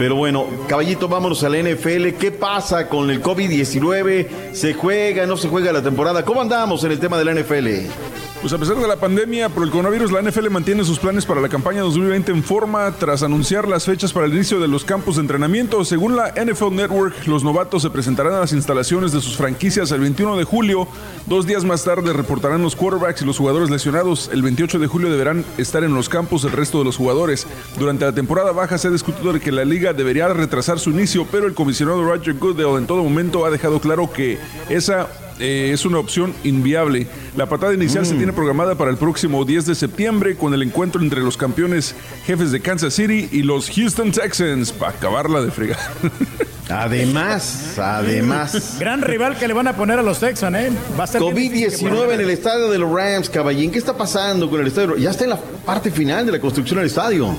Pero 0.00 0.16
bueno, 0.16 0.46
caballito, 0.66 1.08
vámonos 1.08 1.44
a 1.44 1.50
la 1.50 1.58
NFL. 1.58 2.16
¿Qué 2.18 2.30
pasa 2.30 2.88
con 2.88 3.10
el 3.10 3.22
COVID-19? 3.22 4.28
¿Se 4.54 4.72
juega, 4.72 5.26
no 5.26 5.36
se 5.36 5.50
juega 5.50 5.74
la 5.74 5.82
temporada? 5.82 6.24
¿Cómo 6.24 6.40
andamos 6.40 6.82
en 6.84 6.92
el 6.92 6.98
tema 6.98 7.18
de 7.18 7.24
la 7.26 7.34
NFL? 7.34 8.29
Pues 8.40 8.54
a 8.54 8.58
pesar 8.58 8.76
de 8.76 8.88
la 8.88 8.96
pandemia 8.96 9.50
por 9.50 9.64
el 9.64 9.70
coronavirus, 9.70 10.12
la 10.12 10.22
NFL 10.22 10.48
mantiene 10.48 10.82
sus 10.82 10.98
planes 10.98 11.26
para 11.26 11.42
la 11.42 11.50
campaña 11.50 11.82
2020 11.82 12.32
en 12.32 12.42
forma 12.42 12.90
tras 12.92 13.22
anunciar 13.22 13.68
las 13.68 13.84
fechas 13.84 14.14
para 14.14 14.24
el 14.24 14.32
inicio 14.32 14.58
de 14.58 14.66
los 14.66 14.82
campos 14.82 15.16
de 15.16 15.20
entrenamiento. 15.20 15.84
Según 15.84 16.16
la 16.16 16.32
NFL 16.32 16.74
Network, 16.74 17.26
los 17.26 17.44
novatos 17.44 17.82
se 17.82 17.90
presentarán 17.90 18.32
a 18.32 18.40
las 18.40 18.54
instalaciones 18.54 19.12
de 19.12 19.20
sus 19.20 19.36
franquicias 19.36 19.90
el 19.90 20.00
21 20.00 20.38
de 20.38 20.44
julio. 20.44 20.88
Dos 21.26 21.46
días 21.46 21.66
más 21.66 21.84
tarde 21.84 22.14
reportarán 22.14 22.62
los 22.62 22.76
quarterbacks 22.76 23.20
y 23.20 23.26
los 23.26 23.36
jugadores 23.36 23.68
lesionados. 23.68 24.30
El 24.32 24.40
28 24.40 24.78
de 24.78 24.86
julio 24.86 25.10
deberán 25.10 25.44
estar 25.58 25.84
en 25.84 25.92
los 25.92 26.08
campos 26.08 26.42
el 26.44 26.52
resto 26.52 26.78
de 26.78 26.84
los 26.84 26.96
jugadores. 26.96 27.46
Durante 27.78 28.06
la 28.06 28.12
temporada 28.12 28.52
baja 28.52 28.78
se 28.78 28.88
ha 28.88 28.90
discutido 28.90 29.38
que 29.38 29.52
la 29.52 29.66
liga 29.66 29.92
debería 29.92 30.28
retrasar 30.28 30.78
su 30.78 30.88
inicio, 30.88 31.26
pero 31.30 31.46
el 31.46 31.52
comisionado 31.52 32.02
Roger 32.02 32.32
Goodell 32.38 32.78
en 32.78 32.86
todo 32.86 33.04
momento 33.04 33.44
ha 33.44 33.50
dejado 33.50 33.80
claro 33.80 34.10
que 34.10 34.38
esa 34.70 35.10
eh, 35.40 35.70
es 35.72 35.84
una 35.84 35.98
opción 35.98 36.34
inviable. 36.44 37.06
La 37.36 37.48
patada 37.48 37.74
inicial 37.74 38.06
se 38.06 38.14
tiene 38.14 38.32
programada 38.32 38.76
para 38.76 38.90
el 38.90 38.96
próximo 38.96 39.44
10 39.44 39.66
de 39.66 39.74
septiembre 39.74 40.36
con 40.36 40.54
el 40.54 40.62
encuentro 40.62 41.00
entre 41.00 41.20
los 41.20 41.36
campeones 41.36 41.94
jefes 42.24 42.52
de 42.52 42.60
Kansas 42.60 42.94
City 42.94 43.28
y 43.32 43.42
los 43.42 43.70
Houston 43.70 44.12
Texans 44.12 44.72
para 44.72 44.92
acabarla 44.92 45.42
de 45.42 45.50
fregar. 45.50 45.78
Además, 46.70 47.78
además. 47.78 48.76
Gran 48.78 49.02
rival 49.02 49.36
que 49.36 49.48
le 49.48 49.54
van 49.54 49.68
a 49.68 49.76
poner 49.76 49.98
a 49.98 50.02
los 50.02 50.20
Texans, 50.20 50.56
¿eh? 50.56 50.70
Va 50.98 51.04
a 51.04 51.06
ser 51.06 51.20
bien 51.22 51.34
difícil 51.34 51.88
que 51.88 51.94
COVID-19 51.94 52.14
en 52.14 52.20
el 52.20 52.30
estadio 52.30 52.70
de 52.70 52.78
los 52.78 52.92
Rams, 52.92 53.28
caballín. 53.28 53.70
¿Qué 53.70 53.78
está 53.78 53.96
pasando 53.96 54.48
con 54.48 54.60
el 54.60 54.66
estadio? 54.66 54.96
Ya 54.96 55.10
está 55.10 55.24
en 55.24 55.30
la 55.30 55.38
parte 55.64 55.90
final 55.90 56.26
de 56.26 56.32
la 56.32 56.40
construcción 56.40 56.78
del 56.78 56.86
estadio. 56.86 57.34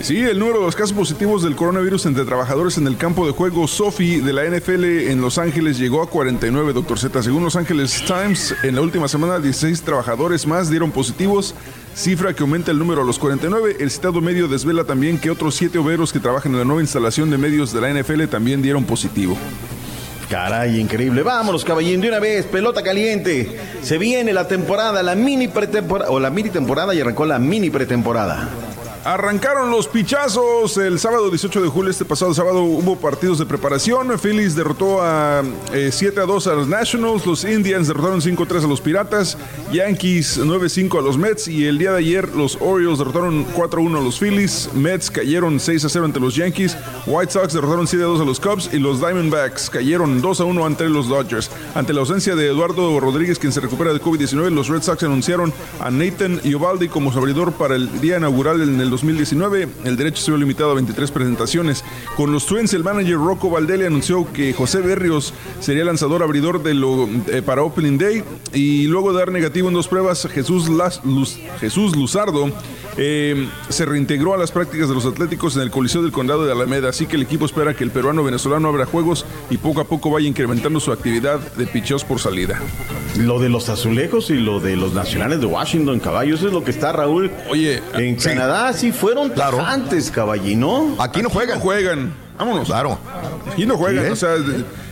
Sí, 0.00 0.18
el 0.20 0.38
número 0.38 0.60
de 0.60 0.66
los 0.66 0.76
casos 0.76 0.92
positivos 0.92 1.42
del 1.42 1.56
coronavirus 1.56 2.06
entre 2.06 2.24
trabajadores 2.24 2.78
en 2.78 2.86
el 2.86 2.96
campo 2.96 3.26
de 3.26 3.32
juego 3.32 3.66
Sofi 3.66 4.20
de 4.20 4.32
la 4.32 4.44
NFL 4.44 4.84
en 5.10 5.20
Los 5.20 5.38
Ángeles 5.38 5.78
llegó 5.78 6.02
a 6.02 6.08
49, 6.08 6.72
doctor 6.72 6.98
Z. 6.98 7.22
Según 7.22 7.42
Los 7.42 7.56
Ángeles 7.56 8.04
Times, 8.06 8.54
en 8.62 8.76
la 8.76 8.80
última 8.80 9.08
semana 9.08 9.40
16 9.40 9.82
trabajadores 9.82 10.46
más 10.46 10.70
dieron 10.70 10.92
positivos, 10.92 11.54
cifra 11.98 12.32
que 12.32 12.42
aumenta 12.42 12.70
el 12.70 12.78
número 12.78 13.02
a 13.02 13.04
los 13.04 13.18
49. 13.18 13.76
El 13.80 13.90
citado 13.90 14.20
medio 14.20 14.46
desvela 14.46 14.84
también 14.84 15.18
que 15.18 15.30
otros 15.30 15.56
siete 15.56 15.78
obreros 15.78 16.12
que 16.12 16.20
trabajan 16.20 16.52
en 16.52 16.58
la 16.58 16.64
nueva 16.64 16.80
instalación 16.80 17.28
de 17.28 17.38
medios 17.38 17.72
de 17.72 17.80
la 17.80 17.92
NFL 17.92 18.24
también 18.26 18.62
dieron 18.62 18.84
positivo. 18.84 19.36
Caray, 20.30 20.78
increíble. 20.78 21.22
Vámonos, 21.22 21.64
caballín, 21.64 22.00
de 22.00 22.08
una 22.08 22.20
vez, 22.20 22.44
pelota 22.46 22.82
caliente. 22.82 23.58
Se 23.82 23.98
viene 23.98 24.32
la 24.32 24.46
temporada, 24.46 25.02
la 25.02 25.14
mini 25.14 25.48
pretemporada, 25.48 26.10
o 26.10 26.20
la 26.20 26.30
mini 26.30 26.50
temporada 26.50 26.94
y 26.94 27.00
arrancó 27.00 27.24
la 27.26 27.38
mini 27.38 27.70
pretemporada. 27.70 28.48
Arrancaron 29.08 29.70
los 29.70 29.88
pichazos 29.88 30.76
el 30.76 30.98
sábado 30.98 31.30
18 31.30 31.62
de 31.62 31.68
julio. 31.68 31.90
Este 31.90 32.04
pasado 32.04 32.34
sábado 32.34 32.62
hubo 32.64 32.94
partidos 32.96 33.38
de 33.38 33.46
preparación. 33.46 34.18
Phillies 34.18 34.54
derrotó 34.54 35.00
a 35.00 35.42
eh, 35.72 35.88
7 35.90 36.20
a 36.20 36.26
2 36.26 36.46
a 36.46 36.52
los 36.52 36.68
Nationals. 36.68 37.24
Los 37.24 37.42
Indians 37.42 37.88
derrotaron 37.88 38.20
5 38.20 38.42
a 38.42 38.46
3 38.46 38.64
a 38.64 38.66
los 38.66 38.82
Piratas. 38.82 39.38
Yankees 39.72 40.38
9 40.44 40.66
a 40.66 40.68
5 40.68 40.98
a 40.98 41.00
los 41.00 41.16
Mets. 41.16 41.48
Y 41.48 41.64
el 41.64 41.78
día 41.78 41.92
de 41.92 42.00
ayer 42.00 42.28
los 42.36 42.58
Orioles 42.60 42.98
derrotaron 42.98 43.44
4 43.44 43.80
a 43.80 43.82
1 43.82 43.98
a 43.98 44.02
los 44.02 44.18
Phillies. 44.18 44.68
Mets 44.74 45.10
cayeron 45.10 45.58
6 45.58 45.86
a 45.86 45.88
0 45.88 46.04
ante 46.04 46.20
los 46.20 46.34
Yankees. 46.34 46.76
White 47.06 47.32
Sox 47.32 47.54
derrotaron 47.54 47.86
7 47.86 48.04
a 48.04 48.08
2 48.08 48.20
a 48.20 48.24
los 48.26 48.38
Cubs. 48.38 48.68
Y 48.74 48.78
los 48.78 49.00
Diamondbacks 49.00 49.70
cayeron 49.70 50.20
2 50.20 50.40
a 50.42 50.44
1 50.44 50.66
ante 50.66 50.86
los 50.86 51.08
Dodgers. 51.08 51.50
Ante 51.74 51.94
la 51.94 52.00
ausencia 52.00 52.36
de 52.36 52.48
Eduardo 52.48 53.00
Rodríguez, 53.00 53.38
quien 53.38 53.54
se 53.54 53.60
recupera 53.60 53.94
de 53.94 54.02
COVID-19, 54.02 54.50
los 54.50 54.68
Red 54.68 54.82
Sox 54.82 55.02
anunciaron 55.02 55.54
a 55.80 55.90
Nathan 55.90 56.42
Iovaldi 56.44 56.88
como 56.88 57.10
su 57.10 57.18
abridor 57.18 57.52
para 57.52 57.74
el 57.74 58.02
día 58.02 58.18
inaugural 58.18 58.60
en 58.60 58.78
el 58.82 58.97
2019. 59.00 59.68
El 59.84 59.96
derecho 59.96 60.22
se 60.22 60.30
vio 60.30 60.38
limitado 60.38 60.70
a 60.70 60.74
23 60.74 61.10
presentaciones. 61.10 61.84
Con 62.16 62.32
los 62.32 62.46
Twins, 62.46 62.72
el 62.74 62.84
manager 62.84 63.16
Rocco 63.16 63.50
Valdelli 63.50 63.84
anunció 63.84 64.30
que 64.32 64.52
José 64.52 64.80
Berrios 64.80 65.32
sería 65.60 65.84
lanzador 65.84 66.22
abridor 66.22 66.62
de 66.62 66.74
lo, 66.74 67.08
eh, 67.28 67.42
para 67.44 67.62
Opening 67.62 67.98
Day. 67.98 68.24
Y 68.52 68.86
luego 68.86 69.12
de 69.12 69.18
dar 69.20 69.30
negativo 69.32 69.68
en 69.68 69.74
dos 69.74 69.88
pruebas, 69.88 70.26
Jesús, 70.32 70.68
Las- 70.68 71.04
Luz- 71.04 71.38
Jesús 71.60 71.96
Luzardo 71.96 72.50
eh, 72.96 73.48
se 73.68 73.84
reintegró 73.84 74.34
a 74.34 74.38
las 74.38 74.50
prácticas 74.50 74.88
de 74.88 74.94
los 74.94 75.06
Atléticos 75.06 75.54
en 75.56 75.62
el 75.62 75.70
Coliseo 75.70 76.02
del 76.02 76.10
Condado 76.12 76.44
de 76.44 76.52
Alameda. 76.52 76.88
Así 76.88 77.06
que 77.06 77.16
el 77.16 77.22
equipo 77.22 77.46
espera 77.46 77.74
que 77.74 77.84
el 77.84 77.90
peruano 77.90 78.24
venezolano 78.24 78.68
abra 78.68 78.86
juegos 78.86 79.24
y 79.50 79.56
poco 79.58 79.80
a 79.80 79.84
poco 79.84 80.10
vaya 80.10 80.26
incrementando 80.28 80.80
su 80.80 80.90
actividad 80.92 81.38
de 81.54 81.66
picheos 81.66 82.04
por 82.04 82.18
salida. 82.18 82.60
Lo 83.18 83.38
de 83.38 83.48
los 83.48 83.68
azulejos 83.68 84.30
y 84.30 84.34
lo 84.34 84.58
de 84.60 84.76
los 84.76 84.92
nacionales 84.94 85.40
de 85.40 85.46
Washington, 85.46 85.98
caballo, 86.00 86.34
eso 86.34 86.46
es 86.48 86.52
lo 86.52 86.64
que 86.64 86.70
está, 86.70 86.92
Raúl. 86.92 87.30
Oye, 87.50 87.80
en 87.94 88.18
sí. 88.20 88.28
Canadá, 88.28 88.72
sí, 88.72 88.87
sí 88.92 88.98
fueron 88.98 89.30
Claro. 89.30 89.60
antes, 89.64 90.10
caballino. 90.10 90.96
Aquí 90.98 91.22
no 91.22 91.30
juegan. 91.30 91.58
No 91.58 91.64
juegan. 91.64 92.14
Vámonos. 92.38 92.66
Claro. 92.68 92.98
Aquí 93.52 93.66
no 93.66 93.76
juegan. 93.76 94.04
Sí, 94.04 94.08
¿eh? 94.10 94.12
O 94.12 94.16
sea, 94.16 94.36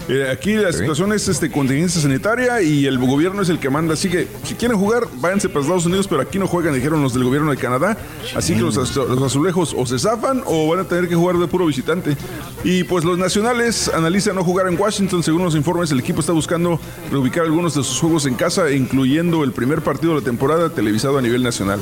eh, 0.08 0.30
aquí 0.32 0.54
la 0.54 0.72
situación 0.72 1.12
es 1.12 1.28
este, 1.28 1.48
contingencia 1.50 2.00
sanitaria 2.00 2.60
y 2.60 2.86
el 2.86 2.98
gobierno 2.98 3.40
es 3.42 3.48
el 3.48 3.60
que 3.60 3.70
manda. 3.70 3.94
Así 3.94 4.08
que 4.08 4.26
si 4.42 4.54
quieren 4.54 4.76
jugar, 4.76 5.04
váyanse 5.20 5.48
para 5.48 5.60
Estados 5.60 5.86
Unidos, 5.86 6.08
pero 6.08 6.22
aquí 6.22 6.38
no 6.40 6.48
juegan, 6.48 6.74
dijeron 6.74 7.02
los 7.02 7.14
del 7.14 7.22
gobierno 7.22 7.50
de 7.52 7.56
Canadá. 7.56 7.96
Así 8.34 8.54
que 8.54 8.60
los, 8.62 8.76
az- 8.78 8.96
los 8.96 9.22
azulejos 9.22 9.74
o 9.78 9.86
se 9.86 9.96
zafan 9.98 10.42
o 10.44 10.68
van 10.68 10.80
a 10.80 10.84
tener 10.84 11.08
que 11.08 11.14
jugar 11.14 11.36
de 11.38 11.46
puro 11.46 11.66
visitante. 11.66 12.16
Y 12.64 12.82
pues 12.84 13.04
los 13.04 13.16
nacionales 13.16 13.88
analizan 13.94 14.34
no 14.34 14.42
jugar 14.42 14.66
en 14.66 14.76
Washington. 14.78 15.22
Según 15.22 15.44
los 15.44 15.54
informes, 15.54 15.92
el 15.92 16.00
equipo 16.00 16.18
está 16.20 16.32
buscando 16.32 16.80
reubicar 17.12 17.44
algunos 17.44 17.74
de 17.76 17.84
sus 17.84 18.00
juegos 18.00 18.26
en 18.26 18.34
casa, 18.34 18.70
incluyendo 18.72 19.44
el 19.44 19.52
primer 19.52 19.82
partido 19.82 20.14
de 20.14 20.20
la 20.20 20.24
temporada 20.24 20.68
televisado 20.70 21.16
a 21.18 21.22
nivel 21.22 21.44
nacional. 21.44 21.78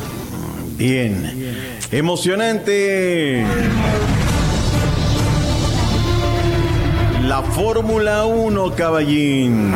Bien. 0.77 1.33
Emocionante. 1.93 3.45
La 7.23 7.43
Fórmula 7.43 8.27
1, 8.27 8.75
caballín. 8.75 9.73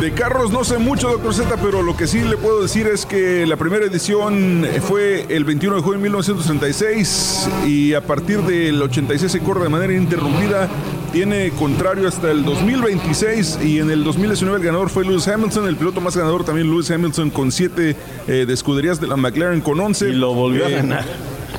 De 0.00 0.12
carros 0.12 0.50
no 0.52 0.62
sé 0.62 0.78
mucho, 0.78 1.08
doctor 1.08 1.34
Z, 1.34 1.56
pero 1.62 1.82
lo 1.82 1.96
que 1.96 2.06
sí 2.06 2.20
le 2.20 2.36
puedo 2.36 2.62
decir 2.62 2.86
es 2.86 3.06
que 3.06 3.46
la 3.46 3.56
primera 3.56 3.86
edición 3.86 4.66
fue 4.82 5.26
el 5.28 5.44
21 5.44 5.76
de 5.76 5.82
julio 5.82 5.98
de 5.98 6.02
1936 6.04 7.48
y 7.66 7.94
a 7.94 8.00
partir 8.02 8.42
del 8.42 8.80
86 8.80 9.32
se 9.32 9.40
corre 9.40 9.64
de 9.64 9.68
manera 9.68 9.94
interrumpida. 9.94 10.68
Tiene 11.16 11.50
contrario 11.52 12.06
hasta 12.08 12.30
el 12.30 12.44
2026 12.44 13.60
y 13.64 13.78
en 13.78 13.90
el 13.90 14.04
2019 14.04 14.58
el 14.58 14.62
ganador 14.62 14.90
fue 14.90 15.02
Lewis 15.02 15.26
Hamilton, 15.26 15.66
el 15.66 15.76
piloto 15.76 15.98
más 16.02 16.14
ganador 16.14 16.44
también 16.44 16.68
Lewis 16.68 16.90
Hamilton 16.90 17.30
con 17.30 17.50
7 17.50 17.96
de 18.26 18.52
escuderías 18.52 19.00
de 19.00 19.06
la 19.06 19.16
McLaren 19.16 19.62
con 19.62 19.80
11. 19.80 20.10
Y 20.10 20.12
lo 20.12 20.34
volvió 20.34 20.66
a 20.66 20.68
ganar. 20.68 21.04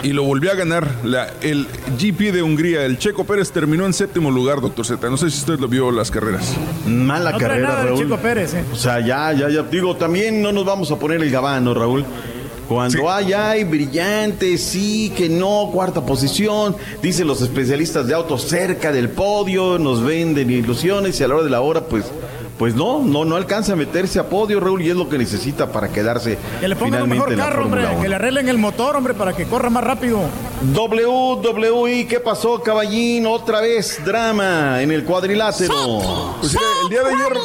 Y 0.04 0.14
lo 0.14 0.22
volvió 0.22 0.52
a 0.52 0.54
ganar 0.54 0.88
la, 1.04 1.30
el 1.42 1.66
GP 2.00 2.32
de 2.34 2.44
Hungría. 2.44 2.86
El 2.86 3.00
Checo 3.00 3.24
Pérez 3.24 3.52
terminó 3.52 3.88
en 3.88 3.94
séptimo 3.94 4.30
lugar, 4.30 4.62
doctor 4.62 4.86
Z. 4.86 5.10
No 5.10 5.18
sé 5.18 5.32
si 5.32 5.40
usted 5.40 5.60
lo 5.60 5.68
vio 5.68 5.90
las 5.92 6.12
carreras. 6.12 6.56
Mala 6.86 7.32
No 7.32 7.40
carrera, 7.40 7.84
Raúl. 7.84 7.98
Chico 8.04 8.18
Pérez, 8.18 8.54
eh. 8.54 8.64
O 8.72 8.76
sea, 8.76 9.00
ya, 9.00 9.34
ya, 9.34 9.50
ya. 9.50 9.64
Digo, 9.64 9.96
también 9.96 10.40
no 10.40 10.52
nos 10.52 10.66
vamos 10.66 10.92
a 10.92 11.00
poner 11.00 11.20
el 11.24 11.32
gabano, 11.32 11.74
Raúl. 11.74 12.06
Cuando 12.68 12.98
Sí. 13.00 13.04
hay, 13.08 13.34
hay 13.34 13.64
brillante, 13.64 14.58
sí, 14.58 15.12
que 15.16 15.30
no, 15.30 15.70
cuarta 15.72 16.06
posición, 16.06 16.76
dicen 17.02 17.28
los 17.28 17.42
especialistas 17.42 18.08
de 18.08 18.14
autos 18.14 18.44
cerca 18.44 18.92
del 18.92 19.10
podio, 19.10 19.80
nos 19.80 20.04
venden 20.04 20.50
ilusiones 20.52 21.20
y 21.20 21.24
a 21.24 21.28
la 21.30 21.36
hora 21.36 21.44
de 21.46 21.50
la 21.50 21.62
hora, 21.62 21.82
pues, 21.86 22.04
pues 22.58 22.76
no, 22.76 23.04
no, 23.04 23.26
no 23.26 23.36
alcanza 23.36 23.74
a 23.74 23.76
meterse 23.76 24.20
a 24.20 24.30
podio, 24.30 24.60
Raúl, 24.60 24.82
y 24.82 24.90
es 24.90 24.96
lo 24.96 25.08
que 25.10 25.18
necesita 25.18 25.72
para 25.72 25.90
quedarse 25.90 26.38
Que 26.60 26.68
le 26.68 26.76
pongan 26.76 27.04
un 27.04 27.10
finalmente 27.10 27.36
mejor 27.36 27.50
carro, 27.50 27.66
hombre. 27.66 27.82
Fórmula 27.82 27.98
1. 27.98 28.04
Que 28.04 28.10
le 28.10 28.16
arreglen 28.16 28.50
el 28.50 28.58
motor, 28.58 28.96
hombre, 28.96 29.14
para 29.14 29.34
que 29.34 29.46
corra 29.46 29.70
más 29.70 29.84
rápido. 29.84 30.22
WWE, 30.74 32.08
¿qué 32.08 32.20
pasó, 32.20 32.62
caballín? 32.62 33.28
Otra 33.28 33.62
vez 33.62 34.04
drama 34.04 34.82
en 34.82 34.92
el 34.92 35.04
cuadrilátero. 35.04 35.74
Pues 36.40 36.58
el 36.84 36.90
día 36.90 37.04
de 37.04 37.14
ayer-. 37.14 37.38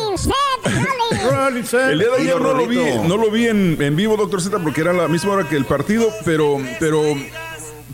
El 1.91 1.99
día 1.99 2.09
de 2.09 2.23
ayer 2.23 2.41
no 2.41 2.55
lo 2.55 2.67
vi, 2.67 2.79
no 3.07 3.17
lo 3.17 3.31
vi 3.31 3.49
en, 3.49 3.77
en 3.81 3.97
vivo, 3.97 4.17
doctor 4.17 4.41
Z, 4.41 4.59
porque 4.59 4.81
era 4.81 4.93
la 4.93 5.09
misma 5.09 5.33
hora 5.33 5.49
que 5.49 5.57
el 5.57 5.65
partido, 5.65 6.09
pero, 6.25 6.59
pero 6.81 7.03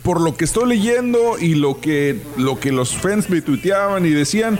por 0.03 0.21
lo 0.21 0.35
que 0.35 0.45
estoy 0.45 0.67
leyendo 0.69 1.37
y 1.39 1.55
lo 1.55 1.79
que, 1.79 2.21
lo 2.37 2.59
que 2.59 2.71
los 2.71 2.95
fans 2.95 3.29
me 3.29 3.41
tuiteaban 3.41 4.05
y 4.05 4.09
decían, 4.09 4.59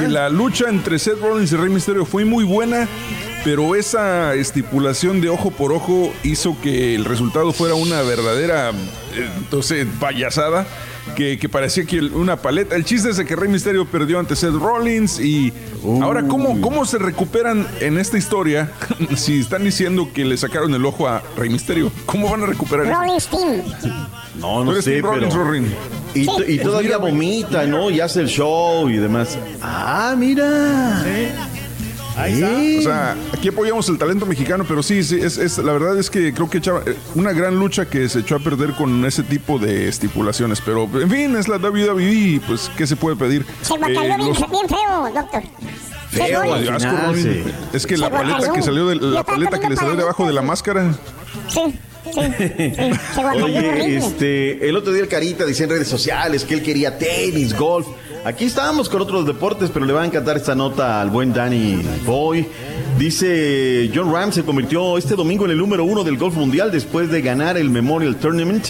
que 0.00 0.08
la 0.08 0.28
lucha 0.28 0.68
entre 0.68 0.98
Seth 0.98 1.20
Rollins 1.20 1.52
y 1.52 1.56
Rey 1.56 1.70
Mysterio 1.70 2.04
fue 2.04 2.24
muy 2.24 2.44
buena, 2.44 2.88
pero 3.44 3.74
esa 3.74 4.34
estipulación 4.34 5.20
de 5.20 5.28
ojo 5.28 5.50
por 5.50 5.72
ojo 5.72 6.12
hizo 6.22 6.56
que 6.60 6.94
el 6.94 7.04
resultado 7.04 7.52
fuera 7.52 7.74
una 7.74 8.02
verdadera, 8.02 8.70
eh, 8.70 9.30
entonces, 9.38 9.86
payasada. 10.00 10.66
Que, 11.16 11.38
que 11.38 11.48
parecía 11.48 11.84
que 11.84 12.00
una 12.00 12.36
paleta. 12.36 12.74
El 12.74 12.84
chiste 12.84 13.10
es 13.10 13.16
de 13.18 13.24
que 13.24 13.36
Rey 13.36 13.48
Mysterio 13.48 13.84
perdió 13.84 14.18
ante 14.18 14.34
Seth 14.34 14.54
Rollins 14.54 15.20
y 15.20 15.52
ahora 16.02 16.22
¿cómo, 16.26 16.60
cómo 16.60 16.84
se 16.86 16.98
recuperan 16.98 17.66
en 17.80 17.98
esta 17.98 18.16
historia 18.18 18.72
si 19.16 19.40
están 19.40 19.62
diciendo 19.64 20.08
que 20.12 20.24
le 20.24 20.36
sacaron 20.36 20.74
el 20.74 20.84
ojo 20.84 21.06
a 21.06 21.22
Rey 21.36 21.50
Mysterio? 21.50 21.92
¿Cómo 22.06 22.30
van 22.30 22.42
a 22.42 22.46
recuperar 22.46 22.86
eso? 22.86 22.94
Rollins 23.00 23.26
Team. 23.28 23.62
No, 24.40 24.64
no 24.64 24.80
sé, 24.82 25.00
Rollins, 25.00 25.32
pero... 25.32 25.44
Rorin. 25.44 25.72
Y, 26.14 26.26
to- 26.26 26.44
y 26.48 26.58
todavía 26.58 26.96
vomita, 26.96 27.64
¿no? 27.66 27.90
Y 27.90 28.00
hace 28.00 28.20
el 28.20 28.28
show 28.28 28.88
y 28.88 28.96
demás. 28.96 29.38
Ah, 29.62 30.14
mira. 30.16 31.04
Ahí 32.16 32.34
está. 32.34 32.78
O 32.78 32.82
sea, 32.82 33.16
aquí 33.36 33.48
apoyamos 33.48 33.88
el 33.88 33.98
talento 33.98 34.24
mexicano, 34.26 34.64
pero 34.68 34.82
sí, 34.82 35.02
sí, 35.02 35.18
es, 35.20 35.36
es- 35.38 35.58
la 35.58 35.72
verdad 35.72 35.98
es 35.98 36.10
que 36.10 36.32
creo 36.32 36.48
que 36.48 36.58
echaba 36.58 36.82
eh, 36.86 36.94
una 37.14 37.32
gran 37.32 37.58
lucha 37.58 37.86
que 37.86 38.08
se 38.08 38.20
echó 38.20 38.36
a 38.36 38.38
perder 38.38 38.72
con 38.74 39.04
ese 39.04 39.22
tipo 39.22 39.58
de 39.58 39.88
estipulaciones. 39.88 40.60
Pero, 40.64 40.88
en 41.00 41.10
fin, 41.10 41.34
es 41.36 41.48
la 41.48 41.56
WWE 41.56 42.02
y 42.12 42.40
pues, 42.40 42.70
¿qué 42.76 42.86
se 42.86 42.96
puede 42.96 43.16
pedir? 43.16 43.44
Se 43.62 43.74
Eh, 43.74 43.78
bien, 43.88 44.18
los- 44.18 44.38
bien 44.50 44.68
feo, 44.68 45.10
doctor. 45.14 45.42
Feo, 46.10 46.42
final, 46.42 46.80
Rollins. 46.80 47.22
sí. 47.24 47.42
Es 47.72 47.86
que 47.86 47.96
la 47.96 48.06
Se 48.06 48.12
paleta 48.12 48.30
guacaleó. 48.38 48.52
que 48.54 48.62
salió 48.62 48.86
de 48.86 48.94
la 48.96 49.24
paleta 49.24 49.58
que 49.58 49.68
le 49.68 49.76
salió 49.76 49.96
debajo 49.96 50.24
de 50.26 50.32
la 50.32 50.42
máscara. 50.42 50.94
Sí, 51.48 51.60
sí, 52.04 52.12
sí. 52.12 53.20
Oye, 53.42 53.96
este, 53.96 54.68
el 54.68 54.76
otro 54.76 54.92
día 54.92 55.02
el 55.02 55.08
Carita 55.08 55.44
decía 55.44 55.64
en 55.64 55.70
redes 55.70 55.88
sociales 55.88 56.44
que 56.44 56.54
él 56.54 56.62
quería 56.62 56.96
tenis, 56.98 57.56
golf. 57.56 57.86
Aquí 58.24 58.46
estábamos 58.46 58.88
con 58.88 59.02
otros 59.02 59.26
deportes, 59.26 59.70
pero 59.70 59.84
le 59.84 59.92
va 59.92 60.02
a 60.02 60.06
encantar 60.06 60.38
esta 60.38 60.54
nota 60.54 61.00
al 61.02 61.10
buen 61.10 61.34
Danny 61.34 61.78
Boy. 62.06 62.46
Dice, 62.98 63.90
John 63.94 64.10
Ram 64.12 64.32
se 64.32 64.44
convirtió 64.44 64.96
este 64.96 65.14
domingo 65.14 65.44
en 65.44 65.50
el 65.50 65.58
número 65.58 65.84
uno 65.84 66.04
del 66.04 66.16
golf 66.16 66.34
mundial 66.36 66.70
después 66.72 67.10
de 67.10 67.20
ganar 67.20 67.58
el 67.58 67.68
Memorial 67.68 68.16
Tournament, 68.16 68.68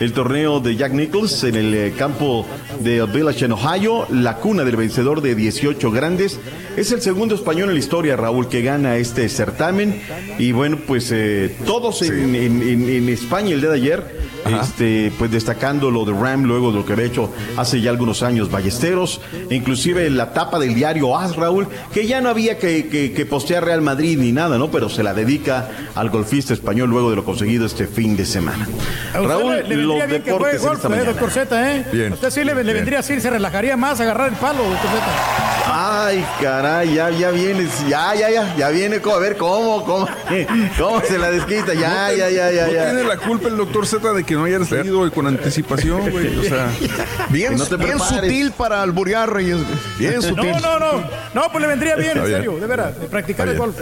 el 0.00 0.12
torneo 0.14 0.60
de 0.60 0.76
Jack 0.76 0.92
Nicklaus 0.92 1.44
en 1.44 1.56
el 1.56 1.74
eh, 1.74 1.92
campo 1.98 2.46
de 2.80 3.04
Village 3.04 3.44
en 3.44 3.52
Ohio, 3.52 4.06
la 4.10 4.36
cuna 4.36 4.64
del 4.64 4.76
vencedor 4.76 5.20
de 5.20 5.34
18 5.34 5.90
grandes. 5.90 6.38
Es 6.76 6.90
el 6.92 7.02
segundo 7.02 7.34
español 7.34 7.68
en 7.68 7.74
la 7.74 7.80
historia, 7.80 8.16
Raúl, 8.16 8.48
que 8.48 8.62
gana 8.62 8.96
este 8.96 9.28
certamen. 9.28 10.00
Y 10.38 10.52
bueno, 10.52 10.78
pues 10.86 11.10
eh, 11.12 11.54
todos 11.66 12.00
en, 12.02 12.34
en- 12.34 12.62
en- 12.62 12.88
en 12.88 13.08
España 13.10 13.50
el 13.54 13.60
día 13.60 13.70
de 13.70 13.76
ayer 13.76 14.24
este, 14.62 15.10
pues 15.18 15.30
destacando 15.30 15.90
lo 15.90 16.04
de 16.04 16.12
Ram 16.12 16.44
luego 16.44 16.70
de 16.70 16.78
lo 16.78 16.86
que 16.86 16.92
había 16.92 17.06
hecho 17.06 17.30
hace 17.56 17.80
ya 17.80 17.90
algunos 17.90 18.22
años 18.22 18.50
Ballesteros, 18.94 19.20
inclusive 19.50 20.08
la 20.10 20.32
tapa 20.32 20.58
del 20.58 20.74
diario 20.74 21.16
As 21.16 21.36
Raúl, 21.36 21.66
que 21.92 22.06
ya 22.06 22.20
no 22.20 22.28
había 22.28 22.58
que, 22.58 22.88
que, 22.88 23.12
que 23.12 23.26
postear 23.26 23.64
Real 23.64 23.80
Madrid 23.80 24.18
ni 24.18 24.32
nada, 24.32 24.58
¿no? 24.58 24.70
Pero 24.70 24.88
se 24.88 25.02
la 25.02 25.14
dedica 25.14 25.68
al 25.94 26.10
golfista 26.10 26.54
español 26.54 26.90
luego 26.90 27.10
de 27.10 27.16
lo 27.16 27.24
conseguido 27.24 27.66
este 27.66 27.86
fin 27.86 28.16
de 28.16 28.24
semana. 28.24 28.68
Raúl, 29.12 29.56
le, 29.68 29.76
le 29.76 29.76
los 29.76 29.96
bien 29.96 30.08
que 30.08 30.18
deportes 30.30 30.60
en 30.62 30.68
golf, 30.68 30.76
esta 30.76 30.88
eh, 30.88 30.90
mañana. 30.90 31.10
doctor 31.10 31.30
Z, 31.30 31.76
¿eh? 31.76 31.86
Bien. 31.92 32.12
A 32.12 32.14
usted 32.14 32.30
sí 32.30 32.44
le, 32.44 32.62
le 32.62 32.72
vendría 32.72 33.00
así, 33.00 33.20
se 33.20 33.30
relajaría 33.30 33.76
más, 33.76 34.00
agarrar 34.00 34.28
el 34.30 34.36
palo, 34.36 34.62
doctor 34.62 34.90
Z. 34.90 35.53
Ay, 35.76 36.24
caray, 36.40 36.94
ya, 36.94 37.10
ya 37.10 37.32
vienes, 37.32 37.70
ya, 37.88 38.14
ya, 38.14 38.30
ya, 38.30 38.54
ya 38.56 38.68
viene, 38.68 39.00
a 39.04 39.18
ver 39.18 39.36
cómo, 39.36 39.84
cómo, 39.84 40.06
cómo 40.78 41.00
se 41.00 41.18
la 41.18 41.32
desquita, 41.32 41.74
ya, 41.74 42.12
ya, 42.12 42.30
ya, 42.30 42.52
ya, 42.52 42.66
No 42.66 42.72
ya. 42.72 42.84
tiene 42.84 43.02
la 43.02 43.16
culpa 43.16 43.48
el 43.48 43.56
doctor 43.56 43.84
Z 43.84 44.12
de 44.12 44.22
que 44.22 44.34
no 44.34 44.44
hayas 44.44 44.70
leído 44.70 45.10
con 45.10 45.26
anticipación, 45.26 46.12
güey. 46.12 46.38
O 46.38 46.44
sea, 46.44 46.68
Bien, 47.30 47.56
no 47.56 47.64
bien 47.76 47.98
sutil 47.98 48.52
para 48.52 48.82
alburear, 48.82 49.32
Reyes. 49.32 49.58
Bien 49.98 50.22
sutil. 50.22 50.52
No, 50.62 50.78
no, 50.78 50.78
no. 50.78 51.04
No, 51.34 51.50
pues 51.50 51.60
le 51.60 51.66
vendría 51.66 51.96
bien, 51.96 52.18
en 52.18 52.26
serio, 52.26 52.56
de 52.56 52.66
veras, 52.68 53.00
de 53.00 53.08
practicar 53.08 53.48
el 53.48 53.58
golf. 53.58 53.76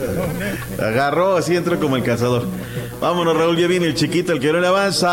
Agarró, 0.81 1.37
así 1.37 1.55
entra 1.55 1.77
como 1.77 1.97
el 1.97 2.03
cazador. 2.03 2.47
Vámonos, 3.03 3.37
Raúl, 3.37 3.59
ya 3.59 3.67
viene 3.67 3.85
el 3.85 3.95
chiquito, 3.95 4.33
el 4.33 4.41
que 4.41 4.51
no 4.51 4.61
le 4.61 4.69
avanza. 4.69 5.09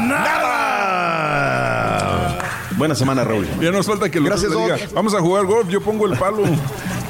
¡Nada! 0.00 1.47
Buena 2.78 2.94
semana, 2.94 3.24
Raúl. 3.24 3.46
ya 3.60 3.70
nos 3.72 3.86
falta 3.86 4.08
que 4.08 4.20
doctor 4.20 4.38
Gracias, 4.38 4.52
le 4.52 4.62
diga, 4.62 4.76
Doc. 4.78 4.92
vamos 4.94 5.12
a 5.14 5.20
jugar 5.20 5.44
golf, 5.46 5.68
yo 5.68 5.80
pongo 5.80 6.06
el 6.06 6.16
palo. 6.16 6.44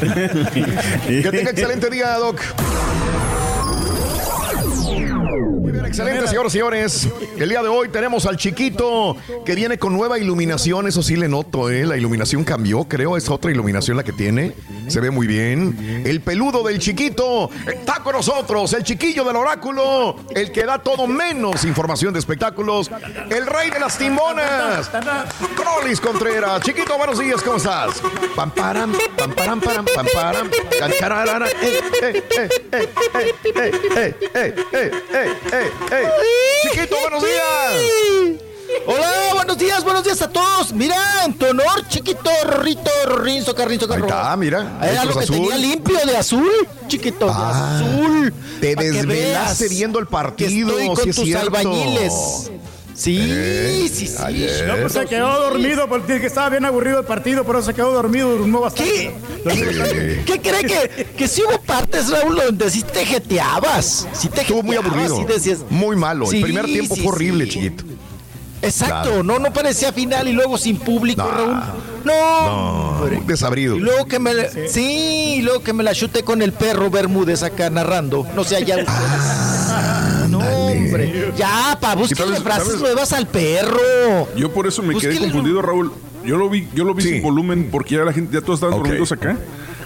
Que 0.00 1.28
tenga 1.30 1.50
excelente 1.50 1.90
día, 1.90 2.16
Doc. 2.18 2.40
Excelente, 5.88 6.26
señoras 6.28 6.52
y 6.52 6.58
señores. 6.58 7.08
El 7.38 7.48
día 7.48 7.62
de 7.62 7.68
hoy 7.68 7.88
tenemos 7.88 8.26
al 8.26 8.36
chiquito 8.36 9.16
que 9.46 9.54
viene 9.54 9.78
con 9.78 9.94
nueva 9.94 10.18
iluminación. 10.18 10.86
Eso 10.86 11.02
sí 11.02 11.16
le 11.16 11.28
noto, 11.28 11.70
¿eh? 11.70 11.86
La 11.86 11.96
iluminación 11.96 12.44
cambió, 12.44 12.84
creo. 12.84 13.16
Es 13.16 13.30
otra 13.30 13.50
iluminación 13.50 13.96
la 13.96 14.04
que 14.04 14.12
tiene. 14.12 14.52
Se 14.88 15.00
ve 15.00 15.10
muy 15.10 15.26
bien. 15.26 16.02
El 16.04 16.20
peludo 16.20 16.62
del 16.62 16.78
chiquito 16.78 17.50
está 17.66 18.02
con 18.02 18.12
nosotros. 18.12 18.70
El 18.74 18.84
chiquillo 18.84 19.24
del 19.24 19.36
oráculo. 19.36 20.16
El 20.34 20.52
que 20.52 20.64
da 20.66 20.78
todo 20.78 21.06
menos 21.06 21.64
información 21.64 22.12
de 22.12 22.18
espectáculos. 22.18 22.90
El 23.30 23.46
rey 23.46 23.70
de 23.70 23.80
las 23.80 23.96
timbonas. 23.96 24.90
Crolis 25.56 26.00
Contreras. 26.00 26.60
Chiquito, 26.60 26.98
buenos 26.98 27.18
días, 27.18 27.42
¿cómo 27.42 27.56
estás? 27.56 28.02
Pam, 28.36 28.50
param, 28.50 28.92
pam, 29.16 29.60
param, 29.60 29.86
pam, 29.86 30.06
param. 30.12 30.48
Eh, 31.48 31.82
eh, 32.02 32.22
eh, 32.38 32.48
eh, 32.72 32.88
eh, 33.14 33.34
eh, 33.56 33.74
eh, 33.94 34.14
eh, 34.34 34.92
eh, 35.12 35.36
eh, 35.52 35.70
Chiquito, 36.62 36.96
buenos 37.02 37.22
días. 37.22 38.38
Hola, 38.86 39.12
buenos 39.34 39.58
días, 39.58 39.84
buenos 39.84 40.04
días 40.04 40.20
a 40.22 40.28
todos. 40.28 40.72
Mira, 40.72 40.96
en 41.24 41.34
tu 41.34 41.46
honor, 41.46 41.86
chiquito, 41.88 42.30
Rorrito, 42.44 42.90
Rinzo, 43.20 43.54
Carrinzo, 43.54 43.86
Ahí 43.86 43.90
Carro. 44.00 44.06
está, 44.06 44.36
mira. 44.36 44.78
Era 44.82 45.04
lo 45.04 45.12
que 45.14 45.20
Azul. 45.24 45.36
tenía 45.36 45.56
limpio 45.56 45.98
de 46.04 46.16
azul, 46.16 46.50
chiquito, 46.88 47.28
Ah. 47.32 47.78
de 47.80 47.84
azul. 47.86 48.34
Te 48.60 48.74
desvelaste 48.74 49.68
viendo 49.68 49.98
el 49.98 50.06
que 50.06 50.10
partido, 50.12 50.70
estoy 50.70 50.86
con 50.88 50.96
sí 51.04 51.10
es 51.10 51.16
tus 51.16 51.24
cierto. 51.24 51.46
albañiles. 51.46 52.50
Sí, 52.98 53.16
Eh, 53.30 53.88
sí, 53.94 54.08
sí. 54.08 54.16
ayer. 54.24 54.66
No, 54.66 54.74
pues 54.78 54.92
se 54.92 55.06
quedó 55.06 55.40
dormido 55.50 55.88
porque 55.88 56.16
estaba 56.16 56.48
bien 56.50 56.64
aburrido 56.64 56.98
el 56.98 57.06
partido, 57.06 57.44
por 57.44 57.54
eso 57.54 57.66
se 57.66 57.74
quedó 57.74 57.92
dormido, 57.92 58.36
durmió 58.36 58.60
bastante. 58.62 59.14
¿Qué? 59.44 60.22
¿Qué 60.26 60.40
cree 60.40 60.62
que, 60.64 61.04
que 61.16 61.28
si 61.28 61.42
hubo 61.44 61.60
partes, 61.60 62.10
Raúl, 62.10 62.34
donde 62.44 62.68
sí 62.68 62.82
te 62.82 63.06
jeteabas? 63.06 64.08
Sí 64.12 64.28
te 64.28 64.40
Estuvo 64.40 64.64
muy 64.64 64.74
jeteabas, 64.76 65.10
aburrido. 65.12 65.16
sí 65.16 65.32
decías- 65.32 65.60
Muy 65.70 65.94
malo. 65.94 66.26
Sí, 66.26 66.38
el 66.38 66.42
primer 66.42 66.64
tiempo 66.64 66.96
sí, 66.96 67.02
fue 67.02 67.12
horrible, 67.12 67.44
sí. 67.44 67.50
chiquito. 67.52 67.84
Exacto, 68.60 69.10
Claro. 69.10 69.22
no, 69.22 69.38
no 69.38 69.52
parecía 69.52 69.92
final 69.92 70.26
y 70.26 70.32
luego 70.32 70.58
sin 70.58 70.76
público, 70.78 71.22
No. 71.22 71.30
Raúl. 71.30 71.62
No, 72.04 73.06
desabrido. 73.26 73.76
Y 73.76 73.80
luego 73.80 74.06
que 74.06 74.18
me 74.18 74.34
la- 74.34 74.48
sí. 74.68 75.36
y 75.38 75.42
luego 75.42 75.62
que 75.62 75.72
me 75.72 75.84
la 75.84 75.94
chuté 75.94 76.24
con 76.24 76.42
el 76.42 76.52
perro 76.52 76.90
Bermúdez 76.90 77.44
acá 77.44 77.70
narrando. 77.70 78.26
No 78.34 78.42
sé, 78.42 78.56
allá 78.56 78.78
ustedes. 78.78 78.88
Hombre. 80.88 81.32
Ya, 81.36 81.78
pa, 81.80 81.94
búsquenle 81.94 82.40
frases 82.40 82.64
sabes? 82.66 82.80
nuevas 82.80 83.12
al 83.12 83.26
perro. 83.26 84.28
Yo 84.36 84.52
por 84.52 84.66
eso 84.66 84.82
me 84.82 84.94
quedé 84.96 85.18
confundido, 85.18 85.62
Raúl. 85.62 85.92
Yo 86.24 86.36
lo 86.36 86.50
vi, 86.50 86.68
yo 86.74 86.84
lo 86.84 86.94
vi 86.94 87.02
Sí. 87.02 87.08
sin 87.10 87.22
volumen 87.22 87.68
porque 87.70 87.94
ya 87.94 88.04
la 88.04 88.12
gente, 88.12 88.34
ya 88.34 88.40
todos 88.40 88.58
estaban 88.58 88.74
Ok. 88.78 88.84
dormidos 88.86 89.12
acá. 89.12 89.38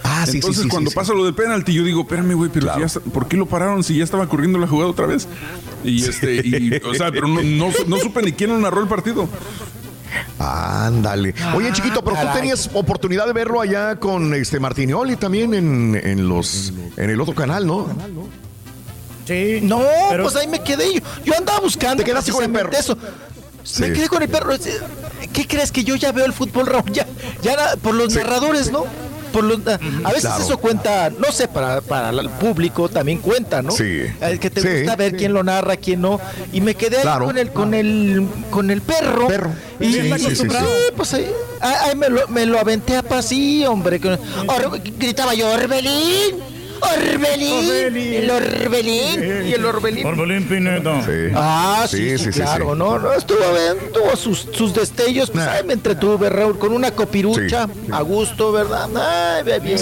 Ah, 0.05 0.23
sí, 0.27 0.33
sí, 0.33 0.37
Entonces 0.39 0.63
sí, 0.65 0.69
cuando 0.69 0.91
sí, 0.91 0.97
pasa 0.97 1.13
lo 1.15 1.25
del 1.25 1.35
penalti, 1.35 1.73
yo 1.73 1.85
digo, 1.85 2.01
espérame, 2.01 2.35
güey, 2.35 2.51
pero 2.53 2.75
si 2.75 2.81
ya 2.81 3.01
¿por 3.13 3.29
qué 3.29 3.37
lo 3.37 3.47
pararon 3.47 3.85
si 3.85 3.97
ya 3.97 4.03
estaba 4.05 4.29
corriendo 4.29 4.59
la 4.59 4.67
jugada 4.67 4.91
otra 4.91 5.07
vez? 5.07 5.29
Y 5.85 6.03
este, 6.05 6.37
y, 6.45 6.81
o 6.85 6.95
sea, 6.95 7.13
pero 7.13 7.29
no, 7.29 7.41
no, 7.43 7.69
no 7.87 7.97
supe 7.99 8.23
ni 8.23 8.33
quién 8.33 8.51
lo 8.51 8.59
narró 8.59 8.81
el 8.83 8.89
partido. 8.89 9.29
Ándale. 10.39 11.35
Oye, 11.55 11.73
chiquito, 11.73 12.03
pero 12.03 12.17
tú 12.17 12.23
caray. 12.23 12.35
tenías 12.41 12.69
oportunidad 12.75 13.27
de 13.27 13.33
verlo 13.33 13.61
allá 13.61 13.97
con 13.97 14.35
este 14.35 14.59
Martinioli 14.59 15.17
también 15.17 15.55
en, 15.55 16.01
en 16.03 16.29
los 16.29 16.73
en 16.97 17.11
el 17.11 17.21
otro 17.21 17.35
canal, 17.35 17.67
¿no? 17.67 17.87
Sí. 19.27 19.61
No, 19.63 19.83
Pero- 20.11 20.25
pues 20.25 20.37
ahí 20.37 20.47
me 20.49 20.61
quedé 20.63 20.95
yo. 20.95 21.01
Yo 21.25 21.35
andaba 21.37 21.61
buscando. 21.61 22.03
Te 22.03 22.11
quedaste 22.11 22.33
con 22.33 22.45
el 22.45 22.51
perro. 22.51 22.71
Eso. 22.73 22.97
Me 23.79 23.93
quedé 23.93 24.09
con 24.09 24.23
el 24.23 24.29
perro. 24.29 24.55
¿Qué 25.33 25.47
crees 25.47 25.71
que 25.71 25.85
yo 25.85 25.95
ya 25.97 26.11
veo 26.13 26.25
el 26.27 26.33
fútbol, 26.33 26.67
Raúl? 26.67 26.91
Ya, 26.93 27.07
ya 27.43 27.53
era 27.53 27.77
por 27.77 27.95
los 27.95 28.15
narradores, 28.15 28.71
¿no? 28.73 28.85
Por 29.33 29.45
los, 29.45 29.61
a 29.67 29.79
veces 30.09 30.25
Claro. 30.27 30.45
eso 30.45 30.59
cuenta, 30.59 31.09
no 31.09 31.33
sé, 31.33 31.49
para, 31.49 31.81
para 31.81 32.11
el 32.11 32.29
público 32.29 32.91
también 32.91 33.19
cuenta, 33.19 33.63
¿no? 33.63 33.71
Sí. 33.71 34.03
El 34.21 34.39
que 34.39 34.51
te 34.51 34.61
Sí. 34.61 34.69
gusta 34.81 34.95
ver 34.97 35.17
quién 35.17 35.33
lo 35.33 35.43
narra, 35.43 35.77
quién 35.77 36.03
no. 36.03 36.21
Y 36.53 36.61
me 36.61 36.75
quedé 36.75 36.99
ahí 36.99 37.19
con 37.25 37.39
el, 37.39 37.51
con 37.51 37.73
el, 37.73 38.27
con 38.51 38.71
el 38.71 38.83
perro. 38.83 39.29
Perro. 39.29 39.53
Y, 39.81 39.91
Sí, 39.95 40.01
pues 40.97 41.15
ahí, 41.15 41.31
ahí- 41.61 41.75
ahí 41.91 41.97
me, 41.97 42.11
lo, 42.11 42.29
me 42.29 42.45
lo 42.45 42.59
aventé 42.61 42.95
a 42.97 43.03
pasí, 43.03 43.65
hombre. 43.65 43.99
Gritaba 44.99 45.33
yo, 45.33 45.51
Orbelín, 45.51 46.37
Orbelín, 46.83 47.69
Orbelín. 47.69 48.15
el 48.15 48.31
Orbelín, 48.31 49.47
y 49.49 49.53
el 49.53 49.65
Orbelín. 49.65 50.07
Orbelín 50.07 50.49
Pinedo. 50.49 51.01
Sí. 51.05 51.33
Ah, 51.35 51.87
sí, 51.89 52.19
sí, 52.19 52.31
claro, 52.31 52.75
no, 52.75 52.99
no, 52.99 53.13
estuvo 53.13 53.39
bien, 53.39 53.93
tuvo 53.93 54.17
sus, 54.17 54.49
sus 54.53 54.75
destellos, 54.75 55.31
pues 55.31 55.45
Nah. 55.45 55.53
ahí 55.53 55.65
me 55.65 55.75
entretuve, 55.75 56.29
Raúl, 56.29 56.59
con 56.59 56.73
una 56.73 56.91
copirucha, 56.91 57.67
Sí. 57.67 57.89
a 57.93 58.01
gusto, 58.03 58.53
¿verdad? 58.53 58.89
Ay, 58.97 59.45
bien, 59.45 59.63
bien. 59.63 59.79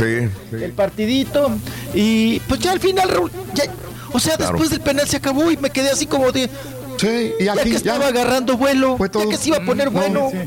Sí. 0.51 0.57
El 0.65 0.73
partidito, 0.73 1.51
y 1.95 2.41
pues 2.41 2.61
ya 2.61 2.73
al 2.73 2.81
final, 2.81 3.09
Raúl, 3.09 3.31
ya, 3.55 3.65
o 4.13 4.21
sea, 4.21 4.37
Claro. 4.37 4.53
después 4.53 4.71
del 4.71 4.81
penal 4.81 5.09
se 5.09 5.17
acabó 5.17 5.51
y 5.51 5.57
me 5.57 5.71
quedé 5.71 5.91
así 5.91 6.07
como 6.07 6.31
de, 6.33 6.51
Sí, 6.99 7.33
y 7.41 7.45
ya 7.45 7.53
aquí 7.55 7.63
que 7.65 7.71
ya. 7.71 7.77
estaba 7.79 8.09
agarrando 8.09 8.59
vuelo, 8.59 8.97
Fue 8.99 9.09
ya 9.13 9.27
que 9.27 9.37
se 9.39 9.49
iba 9.49 9.57
a 9.57 9.65
poner 9.65 9.89
bueno, 9.89 10.29
sí. 10.31 10.39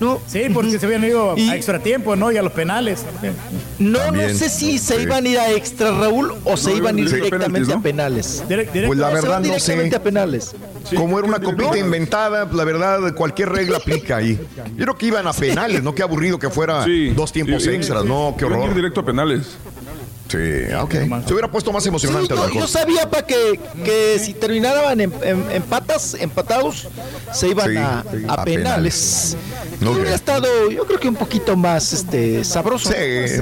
¿No? 0.00 0.20
Sí, 0.26 0.42
porque 0.52 0.78
se 0.78 0.86
habían 0.86 1.04
ido 1.04 1.34
Y- 1.36 1.48
a 1.48 1.56
extra 1.56 1.78
tiempo, 1.78 2.16
¿no? 2.16 2.30
Y 2.32 2.36
a 2.36 2.42
los 2.42 2.52
penales. 2.52 3.04
No, 3.78 3.98
También. 4.00 4.32
no 4.32 4.38
sé 4.38 4.48
si 4.48 4.78
se 4.78 5.00
iban 5.02 5.24
a 5.24 5.28
ir 5.28 5.38
a 5.38 5.50
extra, 5.52 5.90
Raúl, 5.92 6.34
o 6.44 6.56
se 6.56 6.70
No, 6.70 6.76
iban 6.76 6.96
a 6.96 7.00
ir 7.00 7.08
sí. 7.08 7.16
directamente 7.16 7.72
a 7.72 7.78
penales. 7.80 8.42
Direct- 8.48 8.72
directo. 8.72 8.86
Pues 8.88 8.98
la 8.98 9.10
verdad 9.10 9.38
no 9.38 9.44
directamente 9.44 9.90
sé. 9.90 9.96
a 9.96 10.02
penales. 10.02 10.54
Como 10.96 11.18
era 11.18 11.26
una 11.28 11.40
copita 11.40 11.78
inventada, 11.78 12.48
la 12.52 12.64
verdad, 12.64 13.14
cualquier 13.14 13.48
regla 13.50 13.78
aplica 13.78 14.16
ahí. 14.16 14.38
Yo 14.76 14.84
creo 14.84 14.94
que 14.96 15.06
iban 15.06 15.26
a 15.26 15.32
penales, 15.32 15.82
¿no? 15.82 15.94
Qué 15.94 16.02
aburrido 16.02 16.38
que 16.38 16.50
fuera 16.50 16.84
Sí. 16.84 17.10
dos 17.10 17.32
tiempos 17.32 17.62
Sí, 17.62 17.70
extras, 17.70 18.02
sí. 18.02 18.08
¿no? 18.08 18.34
Qué 18.38 18.44
Iban 18.44 18.54
a 18.54 18.58
ir 18.58 18.62
horror. 18.64 18.76
directo 18.76 19.00
a 19.00 19.04
penales. 19.06 19.56
Sí, 20.28 20.38
ok. 20.80 20.92
Se 21.26 21.32
hubiera 21.32 21.50
puesto 21.50 21.70
más 21.70 21.84
emocionante 21.86 22.28
yo, 22.30 22.36
mejor. 22.36 22.52
yo 22.54 22.66
sabía 22.66 23.08
para 23.10 23.26
que, 23.26 23.60
que 23.84 24.18
si 24.18 24.32
terminaban 24.34 25.00
en, 25.00 25.12
en- 25.22 25.50
empatas, 25.52 26.14
empatados, 26.14 26.88
se 27.32 27.48
iban 27.48 27.70
Sí, 27.70 27.76
a, 27.76 28.04
sí. 28.10 28.24
a 28.26 28.32
A 28.32 28.44
penales. 28.44 29.36
Ok. 29.82 29.90
hubiera 29.96 30.14
estado, 30.14 30.46
yo 30.70 30.86
creo 30.86 30.98
que 30.98 31.08
un 31.08 31.14
poquito 31.16 31.56
más 31.56 31.92
este 31.92 32.42
sabroso. 32.42 32.88
Sí, 32.88 32.94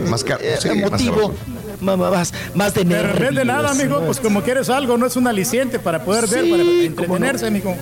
más 0.08 0.24
eh, 0.40 0.54
más 0.56 0.64
emotivo. 0.66 1.32
ma- 1.80 1.96
Más, 1.96 2.32
más 2.54 2.74
de 2.74 2.84
Pero 2.84 3.14
nervios, 3.14 3.46
nada, 3.46 3.70
amigo, 3.70 4.00
¿no? 4.00 4.06
pues 4.06 4.18
como 4.20 4.42
quieres 4.42 4.68
algo, 4.68 4.98
no 4.98 5.06
es 5.06 5.16
un 5.16 5.26
aliciente 5.28 5.78
para 5.78 6.04
poder 6.04 6.26
ver, 6.26 6.50
para 6.50 6.62
no. 6.64 6.70
entretenerse, 6.82 7.46
amigo. 7.46 7.76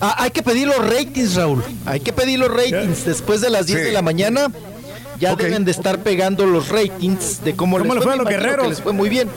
Ah, 0.00 0.14
hay 0.22 0.30
que 0.30 0.44
pedir 0.44 0.68
los 0.68 0.78
ratings, 0.78 1.34
Raúl. 1.34 1.62
Hay 1.84 1.98
que 1.98 2.12
pedir 2.12 2.38
los 2.38 2.48
ratings. 2.48 3.04
Después 3.04 3.40
de 3.40 3.50
las 3.50 3.66
10 3.66 3.80
Sí. 3.80 3.84
de 3.86 3.92
la 3.92 4.02
mañana, 4.02 4.46
ya 5.18 5.34
deben 5.36 5.64
de 5.64 5.70
estar 5.70 5.98
pegando 6.00 6.46
los 6.46 6.68
ratings 6.68 7.42
de 7.44 7.54
cómo, 7.54 7.78
¿Cómo 7.78 7.94
les 7.94 7.96
le 7.96 8.02
fue 8.02 8.12
a 8.12 8.16
los 8.16 8.26
que 8.26 8.34
guerreros? 8.34 8.68
Les 8.68 8.80
fue 8.82 8.92
muy 8.92 9.08
bien. 9.08 9.28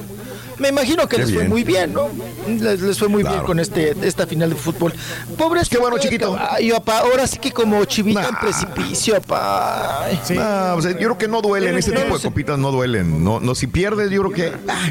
Me 0.59 0.67
imagino 0.69 1.07
que 1.07 1.15
Qué 1.15 1.23
les 1.23 1.33
fue 1.33 1.47
muy 1.47 1.63
bien, 1.63 1.91
¿no? 1.91 2.07
Les, 2.47 2.81
les 2.81 2.99
fue 2.99 3.07
muy 3.07 3.23
bien 3.23 3.39
con 3.41 3.59
este 3.59 3.95
esta 4.03 4.27
final 4.27 4.51
de 4.51 4.55
fútbol. 4.55 4.93
Pobres. 5.35 5.67
Qué 5.67 5.79
bueno, 5.79 5.97
chiquito. 5.97 6.37
Ay, 6.39 6.69
papá, 6.71 6.99
ahora 6.99 7.25
sí 7.25 7.39
que 7.39 7.51
como 7.51 7.83
chivita 7.85 8.29
en 8.29 8.35
precipicio, 8.35 9.19
papá. 9.21 10.05
Sí. 10.23 10.37
O 10.37 10.81
sea, 10.81 10.91
yo 10.91 10.97
creo 10.97 11.17
que 11.17 11.27
no 11.27 11.41
duelen, 11.41 11.75
este 11.77 11.91
tipo 11.93 12.15
de 12.15 12.21
copitas 12.23 12.59
no 12.59 12.71
duelen. 12.71 13.23
No, 13.23 13.39
no, 13.39 13.55
si 13.55 13.65
pierdes, 13.67 14.11
yo 14.11 14.21
creo 14.21 14.33
que. 14.33 14.53
ah, 14.67 14.89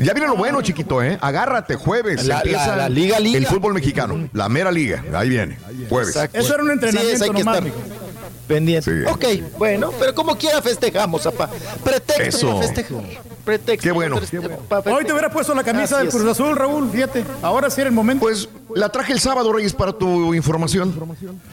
ya 0.00 0.12
viene 0.12 0.26
lo 0.26 0.34
bueno, 0.34 0.60
chiquito, 0.62 1.00
¿eh? 1.04 1.16
Agárrate, 1.20 1.76
jueves. 1.76 2.26
La- 2.26 2.38
empieza 2.38 2.68
la- 2.70 2.76
la 2.76 2.88
liga, 2.88 3.20
liga. 3.20 3.38
El 3.38 3.46
fútbol 3.46 3.74
mexicano, 3.74 4.28
la 4.32 4.48
mera 4.48 4.72
liga. 4.72 5.04
Ahí 5.14 5.28
viene, 5.28 5.56
jueves. 5.88 6.16
Exacto. 6.16 6.38
Eso 6.38 6.54
era 6.54 6.64
un 6.64 6.72
entrenamiento 6.72 7.18
Sí, 7.18 7.24
hay 7.24 7.30
que 7.30 7.38
estar. 7.38 7.62
Pendiente. 8.54 8.90
Sí. 9.04 9.10
Ok, 9.10 9.58
bueno, 9.58 9.90
pero 9.98 10.14
como 10.14 10.36
quiera 10.36 10.60
festejamos, 10.62 11.22
papá. 11.22 11.50
Pretexto 11.84 12.22
Eso. 12.22 12.46
para 12.54 12.60
festejar. 12.66 13.02
Pretexto. 13.44 13.82
Qué 13.82 13.90
bueno. 13.92 14.20
para 14.68 14.82
feste- 14.82 14.92
Hoy 14.96 15.04
te 15.04 15.12
hubiera 15.12 15.30
puesto 15.30 15.54
la 15.54 15.64
camisa 15.64 15.96
Así 15.96 16.04
del. 16.06 16.12
Cruz 16.12 16.26
Azul, 16.30 16.56
Raúl, 16.56 16.90
fíjate. 16.90 17.24
Ahora 17.42 17.70
sí 17.70 17.80
era 17.80 17.88
el 17.88 17.94
momento. 17.94 18.20
Pues 18.24 18.48
la 18.76 18.88
traje 18.90 19.12
el 19.12 19.20
sábado, 19.20 19.52
Reyes, 19.52 19.72
para 19.72 19.92
tu 19.92 20.34
información. 20.34 20.94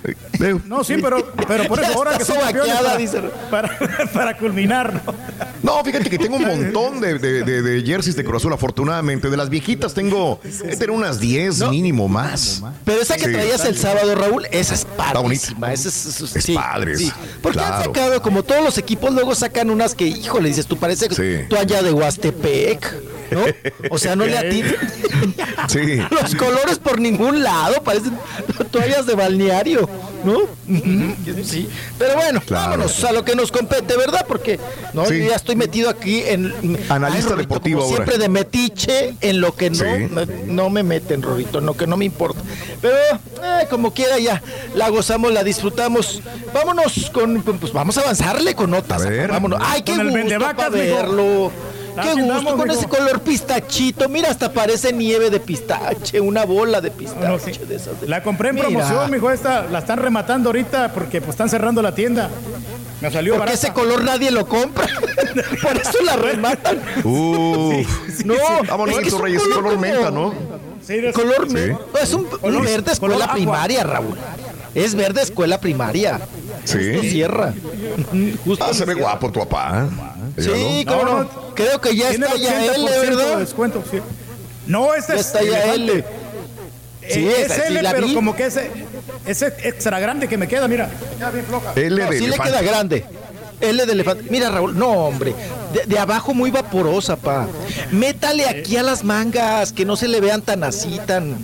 Eh, 0.03 0.15
eh, 0.41 0.59
No, 0.65 0.83
sí, 0.83 0.95
pero, 1.01 1.33
pero 1.47 1.65
por 1.67 1.79
eso 1.79 1.93
ahora 1.93 2.17
que 2.17 2.25
campeones 2.25 2.69
sobaqueada, 2.71 3.29
para, 3.49 3.77
para, 3.79 4.05
para 4.13 4.37
culminar, 4.37 5.01
¿no? 5.63 5.83
Fíjate 5.83 6.09
que 6.09 6.17
tengo 6.17 6.37
un 6.37 6.45
montón 6.45 7.01
de, 7.01 7.17
de, 7.19 7.43
de- 7.43 7.61
de 7.61 7.81
jerseys 7.85 8.15
de 8.15 8.23
Cruz 8.23 8.41
Azul, 8.41 8.53
afortunadamente. 8.53 9.29
De 9.29 9.37
las 9.37 9.49
viejitas 9.49 9.93
tengo, 9.93 10.39
he 10.43 10.75
tener 10.75 10.91
unas 10.91 11.19
10 11.19 11.69
mínimo 11.69 12.07
más. 12.07 12.61
Pero 12.85 13.01
esa 13.01 13.15
que 13.17 13.25
Sí. 13.25 13.31
traías 13.33 13.63
el 13.65 13.77
sábado, 13.77 14.15
Raúl, 14.15 14.45
esa 14.51 14.73
es 14.73 14.85
padrísima. 14.85 15.71
Esa 15.73 15.89
es, 15.89 16.05
es- 16.05 16.35
Es 16.35 16.43
sí, 16.43 16.53
padre, 16.53 16.95
sí. 16.97 17.11
Porque 17.41 17.59
han 17.59 17.83
sacado, 17.83 18.21
como 18.21 18.43
todos 18.43 18.63
los 18.63 18.77
equipos, 18.77 19.13
luego 19.13 19.35
sacan 19.35 19.69
unas 19.69 19.93
que, 19.95 20.07
híjole, 20.07 20.49
dices, 20.49 20.65
tú 20.65 20.77
parece 20.77 21.09
Sí. 21.13 21.45
toalla 21.49 21.81
de 21.81 21.91
Huastepec, 21.91 22.93
¿no? 23.31 23.41
O 23.91 23.97
sea, 23.97 24.15
no 24.15 24.25
le 24.25 24.37
atinan 24.37 24.75
Sí. 25.67 25.79
los 26.21 26.35
colores 26.35 26.79
por 26.79 26.99
ningún 27.11 27.43
lado, 27.43 27.81
parecen 27.83 28.17
toallas 28.71 29.05
de 29.05 29.15
balneario, 29.15 29.89
¿no? 30.23 30.39
Sí. 31.43 31.67
Pero 31.97 32.15
bueno, 32.15 32.41
Claro. 32.45 32.71
vámonos 32.71 33.03
a 33.03 33.11
lo 33.11 33.23
que 33.25 33.35
nos 33.35 33.51
compete, 33.51 33.95
¿verdad? 33.97 34.25
Porque 34.27 34.59
no, 34.93 35.05
Sí. 35.05 35.19
yo 35.19 35.29
ya 35.29 35.35
estoy 35.35 35.55
metido 35.55 35.89
aquí 35.89 36.21
en 36.25 36.53
Analista 36.89 37.35
deportivo 37.35 37.81
como 37.81 37.91
ahora. 37.91 38.05
Siempre 38.05 38.17
de 38.23 38.29
metiche 38.29 39.15
en 39.21 39.41
lo 39.41 39.55
que 39.55 39.69
no, 39.69 39.75
Sí. 39.77 40.09
no 40.47 40.69
me 40.69 40.83
meten, 40.83 41.21
Rorito, 41.21 41.59
en 41.59 41.65
lo 41.65 41.75
que 41.75 41.87
no 41.87 41.97
me 41.97 42.05
importa. 42.05 42.41
Pero 42.81 42.95
eh, 42.97 43.67
como 43.69 43.93
quiera 43.93 44.19
ya, 44.19 44.41
la 44.75 44.89
gozamos, 44.89 45.31
la 45.31 45.43
disfrutamos. 45.43 46.21
Vámonos 46.53 47.09
con, 47.11 47.41
pues 47.41 47.73
vamos 47.73 47.97
a 47.97 48.01
avanzarle 48.01 48.55
con 48.55 48.71
notas. 48.71 49.03
A 49.05 49.09
ver. 49.09 49.29
Vámonos. 49.31 49.59
Ay, 49.63 49.81
qué 49.83 49.93
gusto 49.97 50.39
para 50.55 50.69
verlo. 50.69 51.51
Qué 52.01 52.13
sí, 52.13 52.21
gusto 52.21 52.55
con 52.57 52.71
ese 52.71 52.87
color 52.87 53.21
pistachito. 53.21 54.09
Mira, 54.09 54.29
hasta 54.29 54.51
parece 54.51 54.93
nieve 54.93 55.29
de 55.29 55.39
pistache, 55.39 56.19
una 56.21 56.45
bola 56.45 56.81
de 56.81 56.91
pistache. 56.91 57.27
No, 57.27 57.39
sí. 57.39 57.51
de 57.67 57.75
esas 57.75 57.99
de- 58.01 58.07
La 58.07 58.21
compré 58.23 58.49
en 58.49 58.55
Mira, 58.55 58.67
promoción, 58.69 59.11
mijo, 59.11 59.31
esta 59.31 59.63
la 59.63 59.79
están 59.79 59.99
rematando 59.99 60.49
ahorita 60.49 60.91
porque 60.93 61.19
pues 61.21 61.31
están 61.31 61.49
cerrando 61.49 61.81
la 61.81 61.93
tienda. 61.93 62.29
Me 63.01 63.09
salió 63.11 63.33
Porque 63.35 63.51
barata. 63.51 63.67
ese 63.67 63.73
color 63.73 64.03
nadie 64.03 64.29
lo 64.31 64.45
compra. 64.47 64.85
Por 65.61 65.77
eso 65.77 66.03
la 66.03 66.15
rematan. 66.17 66.79
Uf. 67.03 68.25
No, 68.25 68.33
Ah, 68.69 68.85
es 68.89 68.97
que 68.99 69.07
es 69.07 69.13
un 69.13 69.21
Reyes, 69.21 69.41
color 69.43 69.63
como- 69.63 69.77
menta, 69.77 70.11
¿no? 70.11 70.33
Sí, 70.85 70.97
de- 70.97 71.13
Color 71.13 71.47
Sí. 71.47 71.53
me- 71.53 71.67
no, 71.67 71.79
es 72.01 72.13
un, 72.13 72.21
un 72.25 72.29
Color- 72.29 72.63
verde 72.65 72.91
escuela 72.91 73.13
color 73.15 73.21
agua. 73.23 73.35
primaria, 73.35 73.83
Raúl. 73.83 74.17
Es 74.75 74.95
verde 74.95 75.21
escuela 75.21 75.59
primaria. 75.61 76.19
Sí. 76.65 76.77
Justo 76.93 77.01
cierra. 77.09 77.53
Justo 78.45 78.65
Ah, 78.69 78.73
se 78.73 78.85
ve 78.85 78.93
guapo 78.95 79.31
tu 79.31 79.39
papá. 79.39 79.87
Sí, 80.41 80.83
No, 80.85 80.91
cómo 80.91 81.03
no. 81.05 81.23
no. 81.23 81.29
Creo 81.55 81.79
que 81.81 81.95
ya 81.95 82.09
está 82.11 82.35
ya 82.35 82.61
80% 82.61 82.75
L, 82.75 82.91
de 82.91 82.99
¿verdad? 82.99 83.37
descuento, 83.39 83.83
sí. 83.89 83.99
No, 84.67 84.93
este 84.93 85.13
Ya 85.13 85.19
es 85.19 85.25
está 85.27 85.43
ya. 85.43 85.73
L. 85.73 86.03
Sí, 87.09 87.27
Eh, 87.27 87.45
es 87.47 87.53
sí 87.53 87.61
L, 87.67 87.81
pero 87.91 88.07
vi. 88.07 88.13
como 88.13 88.35
que 88.35 88.45
ese, 88.45 88.69
ese 89.25 89.47
extra 89.63 89.99
grande 89.99 90.27
que 90.27 90.37
me 90.37 90.47
queda, 90.47 90.67
mira. 90.67 90.89
Ya 91.19 91.29
bien 91.31 91.45
floja. 91.45 91.73
L 91.75 91.89
No, 92.03 92.09
de 92.11 92.17
sí 92.19 92.27
le 92.27 92.37
queda 92.37 92.61
grande. 92.61 93.05
L 93.61 93.85
de 93.85 93.91
elefante. 93.91 94.23
Mira, 94.29 94.49
Raúl, 94.49 94.77
no, 94.77 94.87
hombre. 94.89 95.33
De, 95.73 95.85
de 95.85 95.99
abajo 95.99 96.33
muy 96.33 96.49
vaporosa, 96.51 97.15
pa. 97.17 97.47
Métale 97.91 98.47
aquí 98.47 98.77
a 98.77 98.83
las 98.83 99.03
mangas, 99.03 99.73
que 99.73 99.83
no 99.85 99.95
se 99.97 100.07
le 100.07 100.21
vean 100.21 100.41
tan 100.41 100.63
así, 100.63 100.99
tan 101.05 101.37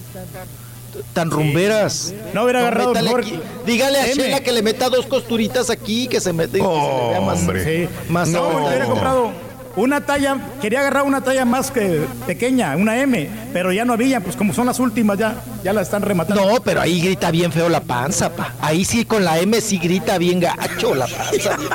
tan 1.14 1.32
rumberas. 1.32 2.14
No 2.34 2.44
hubiera 2.44 2.60
agarrado 2.60 2.90
métale 2.90 3.06
mejor 3.08 3.22
aquí. 3.22 3.40
Dígale 3.66 4.00
a 4.00 4.06
M. 4.08 4.16
Sheila 4.16 4.40
que 4.42 4.52
le 4.52 4.62
meta 4.62 4.90
dos 4.90 5.06
costuritas 5.06 5.70
aquí, 5.70 6.08
que 6.08 6.20
se 6.20 6.34
mete 6.34 6.60
que 6.60 6.64
se 6.64 6.70
le 6.70 7.10
vea 7.10 7.22
más. 7.22 7.40
Sí. 7.40 7.88
Más 8.10 8.30
no, 8.30 8.68
hubiera 8.68 8.86
comprado 8.86 9.32
una 9.76 10.02
talla, 10.06 10.38
quería 10.62 10.80
agarrar 10.80 11.04
una 11.04 11.22
talla 11.22 11.44
más 11.46 11.72
que 11.72 12.06
pequeña, 12.26 12.76
una 12.78 12.98
M, 13.00 13.30
pero 13.54 13.72
ya 13.72 13.84
no 13.86 13.94
había, 13.94 14.20
pues 14.22 14.36
como 14.36 14.54
son 14.54 14.66
las 14.68 14.80
últimas 14.80 15.18
ya, 15.18 15.36
ya 15.64 15.74
la 15.74 15.82
están 15.82 16.02
rematando. 16.02 16.46
No, 16.46 16.62
pero 16.62 16.82
ahí 16.82 17.02
grita 17.02 17.30
bien 17.32 17.52
feo 17.52 17.68
la 17.70 17.82
panza, 17.82 18.30
pa. 18.30 18.54
Ahí 18.62 18.86
sí 18.86 19.06
con 19.06 19.24
la 19.26 19.40
M 19.40 19.60
sí 19.62 19.78
grita 19.78 20.18
bien 20.18 20.40
gacho 20.40 20.96
la 20.96 21.08
panza. 21.08 21.58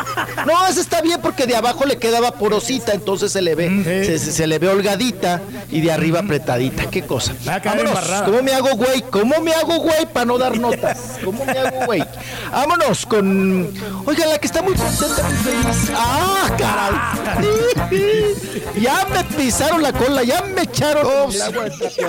No, 0.46 0.66
esa 0.66 0.80
está 0.80 1.02
bien 1.02 1.20
porque 1.22 1.46
de 1.46 1.54
abajo 1.56 1.84
le 1.84 1.98
queda 1.98 2.20
vaporosita, 2.20 2.92
entonces 2.92 3.30
se 3.32 3.42
le 3.42 3.54
ve, 3.54 3.82
se, 4.04 4.18
se- 4.18 4.32
se 4.32 4.46
le 4.46 4.58
ve 4.58 4.68
holgadita 4.68 5.40
y 5.70 5.80
de 5.82 5.92
arriba 5.92 6.20
apretadita. 6.20 6.86
¿Qué 6.90 7.02
cosa? 7.02 7.34
Va 7.46 7.56
a 7.56 7.60
caer 7.62 7.84
Vámonos. 7.84 8.22
¿Cómo 8.24 8.42
me 8.42 8.52
hago 8.54 8.70
güey? 8.76 9.02
¿Cómo 9.10 9.40
me 9.40 9.52
hago 9.52 9.76
güey 9.80 10.06
para 10.12 10.24
no 10.26 10.38
dar 10.38 10.58
notas? 10.58 11.18
¿Cómo 11.24 11.44
me 11.44 11.52
hago 11.52 11.84
güey? 11.86 12.02
Vámonos 12.50 13.04
con. 13.06 13.68
Oiga, 14.06 14.26
la 14.26 14.38
que 14.38 14.46
está 14.46 14.62
muy 14.62 14.74
contenta, 14.74 15.22
muy 15.22 15.36
feliz. 15.36 15.92
¡Ah, 15.94 16.50
caray! 16.58 17.89
ya 18.80 19.06
me 19.12 19.24
pisaron 19.36 19.82
la 19.82 19.92
cola, 19.92 20.22
ya 20.22 20.42
me 20.42 20.62
echaron. 20.62 21.06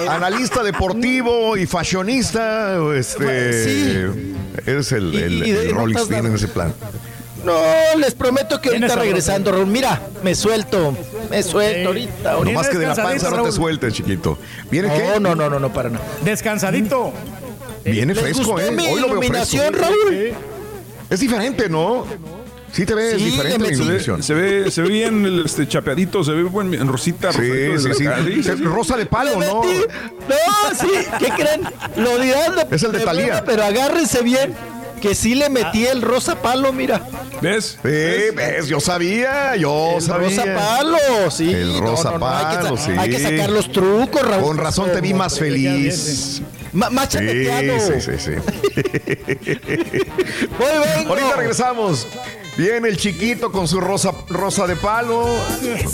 Analista 0.10 0.64
deportivo 0.64 1.58
y 1.58 1.66
fashionista, 1.66 2.78
este, 2.96 4.10
eres 4.66 4.92
el, 4.92 5.14
el, 5.16 5.34
Y- 5.48 5.50
y 5.50 5.52
de 5.54 5.66
el 5.70 5.76
Rolling 5.76 5.96
Stone 5.96 6.28
en 6.30 6.36
ese 6.36 6.48
plan. 6.48 6.74
No, 7.44 7.60
les 7.98 8.14
prometo 8.14 8.62
que 8.62 8.70
ahorita 8.70 8.96
regresando, 8.96 9.52
Raúl. 9.52 9.66
Mira, 9.66 10.00
me 10.24 10.36
suelto, 10.36 10.96
me 11.32 11.42
suelto 11.42 11.88
ahorita. 11.90 12.32
ahorita. 12.34 12.52
Nomás 12.52 12.70
que 12.70 12.78
de 12.78 12.86
la 12.86 12.94
panza 12.96 13.10
descansadito, 13.14 13.30
no 13.38 13.44
te 13.44 13.50
Raúl. 13.50 13.54
sueltes, 13.54 13.94
chiquito. 13.96 14.38
¿Viene 14.70 14.90
qué? 14.90 15.20
No, 15.20 15.34
no, 15.34 15.36
no, 15.36 15.50
no, 15.50 15.60
no, 15.60 15.74
para 15.74 15.90
nada. 15.90 16.06
Descansadito. 16.24 17.12
Viene 17.84 18.14
¿Les 18.14 18.22
fresco, 18.22 18.60
¿eh? 18.60 18.70
Hoy 18.70 19.00
lo 19.00 19.20
veo 19.20 19.22
fresco. 19.24 19.58
Raúl? 19.72 20.34
Es 21.10 21.20
diferente, 21.20 21.68
¿no? 21.68 22.06
Sí 22.72 22.86
te 22.86 22.94
ves 22.96 23.18
Sí, 23.18 23.26
diferente 23.26 23.70
metí- 23.72 24.00
Se 24.18 24.24
se 24.24 24.34
ve, 24.34 24.72
se 24.72 24.82
ve 24.82 24.90
bien 24.90 25.26
el, 25.26 25.46
este, 25.46 25.68
chapeadito, 25.68 26.24
se 26.24 26.32
ve 26.32 26.44
buen, 26.44 26.74
en 26.74 26.88
rosita. 26.88 27.32
Sí, 27.34 27.38
rosadito 27.68 27.94
sí, 27.94 28.04
de 28.06 28.10
la- 28.10 28.18
sí. 28.24 28.34
sí, 28.36 28.44
sí. 28.44 28.64
Rosa 28.64 28.96
de 28.98 29.06
palo, 29.06 29.32
¿no? 29.40 29.62
No, 29.64 30.76
sí, 30.80 30.88
¿qué 31.20 31.30
creen? 31.32 31.62
Lo 31.98 32.18
dirán 32.18 32.56
de, 32.56 32.76
Es 32.76 32.84
el 32.84 32.92
de 32.94 33.00
broma, 33.00 33.44
Pero 33.46 33.64
agárrense 33.64 34.22
bien, 34.24 34.54
que 35.02 35.16
sí 35.16 35.36
le 35.36 35.50
metí 35.50 35.86
el 35.86 36.02
rosa 36.02 36.42
palo, 36.42 36.72
mira. 36.72 37.06
¿Ves? 37.42 37.78
Sí, 37.82 37.90
ves, 38.36 38.68
yo 38.68 38.80
sabía, 38.80 39.56
yo 39.58 39.96
El 39.98 40.02
sabía. 40.02 40.30
rosa 40.30 40.44
palo, 40.56 40.98
sí. 41.32 41.52
El 41.52 41.74
no, 41.74 41.82
rosa 41.82 42.12
no, 42.12 42.20
no, 42.20 42.28
hay 42.30 42.46
que 42.58 42.64
palo, 42.64 42.78
sí. 42.78 42.92
Hay 42.98 43.10
que 43.10 43.20
sacar 43.20 43.50
los 43.50 43.72
trucos, 43.72 44.22
Raúl. 44.22 44.44
Con 44.44 44.58
razón 44.58 44.92
te 44.94 45.02
vi 45.02 45.14
más 45.14 45.38
feliz. 45.38 46.42
Más 46.72 46.90
Sí, 47.10 47.18
chapeteado. 47.18 47.80
sí, 47.82 47.94
sí, 48.00 48.12
sí. 48.18 48.32
Voy, 50.58 50.68
vengo. 50.96 51.10
Ahorita 51.10 51.36
regresamos. 51.36 52.08
Viene 52.58 52.90
el 52.90 52.98
chiquito 52.98 53.52
con 53.52 53.68
su 53.68 53.80
rosa, 53.80 54.12
rosa 54.28 54.68
de 54.68 54.76
palo. 54.76 55.26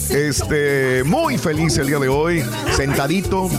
Este, 0.09 1.03
muy 1.05 1.37
feliz 1.37 1.77
el 1.77 1.87
día 1.87 1.99
de 1.99 2.09
hoy, 2.09 2.43
sentadito 2.75 3.49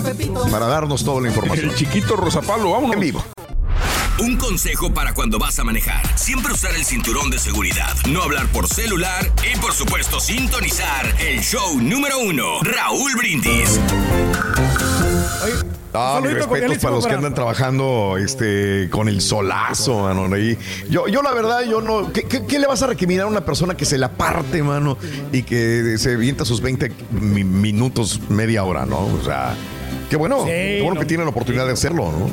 para 0.51 0.67
darnos 0.67 1.05
toda 1.05 1.21
la 1.23 1.29
información. 1.29 1.71
El 1.71 1.77
chiquito 1.77 2.17
Rosapalo, 2.17 2.73
vámonos. 2.73 2.95
En 2.95 3.01
vivo. 3.01 3.25
Un 4.21 4.37
consejo 4.37 4.93
para 4.93 5.13
cuando 5.15 5.39
vas 5.39 5.59
a 5.59 5.65
manejar. 5.65 6.03
Siempre 6.19 6.53
usar 6.53 6.75
el 6.75 6.85
cinturón 6.85 7.31
de 7.31 7.39
seguridad. 7.39 7.95
No 8.09 8.23
hablar 8.23 8.47
por 8.49 8.67
celular 8.69 9.31
y 9.55 9.59
por 9.59 9.73
supuesto 9.73 10.19
sintonizar 10.21 11.15
el 11.21 11.41
show 11.41 11.81
número 11.81 12.19
uno. 12.19 12.61
Raúl 12.63 13.13
Brindis. 13.17 13.81
Ah, 15.95 16.21
mis 16.21 16.31
saludito 16.31 16.35
respetos 16.35 16.47
cordialísimo 16.49 16.83
para 16.83 16.95
los 16.97 17.07
que 17.07 17.13
andan 17.15 17.35
trabajando 17.35 18.17
este, 18.19 18.89
con 18.91 19.09
el 19.09 19.21
solazo, 19.21 20.01
mano. 20.03 20.35
ahí. 20.35 20.59
Yo, 20.91 21.09
yo 21.09 21.23
la 21.23 21.33
verdad, 21.33 21.63
yo 21.63 21.81
no. 21.81 22.13
¿qué, 22.13 22.23
qué, 22.25 22.45
qué 22.45 22.59
le 22.59 22.67
vas 22.67 22.83
a 22.83 22.89
recriminar 22.89 23.25
a 23.25 23.29
una 23.29 23.45
persona 23.45 23.77
que 23.77 23.85
se 23.85 23.99
la 23.99 24.11
parte, 24.13 24.63
mano? 24.63 24.99
Y 25.33 25.45
que 25.45 25.97
se 25.99 26.15
avienta 26.15 26.45
sus 26.45 26.61
20 26.61 26.93
mi- 27.13 27.45
minutos, 27.45 28.21
media 28.29 28.65
hora, 28.65 28.85
¿no? 28.85 28.99
O 28.99 29.21
sea, 29.25 29.55
qué 30.11 30.17
bueno. 30.17 30.45
Sí, 30.45 30.51
qué 30.51 30.81
bueno 30.83 30.95
no. 30.95 31.01
que 31.01 31.07
tiene 31.07 31.25
la 31.25 31.31
oportunidad 31.31 31.67
de 31.67 31.73
hacerlo, 31.73 32.11
¿no? 32.13 32.29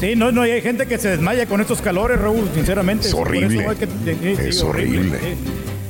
Sí, 0.00 0.14
no, 0.16 0.30
no, 0.30 0.46
y 0.46 0.50
hay 0.52 0.62
gente 0.62 0.86
que 0.86 0.96
se 0.98 1.08
desmaya 1.08 1.46
con 1.46 1.60
estos 1.60 1.80
calores, 1.82 2.20
Raúl, 2.20 2.48
sinceramente. 2.54 3.08
Es 3.08 3.14
horrible. 3.14 3.66
que- 3.78 3.86
sí, 4.36 4.48
Es 4.48 4.62
horrible. 4.62 5.18
sí. 5.20 5.36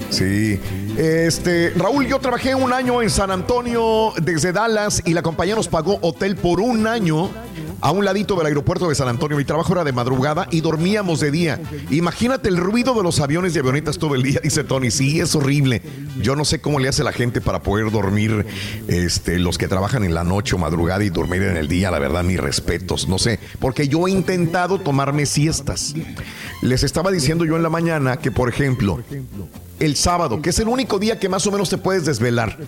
Sí. 0.09 0.61
Este, 0.97 1.70
Raúl, 1.76 2.07
yo 2.07 2.18
trabajé 2.20 2.55
un 2.55 2.72
año 2.72 3.03
en 3.03 3.11
San 3.11 3.30
Antonio 3.30 4.12
desde 4.22 4.53
Dallas 4.53 5.03
y 5.05 5.12
la 5.12 5.20
compañía 5.22 5.55
nos 5.55 5.68
pagó 5.68 5.99
hotel 6.01 6.36
por 6.36 6.61
un 6.61 6.86
año 6.86 7.28
a 7.81 7.91
un 7.91 8.05
ladito 8.05 8.37
del 8.37 8.47
aeropuerto 8.47 8.89
de 8.89 8.95
San 8.95 9.09
Antonio. 9.09 9.37
Mi 9.37 9.45
trabajo 9.45 9.72
era 9.72 9.85
de 9.85 9.93
madrugada 9.93 10.49
y 10.51 10.61
dormíamos 10.61 11.20
de 11.20 11.31
día. 11.31 11.61
Imagínate 11.91 12.49
el 12.49 12.57
ruido 12.57 12.95
de 12.95 13.03
los 13.03 13.20
aviones 13.20 13.55
y 13.55 13.59
avionetas 13.59 13.99
todo 13.99 14.14
el 14.14 14.22
día, 14.22 14.41
dice 14.45 14.64
Tony. 14.64 14.91
Sí, 14.91 15.20
es 15.20 15.35
horrible. 15.35 15.83
Yo 16.20 16.37
no 16.37 16.45
sé 16.45 16.61
cómo 16.61 16.79
le 16.79 16.89
hace 16.89 17.05
la 17.05 17.12
gente 17.12 17.41
para 17.41 17.62
poder 17.62 17.91
dormir, 17.91 18.47
este, 18.89 19.39
los 19.39 19.59
que 19.59 19.68
trabajan 19.68 20.05
en 20.05 20.14
la 20.14 20.24
noche 20.24 20.55
o 20.55 20.59
madrugada 20.59 21.05
y 21.05 21.11
dormir 21.11 21.43
en 21.43 21.57
el 21.57 21.68
día. 21.68 21.91
La 21.91 21.99
verdad, 21.99 22.24
mis 22.24 22.41
respetos. 22.41 23.09
No 23.09 23.18
sé, 23.18 23.39
porque 23.59 23.89
yo 23.89 24.07
he 24.09 24.11
intentado 24.11 24.81
tomarme 24.81 25.27
siestas. 25.27 25.95
Les 26.62 26.83
estaba 26.83 27.11
diciendo 27.11 27.45
yo 27.45 27.57
en 27.57 27.62
la 27.62 27.70
mañana 27.70 28.16
que, 28.16 28.31
por 28.31 28.49
ejemplo, 28.49 29.01
el 29.81 29.97
sábado, 29.97 30.41
que 30.41 30.51
es 30.51 30.59
el 30.59 30.68
único 30.68 30.99
día 30.99 31.18
que 31.18 31.29
más 31.29 31.47
o 31.47 31.53
menos 31.53 31.68
te 31.68 31.79
puedes 31.79 32.05
desvelar, 32.05 32.59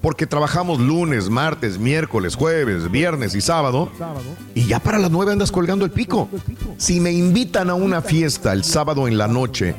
porque 0.00 0.26
trabajamos 0.26 0.80
lunes, 0.80 1.28
martes, 1.30 1.78
miércoles, 1.78 2.34
jueves, 2.34 2.90
viernes 2.90 3.34
y 3.34 3.40
sábado, 3.40 3.90
y 4.54 4.66
ya 4.66 4.80
para 4.80 4.98
las 4.98 5.10
nueve 5.10 5.32
andas 5.32 5.52
colgando 5.52 5.84
el 5.84 5.90
pico. 5.90 6.28
Si 6.76 7.00
me 7.00 7.12
invitan 7.12 7.70
a 7.70 7.74
una 7.74 8.02
fiesta 8.02 8.52
el 8.52 8.64
sábado 8.64 9.08
en 9.08 9.18
la 9.18 9.28
noche, 9.28 9.74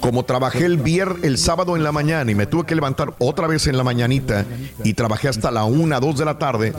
como 0.00 0.24
trabajé 0.24 0.64
el 0.64 0.78
vier, 0.78 1.16
el 1.22 1.38
sábado 1.38 1.76
en 1.76 1.84
la 1.84 1.92
mañana 1.92 2.30
y 2.30 2.34
me 2.34 2.46
tuve 2.46 2.64
que 2.64 2.74
levantar 2.74 3.14
otra 3.18 3.46
vez 3.46 3.66
en 3.66 3.76
la 3.76 3.84
mañanita 3.84 4.44
y 4.84 4.94
trabajé 4.94 5.28
hasta 5.28 5.50
la 5.50 5.64
una, 5.64 6.00
dos 6.00 6.18
de 6.18 6.24
la 6.24 6.38
tarde, 6.38 6.72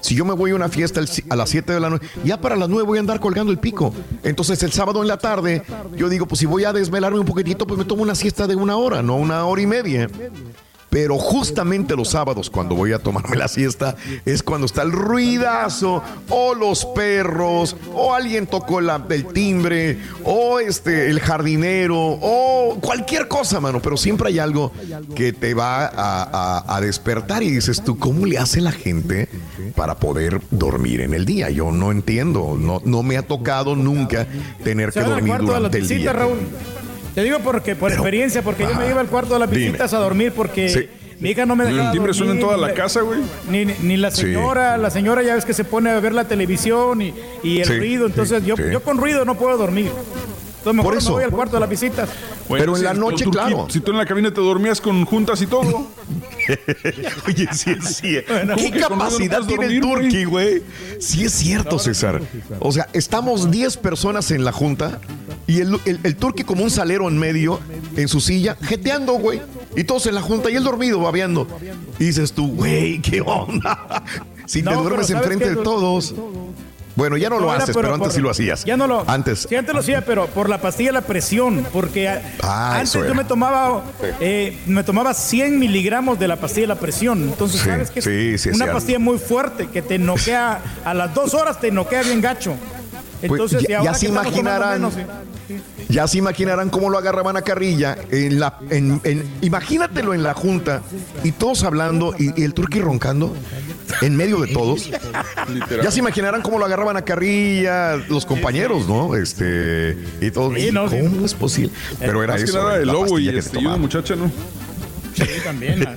si 0.00 0.14
yo 0.14 0.24
me 0.24 0.34
voy 0.34 0.52
a 0.52 0.54
una 0.54 0.68
fiesta 0.68 1.00
a 1.28 1.36
las 1.36 1.50
7 1.50 1.72
de 1.72 1.80
la 1.80 1.90
noche, 1.90 2.06
ya 2.24 2.40
para 2.40 2.56
las 2.56 2.68
9 2.68 2.84
voy 2.84 2.98
a 2.98 3.00
andar 3.00 3.20
colgando 3.20 3.52
el 3.52 3.58
pico. 3.58 3.94
Entonces 4.22 4.62
el 4.62 4.72
sábado 4.72 5.02
en 5.02 5.08
la 5.08 5.18
tarde, 5.18 5.62
yo 5.96 6.08
digo, 6.08 6.26
pues 6.26 6.40
si 6.40 6.46
voy 6.46 6.64
a 6.64 6.72
desvelarme 6.72 7.18
un 7.18 7.26
poquitito, 7.26 7.66
pues 7.66 7.78
me 7.78 7.84
tomo 7.84 8.02
una 8.02 8.14
siesta 8.14 8.46
de 8.46 8.56
una 8.56 8.76
hora, 8.76 9.02
no 9.02 9.16
una 9.16 9.44
hora 9.44 9.62
y 9.62 9.66
media. 9.66 10.08
Pero 10.92 11.16
justamente 11.16 11.96
los 11.96 12.08
sábados, 12.10 12.50
cuando 12.50 12.74
voy 12.74 12.92
a 12.92 12.98
tomarme 12.98 13.34
la 13.34 13.48
siesta, 13.48 13.96
es 14.26 14.42
cuando 14.42 14.66
está 14.66 14.82
el 14.82 14.92
ruidazo, 14.92 16.02
o 16.28 16.54
los 16.54 16.84
perros, 16.84 17.74
o 17.94 18.12
alguien 18.12 18.46
tocó 18.46 18.82
la- 18.82 19.02
el 19.08 19.24
timbre, 19.28 19.98
o 20.22 20.60
este, 20.60 21.08
el 21.08 21.18
jardinero, 21.20 21.96
o 21.98 22.76
cualquier 22.82 23.26
cosa, 23.26 23.58
mano. 23.58 23.80
Pero 23.80 23.96
siempre 23.96 24.28
hay 24.28 24.38
algo 24.38 24.70
que 25.14 25.32
te 25.32 25.54
va 25.54 25.86
a, 25.86 25.92
a- 26.66 26.76
a 26.76 26.80
despertar 26.82 27.42
y 27.42 27.50
dices 27.50 27.82
tú, 27.82 27.98
¿cómo 27.98 28.26
le 28.26 28.36
hace 28.36 28.60
la 28.60 28.72
gente 28.72 29.30
para 29.74 29.94
poder 29.96 30.42
dormir 30.50 31.00
en 31.00 31.14
el 31.14 31.24
día? 31.24 31.48
Yo 31.48 31.72
no 31.72 31.90
entiendo, 31.90 32.54
no, 32.60 32.82
no 32.84 33.02
me 33.02 33.16
ha 33.16 33.22
tocado 33.22 33.76
nunca 33.76 34.26
tener 34.62 34.92
que 34.92 35.00
dormir 35.00 35.32
durante 35.46 35.78
el 35.78 35.88
día. 36.02 36.12
Raúl. 36.12 36.38
Te 37.14 37.22
digo 37.22 37.38
porque 37.40 37.76
por 37.76 37.92
experiencia, 37.92 38.42
porque 38.42 38.62
yo 38.64 38.74
me 38.74 38.88
iba 38.88 39.00
al 39.00 39.08
cuarto 39.08 39.34
de 39.34 39.40
las 39.40 39.50
Dime. 39.50 39.66
visitas 39.66 39.92
a 39.92 39.98
dormir 39.98 40.32
porque 40.34 40.68
Sí. 40.68 40.88
mi 41.20 41.30
hija 41.30 41.44
no 41.44 41.54
me 41.56 41.64
dejaba 41.64 41.86
El 41.86 41.92
timbre 41.92 42.14
suena 42.14 42.32
en 42.32 42.40
toda 42.40 42.56
la 42.56 42.68
ni 42.68 42.74
casa, 42.74 43.02
güey. 43.02 43.20
Ni, 43.50 43.64
ni- 43.66 43.74
ni 43.82 43.96
la 43.98 44.10
Sí. 44.10 44.22
señora, 44.22 44.78
la 44.78 44.90
señora 44.90 45.22
ya 45.22 45.34
ves 45.34 45.44
que 45.44 45.52
se 45.54 45.64
pone 45.64 45.90
a 45.90 46.00
ver 46.00 46.14
la 46.14 46.26
televisión 46.26 47.02
y, 47.02 47.12
y 47.42 47.60
el 47.60 47.66
Sí, 47.68 47.78
ruido, 47.78 48.06
entonces 48.06 48.44
yo, 48.46 48.56
yo 48.56 48.82
con 48.82 48.96
ruido 48.98 49.24
no 49.24 49.36
puedo 49.36 49.56
dormir. 49.58 49.90
Entonces 50.62 50.74
mejor 50.76 50.84
Por 50.84 50.94
me 50.94 50.98
eso. 51.00 51.12
voy 51.14 51.24
al 51.24 51.30
cuarto 51.30 51.56
de 51.56 51.60
las 51.60 51.68
visitas. 51.68 52.08
Bueno, 52.48 52.62
Pero 52.62 52.72
en 52.74 52.78
si 52.78 52.84
la 52.84 52.94
noche, 52.94 53.24
turqui- 53.24 53.30
claro. 53.32 53.66
Si 53.68 53.80
tú 53.80 53.90
en 53.90 53.98
la 53.98 54.06
cabina 54.06 54.32
te 54.32 54.40
dormías 54.40 54.80
con 54.80 55.04
juntas 55.04 55.42
y 55.42 55.46
todo. 55.48 55.88
Oye, 57.26 57.48
sí, 57.52 57.74
sí. 57.82 58.16
¿Cómo 58.28 58.56
¿Qué 58.56 58.70
capacidad 58.70 59.40
no 59.40 59.46
tiene 59.46 59.66
el 59.66 59.80
turqui, 59.80 60.24
güey? 60.24 60.62
Sí 61.00 61.24
es 61.24 61.32
cierto, 61.32 61.78
César. 61.78 62.20
O 62.60 62.70
sea, 62.72 62.88
estamos 62.92 63.50
10 63.50 63.76
personas 63.78 64.30
en 64.30 64.44
la 64.44 64.52
junta 64.52 65.00
y 65.46 65.60
el, 65.60 65.78
el, 65.84 65.98
el 66.02 66.16
turqui 66.16 66.44
como 66.44 66.62
un 66.62 66.70
salero 66.70 67.08
en 67.08 67.18
medio, 67.18 67.58
en 67.96 68.06
su 68.08 68.20
silla, 68.20 68.56
jeteando, 68.62 69.14
güey. 69.14 69.40
Y 69.76 69.84
todos 69.84 70.06
en 70.06 70.14
la 70.14 70.22
junta 70.22 70.48
y 70.50 70.54
él 70.56 70.62
dormido, 70.64 71.00
babeando. 71.00 71.48
Y 71.98 72.04
dices 72.04 72.32
tú, 72.32 72.48
güey, 72.54 73.00
¿qué 73.00 73.20
onda? 73.20 74.04
Si 74.44 74.60
te 74.62 74.70
No, 74.70 74.82
duermes 74.82 75.06
pero 75.06 75.20
¿sabes 75.20 75.32
enfrente 75.32 75.56
de 75.56 75.62
todos. 75.62 76.14
Bueno, 76.94 77.16
ya 77.16 77.30
no 77.30 77.40
lo 77.40 77.50
haces, 77.50 77.74
pero 77.74 77.88
antes 77.94 78.08
por- 78.08 78.12
sí 78.12 78.20
lo 78.20 78.30
hacías. 78.30 78.64
Ya 78.64 78.76
no 78.76 78.86
lo. 78.86 79.08
Antes. 79.08 79.46
Sí, 79.48 79.56
antes 79.56 79.72
lo 79.74 79.80
hacía, 79.80 80.04
pero 80.04 80.26
por 80.26 80.48
la 80.50 80.58
pastilla 80.60 80.90
de 80.90 80.94
la 80.94 81.00
presión. 81.02 81.66
Porque 81.72 82.08
Ah, 82.42 82.76
antes 82.76 82.92
yo 82.92 83.14
me 83.14 83.24
tomaba 83.24 83.82
eh, 84.20 84.58
me 84.66 84.84
tomaba 84.84 85.14
100 85.14 85.58
miligramos 85.58 86.18
de 86.18 86.28
la 86.28 86.36
pastilla 86.36 86.62
de 86.64 86.74
la 86.74 86.80
presión. 86.80 87.22
Entonces, 87.22 87.60
Sí, 87.60 87.66
¿sabes 87.68 87.90
qué? 87.90 88.02
sí, 88.38 88.50
Una 88.50 88.72
pastilla 88.72 88.98
muy 88.98 89.18
fuerte 89.18 89.68
que 89.68 89.80
te 89.82 89.98
noquea. 89.98 90.60
A 90.84 90.94
las 90.94 91.14
dos 91.14 91.34
horas 91.34 91.60
te 91.60 91.70
noquea 91.70 92.02
bien 92.02 92.20
gacho. 92.20 92.54
Pues, 93.26 93.40
Entonces, 93.40 93.68
ya- 93.68 93.82
ya 93.84 93.94
se 93.94 94.06
imaginarán. 94.08 94.72
menos, 94.82 94.94
sí. 94.94 95.00
Ya 95.88 96.06
se 96.08 96.18
imaginarán 96.18 96.70
cómo 96.70 96.88
lo 96.90 96.98
agarraban 96.98 97.36
a 97.36 97.42
carrilla 97.42 97.96
en 98.10 98.40
la 98.40 98.58
en, 98.70 99.00
en- 99.04 99.24
imagínatelo 99.42 100.14
en 100.14 100.22
la 100.22 100.32
junta 100.34 100.82
y 101.22 101.32
todos 101.32 101.62
hablando 101.64 102.14
y, 102.18 102.40
y 102.40 102.44
el 102.44 102.54
turqui 102.54 102.80
roncando 102.80 103.34
en 104.00 104.16
medio 104.16 104.38
de 104.40 104.48
todos. 104.52 104.90
Ya 105.82 105.90
se 105.90 105.98
imaginarán 105.98 106.40
cómo 106.42 106.58
lo 106.58 106.64
agarraban 106.64 106.96
a 106.96 107.02
carrilla 107.02 107.96
los 108.08 108.24
compañeros, 108.24 108.88
¿no? 108.88 109.14
Este 109.14 109.96
y 110.20 110.30
todos. 110.30 110.54
Sí, 110.58 110.70
no, 110.72 110.88
sí. 110.88 110.96
¿Cómo 111.00 111.26
es 111.26 111.34
posible? 111.34 111.72
Pero 111.98 112.22
era 112.24 112.36
eso. 112.36 112.68
la 112.68 112.76
el 112.76 112.86
lobo 112.88 113.18
y, 113.18 113.28
este, 113.28 113.60
y 113.60 113.66
una 113.66 113.76
muchacha, 113.76 114.16
¿no? 114.16 114.30
Sí, 115.14 115.24
también. 115.44 115.80
la- 115.80 115.94